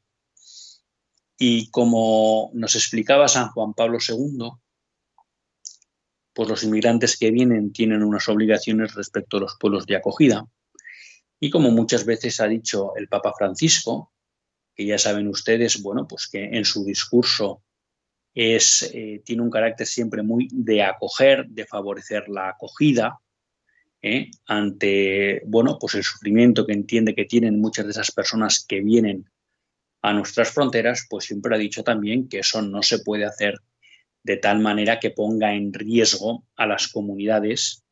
Y 1.39 1.71
como 1.71 2.51
nos 2.55 2.75
explicaba 2.75 3.29
San 3.29 3.49
Juan 3.49 3.75
Pablo 3.75 3.99
II, 4.07 4.51
pues 6.33 6.49
los 6.49 6.65
inmigrantes 6.65 7.17
que 7.19 7.31
vienen 7.31 7.73
tienen 7.73 8.03
unas 8.03 8.29
obligaciones 8.29 8.95
respecto 8.95 9.37
a 9.37 9.41
los 9.41 9.57
pueblos 9.59 9.87
de 9.87 9.97
acogida. 9.97 10.47
Y 11.41 11.51
como 11.51 11.71
muchas 11.71 12.05
veces 12.05 12.41
ha 12.41 12.49
dicho 12.49 12.95
el 12.97 13.09
Papa 13.09 13.33
Francisco, 13.37 14.13
que 14.75 14.87
ya 14.87 14.99
saben 14.99 15.29
ustedes, 15.29 15.83
bueno, 15.83 16.07
pues 16.07 16.29
que 16.29 16.45
en 16.45 16.65
su 16.65 16.85
discurso 16.85 17.63
es, 18.35 18.91
eh, 18.95 19.23
tiene 19.25 19.43
un 19.43 19.51
carácter 19.51 19.87
siempre 19.87 20.23
muy 20.23 20.49
de 20.53 20.83
acoger, 20.83 21.47
de 21.49 21.65
favorecer 21.65 22.29
la 22.29 22.51
acogida 22.51 23.19
¿eh? 24.03 24.31
ante, 24.47 25.43
bueno, 25.47 25.79
pues 25.81 25.95
el 25.95 26.05
sufrimiento 26.05 26.67
que 26.67 26.75
entiende 26.75 27.15
que 27.15 27.25
tienen 27.25 27.61
muchas 27.61 27.87
de 27.87 27.93
esas 27.93 28.13
personas 28.13 28.65
que 28.67 28.83
vienen 28.83 29.29
a 30.07 30.13
nuestras 30.13 30.53
fronteras, 30.53 31.05
pues 31.11 31.25
siempre 31.25 31.57
ha 31.57 31.59
dicho 31.59 31.83
también 31.83 32.29
que 32.29 32.39
eso 32.39 32.63
no 32.63 32.81
se 32.81 33.01
puede 33.01 33.25
hacer 33.25 33.55
de 34.23 34.37
tal 34.37 34.61
manera 34.61 35.01
que 35.01 35.11
ponga 35.11 35.53
en 35.53 35.73
riesgo 35.73 36.45
a 36.55 36.65
las 36.65 36.87
comunidades 36.87 37.85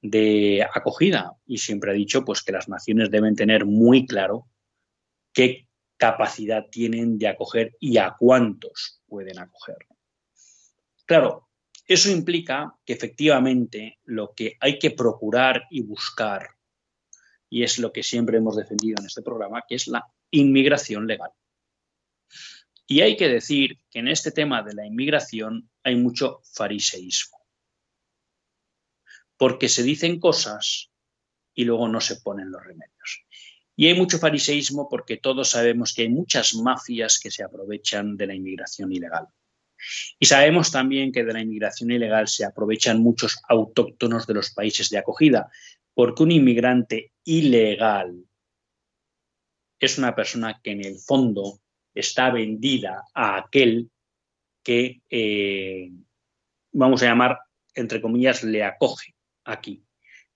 de 0.00 0.66
acogida 0.74 1.34
y 1.44 1.58
siempre 1.58 1.90
ha 1.90 1.94
dicho 1.94 2.24
pues 2.24 2.42
que 2.42 2.52
las 2.52 2.70
naciones 2.70 3.10
deben 3.10 3.36
tener 3.36 3.66
muy 3.66 4.06
claro 4.06 4.46
qué 5.34 5.66
capacidad 5.98 6.64
tienen 6.70 7.18
de 7.18 7.28
acoger 7.28 7.76
y 7.78 7.98
a 7.98 8.16
cuántos 8.18 9.02
pueden 9.06 9.38
acoger. 9.38 9.76
Claro, 11.04 11.50
eso 11.86 12.10
implica 12.10 12.74
que 12.86 12.94
efectivamente 12.94 13.98
lo 14.04 14.32
que 14.34 14.56
hay 14.60 14.78
que 14.78 14.92
procurar 14.92 15.64
y 15.70 15.82
buscar, 15.82 16.48
y 17.50 17.64
es 17.64 17.78
lo 17.78 17.92
que 17.92 18.02
siempre 18.02 18.38
hemos 18.38 18.56
defendido 18.56 18.96
en 18.98 19.08
este 19.08 19.20
programa, 19.20 19.62
que 19.68 19.74
es 19.74 19.88
la 19.88 20.06
inmigración 20.30 21.06
legal. 21.06 21.32
Y 22.90 23.02
hay 23.02 23.16
que 23.16 23.28
decir 23.28 23.78
que 23.88 24.00
en 24.00 24.08
este 24.08 24.32
tema 24.32 24.64
de 24.64 24.74
la 24.74 24.84
inmigración 24.84 25.70
hay 25.84 25.94
mucho 25.94 26.40
fariseísmo, 26.52 27.38
porque 29.36 29.68
se 29.68 29.84
dicen 29.84 30.18
cosas 30.18 30.90
y 31.54 31.66
luego 31.66 31.86
no 31.86 32.00
se 32.00 32.16
ponen 32.16 32.50
los 32.50 32.64
remedios. 32.64 33.24
Y 33.76 33.86
hay 33.86 33.94
mucho 33.94 34.18
fariseísmo 34.18 34.88
porque 34.88 35.18
todos 35.18 35.50
sabemos 35.50 35.94
que 35.94 36.02
hay 36.02 36.08
muchas 36.08 36.56
mafias 36.56 37.20
que 37.20 37.30
se 37.30 37.44
aprovechan 37.44 38.16
de 38.16 38.26
la 38.26 38.34
inmigración 38.34 38.90
ilegal. 38.90 39.28
Y 40.18 40.26
sabemos 40.26 40.72
también 40.72 41.12
que 41.12 41.22
de 41.22 41.32
la 41.32 41.42
inmigración 41.42 41.92
ilegal 41.92 42.26
se 42.26 42.44
aprovechan 42.44 43.00
muchos 43.00 43.38
autóctonos 43.48 44.26
de 44.26 44.34
los 44.34 44.50
países 44.50 44.90
de 44.90 44.98
acogida, 44.98 45.48
porque 45.94 46.24
un 46.24 46.32
inmigrante 46.32 47.12
ilegal 47.22 48.24
es 49.78 49.96
una 49.96 50.12
persona 50.16 50.60
que 50.60 50.72
en 50.72 50.84
el 50.84 50.98
fondo 50.98 51.60
está 51.94 52.30
vendida 52.30 53.04
a 53.14 53.36
aquel 53.36 53.90
que, 54.62 55.02
eh, 55.10 55.90
vamos 56.72 57.02
a 57.02 57.06
llamar, 57.06 57.38
entre 57.74 58.00
comillas, 58.00 58.44
le 58.44 58.64
acoge 58.64 59.14
aquí 59.44 59.84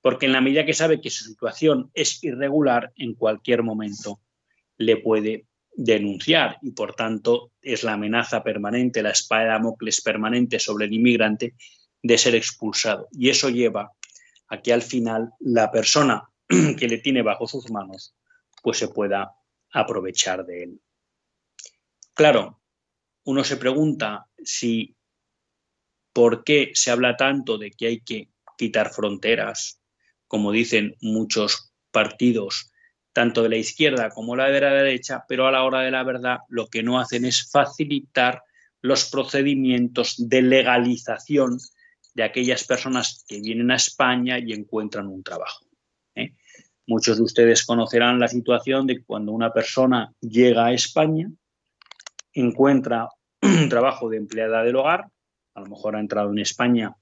porque 0.05 0.27
en 0.27 0.33
la 0.33 0.43
medida 0.43 0.67
que 0.67 0.75
sabe 0.75 1.01
que 1.01 1.09
su 1.09 1.25
situación 1.25 1.91
es 1.95 2.23
irregular, 2.23 2.93
en 2.97 3.15
cualquier 3.15 3.63
momento 3.63 4.21
le 4.77 4.99
puede 4.99 5.47
denunciar 5.75 6.59
y 6.61 6.73
por 6.73 6.95
tanto 6.95 7.53
es 7.63 7.85
la 7.85 7.95
amenaza 7.95 8.45
permanente, 8.45 9.03
la 9.03 9.13
espada 9.13 9.45
de 9.45 9.49
Damocles 9.49 10.03
permanente 10.03 10.59
sobre 10.59 10.85
el 10.85 10.93
inmigrante 10.93 11.55
de 12.03 12.19
ser 12.19 12.35
expulsado. 12.35 13.09
Y 13.13 13.31
eso 13.31 13.49
lleva 13.49 13.93
a 14.49 14.61
que 14.61 14.75
al 14.75 14.83
final 14.83 15.31
la 15.41 15.71
persona 15.71 16.29
que 16.79 16.87
le 16.87 16.99
tiene 16.99 17.23
bajo 17.23 17.47
sus 17.47 17.71
manos 17.71 18.15
pues 18.63 18.77
se 18.77 18.89
pueda 18.89 19.33
aprovechar 19.73 20.45
de 20.45 20.65
él. 20.65 20.81
Claro, 22.15 22.61
uno 23.25 23.43
se 23.43 23.57
pregunta 23.57 24.27
si 24.43 24.97
por 26.13 26.45
qué 26.45 26.71
se 26.75 26.93
habla 26.93 27.17
tanto 27.17 27.59
de 27.59 27.73
que 27.73 27.89
hay 27.89 28.01
que 28.01 28.29
quitar 28.57 28.93
fronteras, 28.93 29.81
como 30.29 30.53
dicen 30.53 30.95
muchos 31.01 31.73
partidos, 31.91 32.71
tanto 33.13 33.43
de 33.43 33.49
la 33.49 33.57
izquierda 33.57 34.11
como 34.11 34.37
la 34.37 34.49
de 34.49 34.61
la 34.61 34.73
derecha, 34.73 35.25
pero 35.29 35.47
a 35.47 35.53
la 35.53 35.65
hora 35.65 35.81
de 35.81 35.91
la 35.91 36.05
verdad 36.05 36.39
lo 36.49 36.69
que 36.69 36.85
no 36.85 37.01
hacen 37.01 37.25
es 37.25 37.51
facilitar 37.51 38.43
los 38.81 39.11
procedimientos 39.11 40.15
de 40.19 40.43
legalización 40.43 41.59
de 42.15 42.23
aquellas 42.23 42.65
personas 42.65 43.25
que 43.27 43.41
vienen 43.41 43.73
a 43.73 43.77
España 43.77 44.39
y 44.39 44.53
encuentran 44.53 45.09
un 45.09 45.25
trabajo. 45.25 45.65
¿eh? 46.15 46.35
Muchos 46.87 47.17
de 47.17 47.25
ustedes 47.25 47.65
conocerán 47.65 48.21
la 48.21 48.29
situación 48.29 48.87
de 48.87 49.03
cuando 49.03 49.33
una 49.33 49.53
persona 49.53 50.13
llega 50.21 50.67
a 50.67 50.73
España, 50.73 51.29
encuentra 52.35 53.09
un 53.43 53.69
trabajo 53.69 54.09
de 54.09 54.19
empleada 54.19 54.63
del 54.63 54.77
hogar, 54.77 55.07
a 55.55 55.61
lo 55.61 55.67
mejor 55.67 55.97
ha 55.97 56.01
entrado 56.01 56.31
en 56.31 56.39
España 56.39 56.95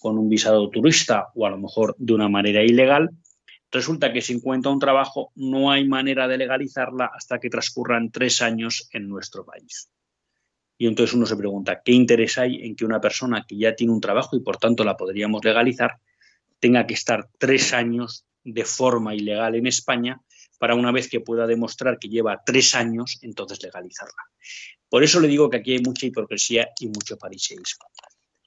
con 0.00 0.18
un 0.18 0.28
visado 0.28 0.68
turista 0.70 1.28
o 1.34 1.46
a 1.46 1.50
lo 1.50 1.58
mejor 1.58 1.94
de 1.98 2.14
una 2.14 2.28
manera 2.28 2.62
ilegal, 2.62 3.10
resulta 3.70 4.12
que 4.12 4.20
si 4.20 4.34
encuentra 4.34 4.72
un 4.72 4.78
trabajo 4.78 5.32
no 5.34 5.70
hay 5.70 5.86
manera 5.86 6.28
de 6.28 6.38
legalizarla 6.38 7.10
hasta 7.14 7.38
que 7.38 7.50
transcurran 7.50 8.10
tres 8.10 8.42
años 8.42 8.88
en 8.92 9.08
nuestro 9.08 9.44
país. 9.44 9.90
Y 10.76 10.86
entonces 10.86 11.14
uno 11.14 11.26
se 11.26 11.36
pregunta, 11.36 11.80
¿qué 11.84 11.92
interés 11.92 12.38
hay 12.38 12.64
en 12.66 12.74
que 12.74 12.84
una 12.84 13.00
persona 13.00 13.44
que 13.46 13.56
ya 13.56 13.74
tiene 13.74 13.92
un 13.92 14.00
trabajo 14.00 14.36
y 14.36 14.40
por 14.40 14.56
tanto 14.56 14.82
la 14.84 14.96
podríamos 14.96 15.44
legalizar 15.44 15.98
tenga 16.58 16.86
que 16.86 16.94
estar 16.94 17.28
tres 17.38 17.72
años 17.72 18.24
de 18.44 18.64
forma 18.64 19.14
ilegal 19.14 19.54
en 19.54 19.66
España 19.66 20.20
para 20.62 20.76
una 20.76 20.92
vez 20.92 21.08
que 21.08 21.18
pueda 21.18 21.48
demostrar 21.48 21.98
que 21.98 22.08
lleva 22.08 22.40
tres 22.46 22.76
años, 22.76 23.18
entonces 23.22 23.60
legalizarla? 23.64 24.22
Por 24.88 25.02
eso 25.02 25.18
le 25.18 25.26
digo 25.26 25.50
que 25.50 25.56
aquí 25.56 25.72
hay 25.72 25.80
mucha 25.80 26.06
hipocresía 26.06 26.68
y 26.78 26.86
mucho 26.86 27.16
fariseísmo. 27.16 27.86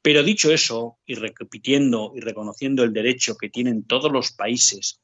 Pero 0.01 0.23
dicho 0.23 0.49
eso, 0.49 0.97
y 1.05 1.15
repitiendo 1.15 2.13
y 2.15 2.21
reconociendo 2.21 2.85
el 2.85 2.93
derecho 2.93 3.35
que 3.35 3.49
tienen 3.49 3.83
todos 3.83 4.13
los 4.13 4.31
países 4.31 5.01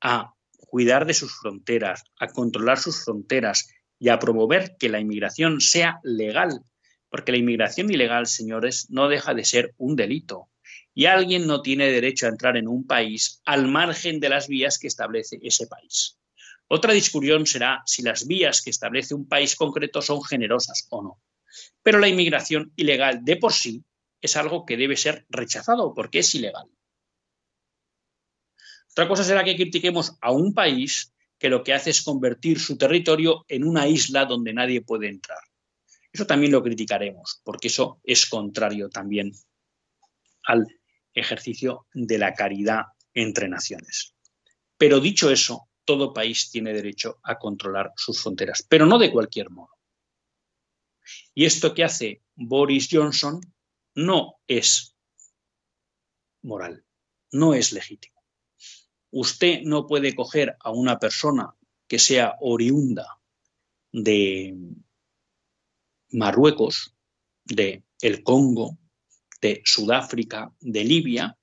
a 0.00 0.34
cuidar 0.56 1.06
de 1.06 1.14
sus 1.14 1.32
fronteras, 1.38 2.02
a 2.18 2.26
controlar 2.26 2.80
sus 2.80 3.04
fronteras 3.04 3.68
y 4.00 4.08
a 4.08 4.18
promover 4.18 4.74
que 4.80 4.88
la 4.88 4.98
inmigración 4.98 5.60
sea 5.60 6.00
legal, 6.02 6.64
porque 7.08 7.30
la 7.30 7.38
inmigración 7.38 7.88
ilegal, 7.88 8.26
señores, 8.26 8.90
no 8.90 9.08
deja 9.08 9.32
de 9.32 9.44
ser 9.44 9.74
un 9.76 9.94
delito. 9.94 10.48
Y 10.92 11.06
alguien 11.06 11.46
no 11.46 11.62
tiene 11.62 11.86
derecho 11.92 12.26
a 12.26 12.30
entrar 12.30 12.56
en 12.56 12.66
un 12.66 12.84
país 12.84 13.42
al 13.44 13.68
margen 13.68 14.18
de 14.18 14.30
las 14.30 14.48
vías 14.48 14.80
que 14.80 14.88
establece 14.88 15.38
ese 15.40 15.68
país. 15.68 16.17
Otra 16.68 16.92
discusión 16.92 17.46
será 17.46 17.82
si 17.86 18.02
las 18.02 18.26
vías 18.26 18.60
que 18.62 18.70
establece 18.70 19.14
un 19.14 19.26
país 19.26 19.56
concreto 19.56 20.02
son 20.02 20.22
generosas 20.22 20.86
o 20.90 21.02
no. 21.02 21.20
Pero 21.82 21.98
la 21.98 22.08
inmigración 22.08 22.72
ilegal 22.76 23.24
de 23.24 23.36
por 23.36 23.52
sí 23.52 23.82
es 24.20 24.36
algo 24.36 24.66
que 24.66 24.76
debe 24.76 24.96
ser 24.96 25.24
rechazado 25.30 25.94
porque 25.94 26.18
es 26.18 26.34
ilegal. 26.34 26.66
Otra 28.90 29.08
cosa 29.08 29.24
será 29.24 29.44
que 29.44 29.56
critiquemos 29.56 30.16
a 30.20 30.32
un 30.32 30.52
país 30.52 31.14
que 31.38 31.48
lo 31.48 31.62
que 31.62 31.72
hace 31.72 31.90
es 31.90 32.02
convertir 32.02 32.58
su 32.58 32.76
territorio 32.76 33.44
en 33.48 33.64
una 33.64 33.86
isla 33.86 34.24
donde 34.24 34.52
nadie 34.52 34.82
puede 34.82 35.08
entrar. 35.08 35.38
Eso 36.12 36.26
también 36.26 36.52
lo 36.52 36.62
criticaremos, 36.62 37.40
porque 37.44 37.68
eso 37.68 38.00
es 38.02 38.26
contrario 38.26 38.88
también 38.88 39.32
al 40.44 40.66
ejercicio 41.14 41.86
de 41.92 42.18
la 42.18 42.34
caridad 42.34 42.86
entre 43.14 43.48
naciones. 43.48 44.14
Pero 44.76 45.00
dicho 45.00 45.30
eso, 45.30 45.67
todo 45.88 46.12
país 46.12 46.50
tiene 46.50 46.74
derecho 46.74 47.18
a 47.22 47.38
controlar 47.38 47.94
sus 47.96 48.20
fronteras, 48.20 48.62
pero 48.68 48.84
no 48.84 48.98
de 48.98 49.10
cualquier 49.10 49.48
modo. 49.48 49.70
Y 51.32 51.46
esto 51.46 51.72
que 51.72 51.82
hace 51.82 52.20
Boris 52.34 52.90
Johnson 52.92 53.40
no 53.94 54.34
es 54.46 54.94
moral, 56.42 56.84
no 57.32 57.54
es 57.54 57.72
legítimo. 57.72 58.22
Usted 59.12 59.62
no 59.62 59.86
puede 59.86 60.14
coger 60.14 60.58
a 60.60 60.72
una 60.72 60.98
persona 60.98 61.54
que 61.86 61.98
sea 61.98 62.36
oriunda 62.40 63.06
de 63.90 64.54
Marruecos, 66.10 66.94
de 67.44 67.82
el 68.02 68.22
Congo, 68.22 68.76
de 69.40 69.62
Sudáfrica, 69.64 70.52
de 70.60 70.84
Libia, 70.84 71.38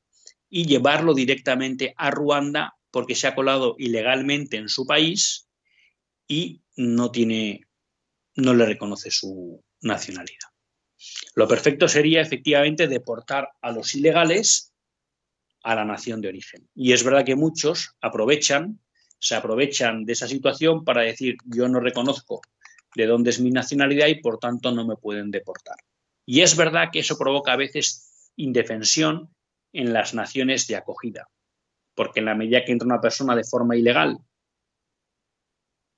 y 0.50 0.68
llevarlo 0.68 1.16
directamente 1.16 1.96
a 1.98 2.12
Ruanda 2.12 2.75
porque 2.96 3.14
se 3.14 3.28
ha 3.28 3.36
colado 3.36 3.76
ilegalmente 3.78 4.56
en 4.56 4.70
su 4.70 4.88
país 4.88 5.50
y 6.30 6.62
no 6.78 7.12
tiene, 7.12 7.68
no 8.36 8.54
le 8.54 8.66
reconoce 8.66 9.12
su 9.12 9.62
nacionalidad. 9.82 10.48
Lo 11.34 11.46
perfecto 11.46 11.90
sería 11.90 12.22
efectivamente 12.22 12.88
deportar 12.88 13.50
a 13.62 13.74
los 13.74 13.96
ilegales 13.96 14.74
a 15.62 15.76
la 15.76 15.84
nación 15.84 16.22
de 16.22 16.30
origen. 16.30 16.70
Y 16.74 16.94
es 16.94 17.04
verdad 17.04 17.26
que 17.26 17.36
muchos 17.36 17.98
aprovechan, 18.00 18.80
se 19.20 19.36
aprovechan 19.36 20.06
de 20.06 20.14
esa 20.14 20.30
situación 20.30 20.86
para 20.86 21.02
decir 21.02 21.36
yo 21.44 21.68
no 21.68 21.82
reconozco 21.82 22.40
de 22.96 23.08
dónde 23.08 23.32
es 23.32 23.42
mi 23.42 23.52
nacionalidad 23.52 24.08
y 24.08 24.22
por 24.22 24.40
tanto 24.40 24.72
no 24.72 24.88
me 24.88 24.96
pueden 24.96 25.32
deportar. 25.32 25.76
Y 26.26 26.44
es 26.44 26.56
verdad 26.56 26.92
que 26.94 27.00
eso 27.00 27.18
provoca 27.18 27.52
a 27.52 27.58
veces 27.58 28.32
indefensión 28.38 29.36
en 29.74 29.92
las 29.92 30.14
naciones 30.14 30.66
de 30.68 30.78
acogida, 30.78 31.28
porque 31.96 32.20
en 32.20 32.26
la 32.26 32.36
medida 32.36 32.64
que 32.64 32.72
entra 32.72 32.86
una 32.86 33.02
persona 33.02 33.36
de 33.36 33.44
forma 33.44 33.76
ilegal, 33.76 34.20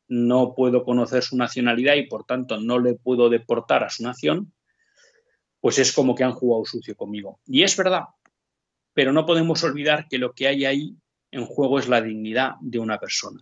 no 0.07 0.53
puedo 0.55 0.83
conocer 0.83 1.23
su 1.23 1.35
nacionalidad 1.35 1.95
y 1.95 2.07
por 2.07 2.25
tanto 2.25 2.59
no 2.59 2.79
le 2.79 2.93
puedo 2.93 3.29
deportar 3.29 3.83
a 3.83 3.89
su 3.89 4.03
nación, 4.03 4.53
pues 5.59 5.79
es 5.79 5.91
como 5.91 6.15
que 6.15 6.23
han 6.23 6.33
jugado 6.33 6.63
sucio 6.65 6.95
conmigo. 6.95 7.41
Y 7.45 7.63
es 7.63 7.75
verdad, 7.75 8.03
pero 8.93 9.11
no 9.11 9.25
podemos 9.25 9.63
olvidar 9.63 10.07
que 10.07 10.17
lo 10.17 10.33
que 10.33 10.47
hay 10.47 10.65
ahí 10.65 10.97
en 11.31 11.45
juego 11.45 11.79
es 11.79 11.89
la 11.89 12.01
dignidad 12.01 12.53
de 12.61 12.79
una 12.79 12.99
persona. 12.99 13.41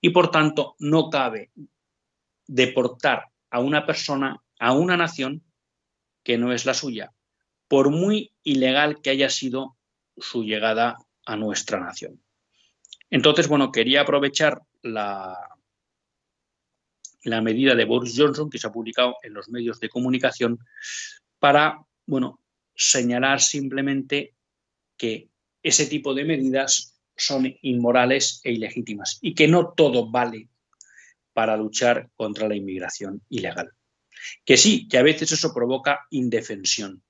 Y 0.00 0.10
por 0.10 0.30
tanto 0.30 0.74
no 0.78 1.10
cabe 1.10 1.50
deportar 2.46 3.26
a 3.50 3.60
una 3.60 3.84
persona, 3.84 4.42
a 4.58 4.72
una 4.72 4.96
nación 4.96 5.42
que 6.22 6.38
no 6.38 6.52
es 6.52 6.64
la 6.64 6.74
suya, 6.74 7.12
por 7.68 7.90
muy 7.90 8.32
ilegal 8.42 9.00
que 9.00 9.10
haya 9.10 9.28
sido 9.28 9.76
su 10.16 10.44
llegada 10.44 10.96
a 11.26 11.36
nuestra 11.36 11.78
nación. 11.80 12.22
Entonces, 13.10 13.48
bueno, 13.48 13.70
quería 13.70 14.00
aprovechar 14.00 14.62
la, 14.82 15.36
la 17.24 17.40
medida 17.40 17.74
de 17.74 17.84
Boris 17.84 18.14
Johnson 18.16 18.48
que 18.48 18.58
se 18.58 18.66
ha 18.66 18.72
publicado 18.72 19.16
en 19.22 19.34
los 19.34 19.48
medios 19.48 19.78
de 19.80 19.88
comunicación 19.88 20.58
para, 21.38 21.78
bueno, 22.06 22.40
señalar 22.74 23.40
simplemente 23.40 24.34
que 24.96 25.28
ese 25.62 25.86
tipo 25.86 26.14
de 26.14 26.24
medidas 26.24 27.00
son 27.16 27.56
inmorales 27.62 28.40
e 28.44 28.52
ilegítimas 28.52 29.18
y 29.20 29.34
que 29.34 29.48
no 29.48 29.72
todo 29.76 30.10
vale 30.10 30.48
para 31.32 31.56
luchar 31.56 32.10
contra 32.16 32.48
la 32.48 32.56
inmigración 32.56 33.22
ilegal. 33.28 33.72
Que 34.44 34.56
sí, 34.56 34.88
que 34.88 34.98
a 34.98 35.02
veces 35.02 35.32
eso 35.32 35.52
provoca 35.52 36.06
indefensión 36.10 37.02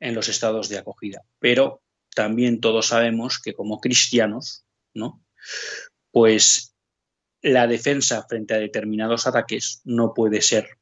en 0.00 0.14
los 0.14 0.28
estados 0.28 0.68
de 0.68 0.78
acogida, 0.78 1.22
pero 1.38 1.82
también 2.14 2.60
todos 2.60 2.88
sabemos 2.88 3.38
que 3.38 3.54
como 3.54 3.80
cristianos, 3.80 4.64
¿no? 4.94 5.24
Pues 6.10 6.74
la 7.42 7.66
defensa 7.66 8.24
frente 8.28 8.54
a 8.54 8.58
determinados 8.58 9.26
ataques 9.26 9.80
no 9.84 10.12
puede 10.14 10.42
ser 10.42 10.78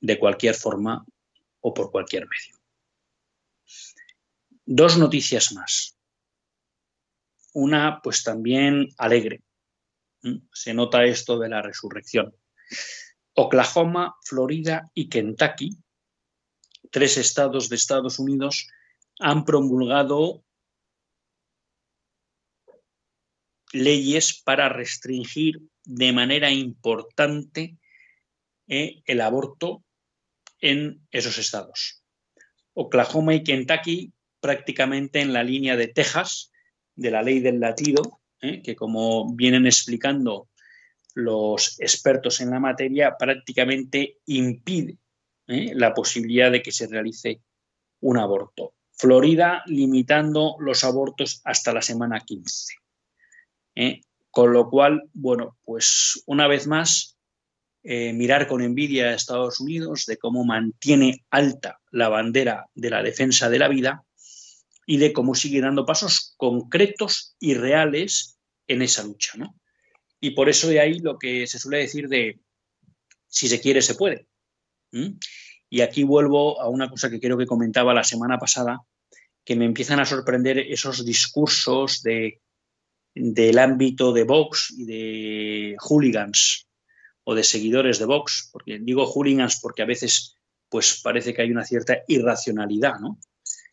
de 0.00 0.18
cualquier 0.18 0.54
forma 0.54 1.04
o 1.60 1.72
por 1.72 1.90
cualquier 1.90 2.26
medio. 2.28 2.60
Dos 4.64 4.98
noticias 4.98 5.52
más. 5.52 5.96
Una, 7.54 8.00
pues 8.02 8.22
también 8.22 8.88
alegre. 8.98 9.42
Se 10.52 10.74
nota 10.74 11.04
esto 11.04 11.38
de 11.38 11.48
la 11.48 11.62
resurrección. 11.62 12.34
Oklahoma, 13.34 14.16
Florida 14.22 14.90
y 14.94 15.08
Kentucky, 15.08 15.78
tres 16.90 17.16
estados 17.16 17.68
de 17.68 17.76
Estados 17.76 18.18
Unidos, 18.18 18.68
han 19.22 19.44
promulgado 19.44 20.44
leyes 23.72 24.42
para 24.42 24.68
restringir 24.68 25.60
de 25.84 26.12
manera 26.12 26.50
importante 26.50 27.78
eh, 28.68 29.02
el 29.06 29.20
aborto 29.20 29.84
en 30.60 31.06
esos 31.10 31.38
estados. 31.38 32.02
Oklahoma 32.74 33.34
y 33.34 33.42
Kentucky 33.42 34.12
prácticamente 34.40 35.20
en 35.20 35.32
la 35.32 35.44
línea 35.44 35.76
de 35.76 35.88
Texas, 35.88 36.52
de 36.94 37.10
la 37.10 37.22
ley 37.22 37.40
del 37.40 37.60
latido, 37.60 38.20
eh, 38.40 38.60
que 38.60 38.74
como 38.74 39.34
vienen 39.34 39.66
explicando 39.66 40.48
los 41.14 41.80
expertos 41.80 42.40
en 42.40 42.50
la 42.50 42.58
materia, 42.58 43.16
prácticamente 43.16 44.18
impide 44.26 44.98
eh, 45.46 45.72
la 45.74 45.94
posibilidad 45.94 46.50
de 46.50 46.62
que 46.62 46.72
se 46.72 46.88
realice 46.88 47.40
un 48.00 48.18
aborto. 48.18 48.74
Florida 49.02 49.64
limitando 49.66 50.54
los 50.60 50.84
abortos 50.84 51.40
hasta 51.42 51.72
la 51.72 51.82
semana 51.82 52.20
15. 52.20 52.74
¿eh? 53.74 54.00
Con 54.30 54.52
lo 54.52 54.70
cual, 54.70 55.10
bueno, 55.12 55.58
pues 55.64 56.22
una 56.26 56.46
vez 56.46 56.68
más, 56.68 57.18
eh, 57.82 58.12
mirar 58.12 58.46
con 58.46 58.62
envidia 58.62 59.06
a 59.06 59.14
Estados 59.14 59.58
Unidos 59.58 60.06
de 60.06 60.18
cómo 60.18 60.44
mantiene 60.44 61.24
alta 61.30 61.80
la 61.90 62.10
bandera 62.10 62.68
de 62.76 62.90
la 62.90 63.02
defensa 63.02 63.50
de 63.50 63.58
la 63.58 63.66
vida 63.66 64.04
y 64.86 64.98
de 64.98 65.12
cómo 65.12 65.34
sigue 65.34 65.60
dando 65.60 65.84
pasos 65.84 66.34
concretos 66.36 67.34
y 67.40 67.54
reales 67.54 68.38
en 68.68 68.82
esa 68.82 69.02
lucha. 69.02 69.32
¿no? 69.36 69.58
Y 70.20 70.30
por 70.30 70.48
eso 70.48 70.68
de 70.68 70.78
ahí 70.78 71.00
lo 71.00 71.18
que 71.18 71.48
se 71.48 71.58
suele 71.58 71.78
decir 71.78 72.06
de 72.06 72.38
si 73.26 73.48
se 73.48 73.60
quiere, 73.60 73.82
se 73.82 73.96
puede. 73.96 74.28
Y 75.68 75.80
aquí 75.80 76.04
vuelvo 76.04 76.60
a 76.60 76.68
una 76.68 76.88
cosa 76.88 77.10
que 77.10 77.18
creo 77.18 77.36
que 77.36 77.46
comentaba 77.46 77.92
la 77.94 78.04
semana 78.04 78.38
pasada, 78.38 78.86
que 79.44 79.56
me 79.56 79.64
empiezan 79.64 80.00
a 80.00 80.06
sorprender 80.06 80.58
esos 80.58 81.04
discursos 81.04 82.02
de 82.02 82.40
del 83.14 83.58
ámbito 83.58 84.12
de 84.12 84.24
Vox 84.24 84.72
y 84.76 84.86
de 84.86 85.76
hooligans 85.78 86.66
o 87.24 87.34
de 87.34 87.44
seguidores 87.44 87.98
de 87.98 88.06
Vox, 88.06 88.48
porque 88.52 88.78
digo 88.80 89.06
hooligans 89.06 89.60
porque 89.60 89.82
a 89.82 89.86
veces 89.86 90.36
pues 90.68 91.00
parece 91.02 91.34
que 91.34 91.42
hay 91.42 91.50
una 91.50 91.64
cierta 91.64 91.98
irracionalidad, 92.08 92.98
¿no? 92.98 93.18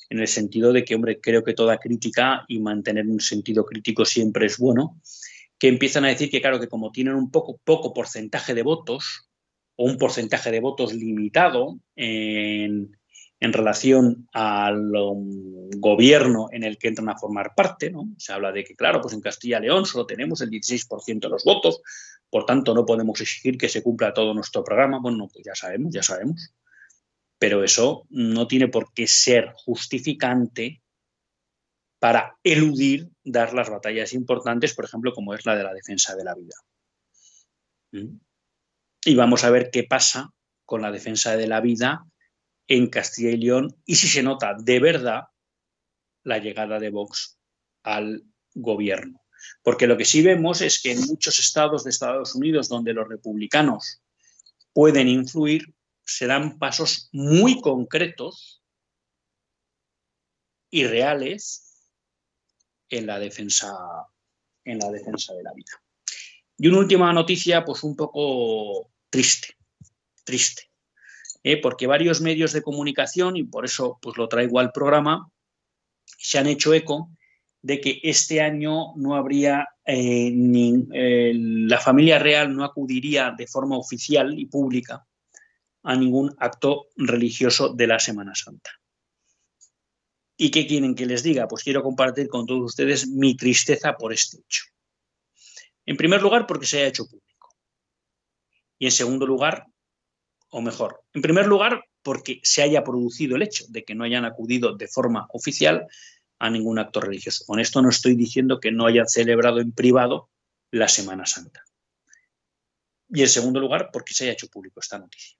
En 0.09 0.19
el 0.19 0.27
sentido 0.27 0.73
de 0.73 0.83
que, 0.83 0.95
hombre, 0.95 1.21
creo 1.21 1.43
que 1.43 1.53
toda 1.53 1.77
crítica 1.77 2.43
y 2.47 2.59
mantener 2.59 3.07
un 3.07 3.21
sentido 3.21 3.63
crítico 3.63 4.03
siempre 4.03 4.47
es 4.47 4.57
bueno, 4.57 4.99
que 5.57 5.69
empiezan 5.69 6.03
a 6.03 6.09
decir 6.09 6.29
que, 6.29 6.41
claro, 6.41 6.59
que 6.59 6.67
como 6.67 6.91
tienen 6.91 7.15
un 7.15 7.31
poco, 7.31 7.57
poco 7.63 7.93
porcentaje 7.93 8.53
de 8.53 8.63
votos 8.63 9.29
o 9.77 9.85
un 9.85 9.97
porcentaje 9.97 10.51
de 10.51 10.59
votos 10.59 10.93
limitado 10.93 11.79
en, 11.95 12.98
en 13.39 13.53
relación 13.53 14.27
al 14.33 14.91
gobierno 15.77 16.47
en 16.51 16.63
el 16.63 16.77
que 16.77 16.89
entran 16.89 17.09
a 17.09 17.17
formar 17.17 17.53
parte. 17.55 17.89
¿no? 17.89 18.09
Se 18.17 18.33
habla 18.33 18.51
de 18.51 18.63
que, 18.63 18.75
claro, 18.75 19.01
pues 19.01 19.13
en 19.13 19.21
Castilla 19.21 19.59
y 19.59 19.63
León 19.63 19.85
solo 19.85 20.05
tenemos 20.05 20.41
el 20.41 20.49
16% 20.49 21.19
de 21.19 21.29
los 21.29 21.43
votos, 21.43 21.81
por 22.29 22.45
tanto 22.45 22.73
no 22.73 22.85
podemos 22.85 23.19
exigir 23.21 23.57
que 23.57 23.69
se 23.69 23.81
cumpla 23.81 24.13
todo 24.13 24.33
nuestro 24.33 24.63
programa. 24.63 24.99
Bueno, 24.99 25.29
pues 25.31 25.45
ya 25.45 25.55
sabemos, 25.55 25.93
ya 25.93 26.03
sabemos. 26.03 26.53
Pero 27.37 27.63
eso 27.63 28.05
no 28.09 28.47
tiene 28.47 28.67
por 28.67 28.93
qué 28.93 29.07
ser 29.07 29.53
justificante 29.55 30.81
para 31.99 32.37
eludir 32.43 33.09
dar 33.23 33.53
las 33.53 33.69
batallas 33.69 34.13
importantes, 34.13 34.73
por 34.73 34.85
ejemplo, 34.85 35.13
como 35.13 35.33
es 35.33 35.45
la 35.45 35.55
de 35.55 35.63
la 35.63 35.73
defensa 35.73 36.15
de 36.15 36.23
la 36.23 36.35
vida. 36.35 36.55
¿Mm? 37.91 38.19
Y 39.05 39.15
vamos 39.15 39.45
a 39.45 39.49
ver 39.49 39.69
qué 39.71 39.83
pasa 39.83 40.33
con 40.65 40.81
la 40.81 40.91
defensa 40.91 41.37
de 41.37 41.47
la 41.47 41.61
vida 41.61 42.05
en 42.69 42.87
Castilla 42.87 43.31
y 43.31 43.37
León 43.37 43.75
y 43.85 43.95
si 43.95 44.07
se 44.07 44.23
nota 44.23 44.55
de 44.57 44.79
verdad 44.79 45.23
la 46.23 46.37
llegada 46.37 46.79
de 46.79 46.91
Vox 46.91 47.37
al 47.83 48.23
gobierno. 48.53 49.21
Porque 49.63 49.87
lo 49.87 49.97
que 49.97 50.05
sí 50.05 50.21
vemos 50.21 50.61
es 50.61 50.81
que 50.81 50.91
en 50.91 51.01
muchos 51.01 51.39
estados 51.39 51.83
de 51.83 51.89
Estados 51.89 52.35
Unidos 52.35 52.69
donde 52.69 52.93
los 52.93 53.07
republicanos 53.07 54.01
pueden 54.71 55.07
influir, 55.07 55.73
se 56.05 56.27
dan 56.27 56.59
pasos 56.59 57.09
muy 57.11 57.59
concretos 57.59 58.63
y 60.69 60.85
reales 60.85 61.81
en 62.89 63.07
la 63.07 63.17
defensa, 63.17 63.73
en 64.63 64.77
la 64.77 64.91
defensa 64.91 65.33
de 65.33 65.43
la 65.43 65.53
vida. 65.53 65.81
Y 66.57 66.67
una 66.67 66.79
última 66.79 67.11
noticia, 67.13 67.65
pues 67.65 67.83
un 67.83 67.95
poco 67.95 68.91
triste, 69.09 69.55
triste. 70.23 70.68
¿Eh? 71.43 71.57
porque 71.61 71.87
varios 71.87 72.21
medios 72.21 72.53
de 72.53 72.61
comunicación, 72.61 73.37
y 73.37 73.43
por 73.43 73.65
eso 73.65 73.99
pues, 74.01 74.17
lo 74.17 74.27
traigo 74.27 74.59
al 74.59 74.71
programa, 74.71 75.29
se 76.05 76.37
han 76.37 76.47
hecho 76.47 76.73
eco 76.73 77.09
de 77.61 77.81
que 77.81 77.99
este 78.03 78.41
año 78.41 78.95
no 78.95 79.15
habría 79.15 79.67
eh, 79.85 80.31
eh, 80.93 81.33
la 81.35 81.79
familia 81.79 82.19
real 82.19 82.55
no 82.55 82.63
acudiría 82.63 83.33
de 83.37 83.47
forma 83.47 83.77
oficial 83.77 84.37
y 84.39 84.45
pública 84.45 85.05
a 85.83 85.95
ningún 85.95 86.35
acto 86.39 86.87
religioso 86.95 87.73
de 87.73 87.87
la 87.87 87.99
Semana 87.99 88.35
Santa. 88.35 88.71
¿Y 90.37 90.51
qué 90.51 90.67
quieren 90.67 90.95
que 90.95 91.05
les 91.05 91.21
diga? 91.21 91.47
Pues 91.47 91.63
quiero 91.63 91.83
compartir 91.83 92.29
con 92.29 92.45
todos 92.45 92.63
ustedes 92.63 93.09
mi 93.09 93.35
tristeza 93.35 93.97
por 93.97 94.13
este 94.13 94.37
hecho. 94.37 94.63
En 95.85 95.97
primer 95.97 96.21
lugar, 96.21 96.47
porque 96.47 96.65
se 96.65 96.81
ha 96.81 96.87
hecho 96.87 97.07
público. 97.07 97.49
Y 98.77 98.85
en 98.85 98.91
segundo 98.91 99.25
lugar, 99.25 99.67
o 100.49 100.61
mejor, 100.61 101.03
en 101.13 101.21
primer 101.21 101.47
lugar, 101.47 101.85
porque 102.01 102.39
se 102.43 102.61
haya 102.61 102.83
producido 102.83 103.35
el 103.35 103.43
hecho 103.43 103.65
de 103.69 103.83
que 103.83 103.95
no 103.95 104.03
hayan 104.03 104.25
acudido 104.25 104.75
de 104.75 104.87
forma 104.87 105.27
oficial 105.31 105.87
a 106.39 106.49
ningún 106.49 106.79
acto 106.79 107.01
religioso. 107.01 107.43
Con 107.45 107.59
esto 107.59 107.81
no 107.81 107.89
estoy 107.89 108.15
diciendo 108.15 108.59
que 108.59 108.71
no 108.71 108.87
hayan 108.87 109.07
celebrado 109.07 109.59
en 109.59 109.73
privado 109.73 110.29
la 110.71 110.87
Semana 110.87 111.25
Santa. 111.25 111.63
Y 113.09 113.21
en 113.21 113.29
segundo 113.29 113.59
lugar, 113.59 113.89
porque 113.91 114.13
se 114.13 114.23
haya 114.23 114.33
hecho 114.33 114.47
público 114.47 114.79
esta 114.79 114.99
noticia. 114.99 115.37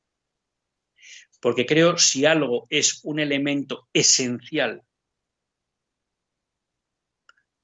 Porque 1.40 1.66
creo 1.66 1.98
si 1.98 2.26
algo 2.26 2.68
es 2.70 3.00
un 3.04 3.20
elemento 3.20 3.88
esencial 3.94 4.84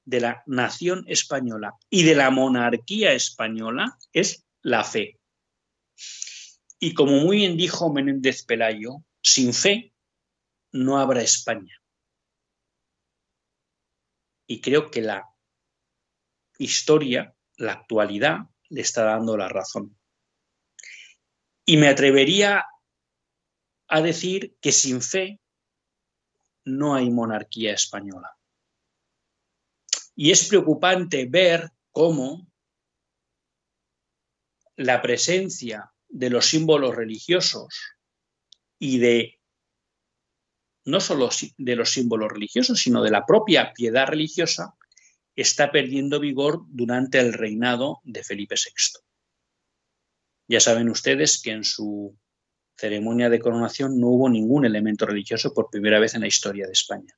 de 0.06 0.20
la 0.22 0.44
nación 0.46 1.04
española 1.08 1.74
y 1.90 2.04
de 2.04 2.16
la 2.16 2.30
monarquía 2.30 3.12
española 3.14 3.98
es 4.14 4.46
la 4.62 4.84
fe. 4.84 5.20
Y 6.86 6.94
como 6.94 7.14
muy 7.14 7.38
bien 7.38 7.58
dijo 7.58 7.92
Menéndez 7.92 8.46
Pelayo, 8.46 9.04
sin 9.20 9.56
fe 9.56 9.92
no 10.72 11.00
habrá 11.00 11.24
España. 11.24 11.82
Y 14.46 14.62
creo 14.62 14.92
que 14.92 15.02
la 15.02 15.28
historia, 16.60 17.36
la 17.58 17.72
actualidad, 17.72 18.42
le 18.70 18.82
está 18.82 19.04
dando 19.04 19.36
la 19.36 19.50
razón. 19.50 19.98
Y 21.66 21.78
me 21.78 21.88
atrevería 21.88 22.68
a 23.88 24.02
decir 24.02 24.56
que 24.62 24.72
sin 24.72 25.02
fe 25.02 25.42
no 26.66 26.94
hay 26.94 27.10
monarquía 27.10 27.74
española. 27.74 28.38
Y 30.16 30.30
es 30.30 30.48
preocupante 30.48 31.26
ver 31.26 31.72
cómo 31.90 32.48
la 34.76 35.02
presencia 35.02 35.92
de 36.16 36.30
los 36.30 36.46
símbolos 36.46 36.96
religiosos 36.96 37.98
y 38.80 39.00
de 39.00 39.42
no 40.86 41.02
solo 41.02 41.30
de 41.58 41.76
los 41.76 41.90
símbolos 41.90 42.32
religiosos, 42.32 42.80
sino 42.80 43.04
de 43.04 43.12
la 43.12 43.26
propia 43.26 43.74
piedad 43.74 44.08
religiosa, 44.08 44.76
está 45.36 45.72
perdiendo 45.72 46.22
vigor 46.22 46.62
durante 46.70 47.20
el 47.20 47.34
reinado 47.34 48.00
de 48.04 48.24
Felipe 48.24 48.56
VI. 48.56 49.02
Ya 50.48 50.62
saben 50.62 50.90
ustedes 50.90 51.42
que 51.42 51.52
en 51.52 51.66
su 51.66 52.18
ceremonia 52.78 53.30
de 53.30 53.40
coronación 53.40 54.00
no 54.00 54.08
hubo 54.08 54.30
ningún 54.30 54.66
elemento 54.66 55.06
religioso 55.06 55.54
por 55.54 55.70
primera 55.70 56.00
vez 56.00 56.14
en 56.14 56.22
la 56.22 56.28
historia 56.28 56.66
de 56.66 56.74
España. 56.74 57.14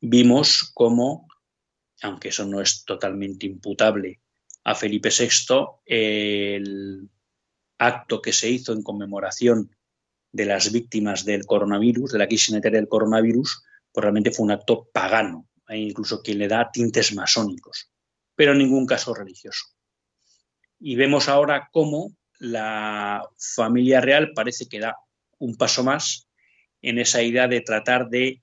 Vimos 0.00 0.70
cómo, 0.74 1.28
aunque 2.02 2.28
eso 2.28 2.44
no 2.44 2.60
es 2.60 2.84
totalmente 2.84 3.46
imputable 3.46 4.20
a 4.66 4.74
Felipe 4.74 5.10
VI, 5.10 5.78
el 5.86 7.08
acto 7.78 8.20
que 8.20 8.32
se 8.32 8.50
hizo 8.50 8.72
en 8.72 8.82
conmemoración 8.82 9.70
de 10.32 10.44
las 10.44 10.72
víctimas 10.72 11.24
del 11.24 11.46
coronavirus, 11.46 12.10
de 12.10 12.18
la 12.18 12.26
crisis 12.26 12.48
sanitaria 12.48 12.80
del 12.80 12.88
coronavirus, 12.88 13.62
pues 13.92 14.02
realmente 14.02 14.32
fue 14.32 14.44
un 14.44 14.50
acto 14.50 14.88
pagano, 14.92 15.48
hay 15.66 15.84
incluso 15.84 16.20
quien 16.20 16.38
le 16.38 16.48
da 16.48 16.68
tintes 16.72 17.14
masónicos, 17.14 17.92
pero 18.34 18.52
en 18.52 18.58
ningún 18.58 18.86
caso 18.86 19.14
religioso. 19.14 19.66
Y 20.80 20.96
vemos 20.96 21.28
ahora 21.28 21.68
cómo 21.70 22.16
la 22.40 23.22
familia 23.38 24.00
real 24.00 24.32
parece 24.34 24.68
que 24.68 24.80
da 24.80 24.96
un 25.38 25.54
paso 25.54 25.84
más 25.84 26.28
en 26.82 26.98
esa 26.98 27.22
idea 27.22 27.46
de 27.46 27.60
tratar 27.60 28.08
de 28.08 28.42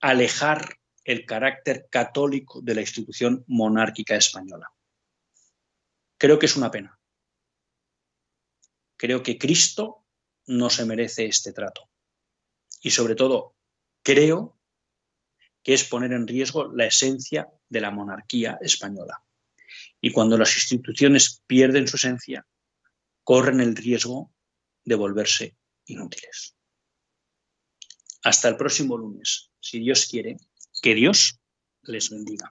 alejar 0.00 0.76
el 1.02 1.26
carácter 1.26 1.88
católico 1.90 2.60
de 2.62 2.76
la 2.76 2.82
institución 2.82 3.42
monárquica 3.48 4.14
española. 4.14 4.70
Creo 6.18 6.38
que 6.38 6.46
es 6.46 6.56
una 6.56 6.70
pena. 6.70 6.98
Creo 8.96 9.22
que 9.22 9.38
Cristo 9.38 10.04
no 10.46 10.68
se 10.68 10.84
merece 10.84 11.26
este 11.26 11.52
trato. 11.52 11.88
Y 12.82 12.90
sobre 12.90 13.14
todo, 13.14 13.54
creo 14.02 14.58
que 15.62 15.74
es 15.74 15.84
poner 15.84 16.12
en 16.12 16.26
riesgo 16.26 16.72
la 16.72 16.86
esencia 16.86 17.48
de 17.68 17.80
la 17.80 17.90
monarquía 17.90 18.58
española. 18.60 19.22
Y 20.00 20.12
cuando 20.12 20.36
las 20.36 20.56
instituciones 20.56 21.42
pierden 21.46 21.86
su 21.86 21.96
esencia, 21.96 22.46
corren 23.22 23.60
el 23.60 23.76
riesgo 23.76 24.32
de 24.84 24.94
volverse 24.94 25.56
inútiles. 25.86 26.56
Hasta 28.22 28.48
el 28.48 28.56
próximo 28.56 28.96
lunes, 28.96 29.50
si 29.60 29.78
Dios 29.80 30.06
quiere, 30.06 30.38
que 30.82 30.94
Dios 30.94 31.38
les 31.82 32.10
bendiga. 32.10 32.50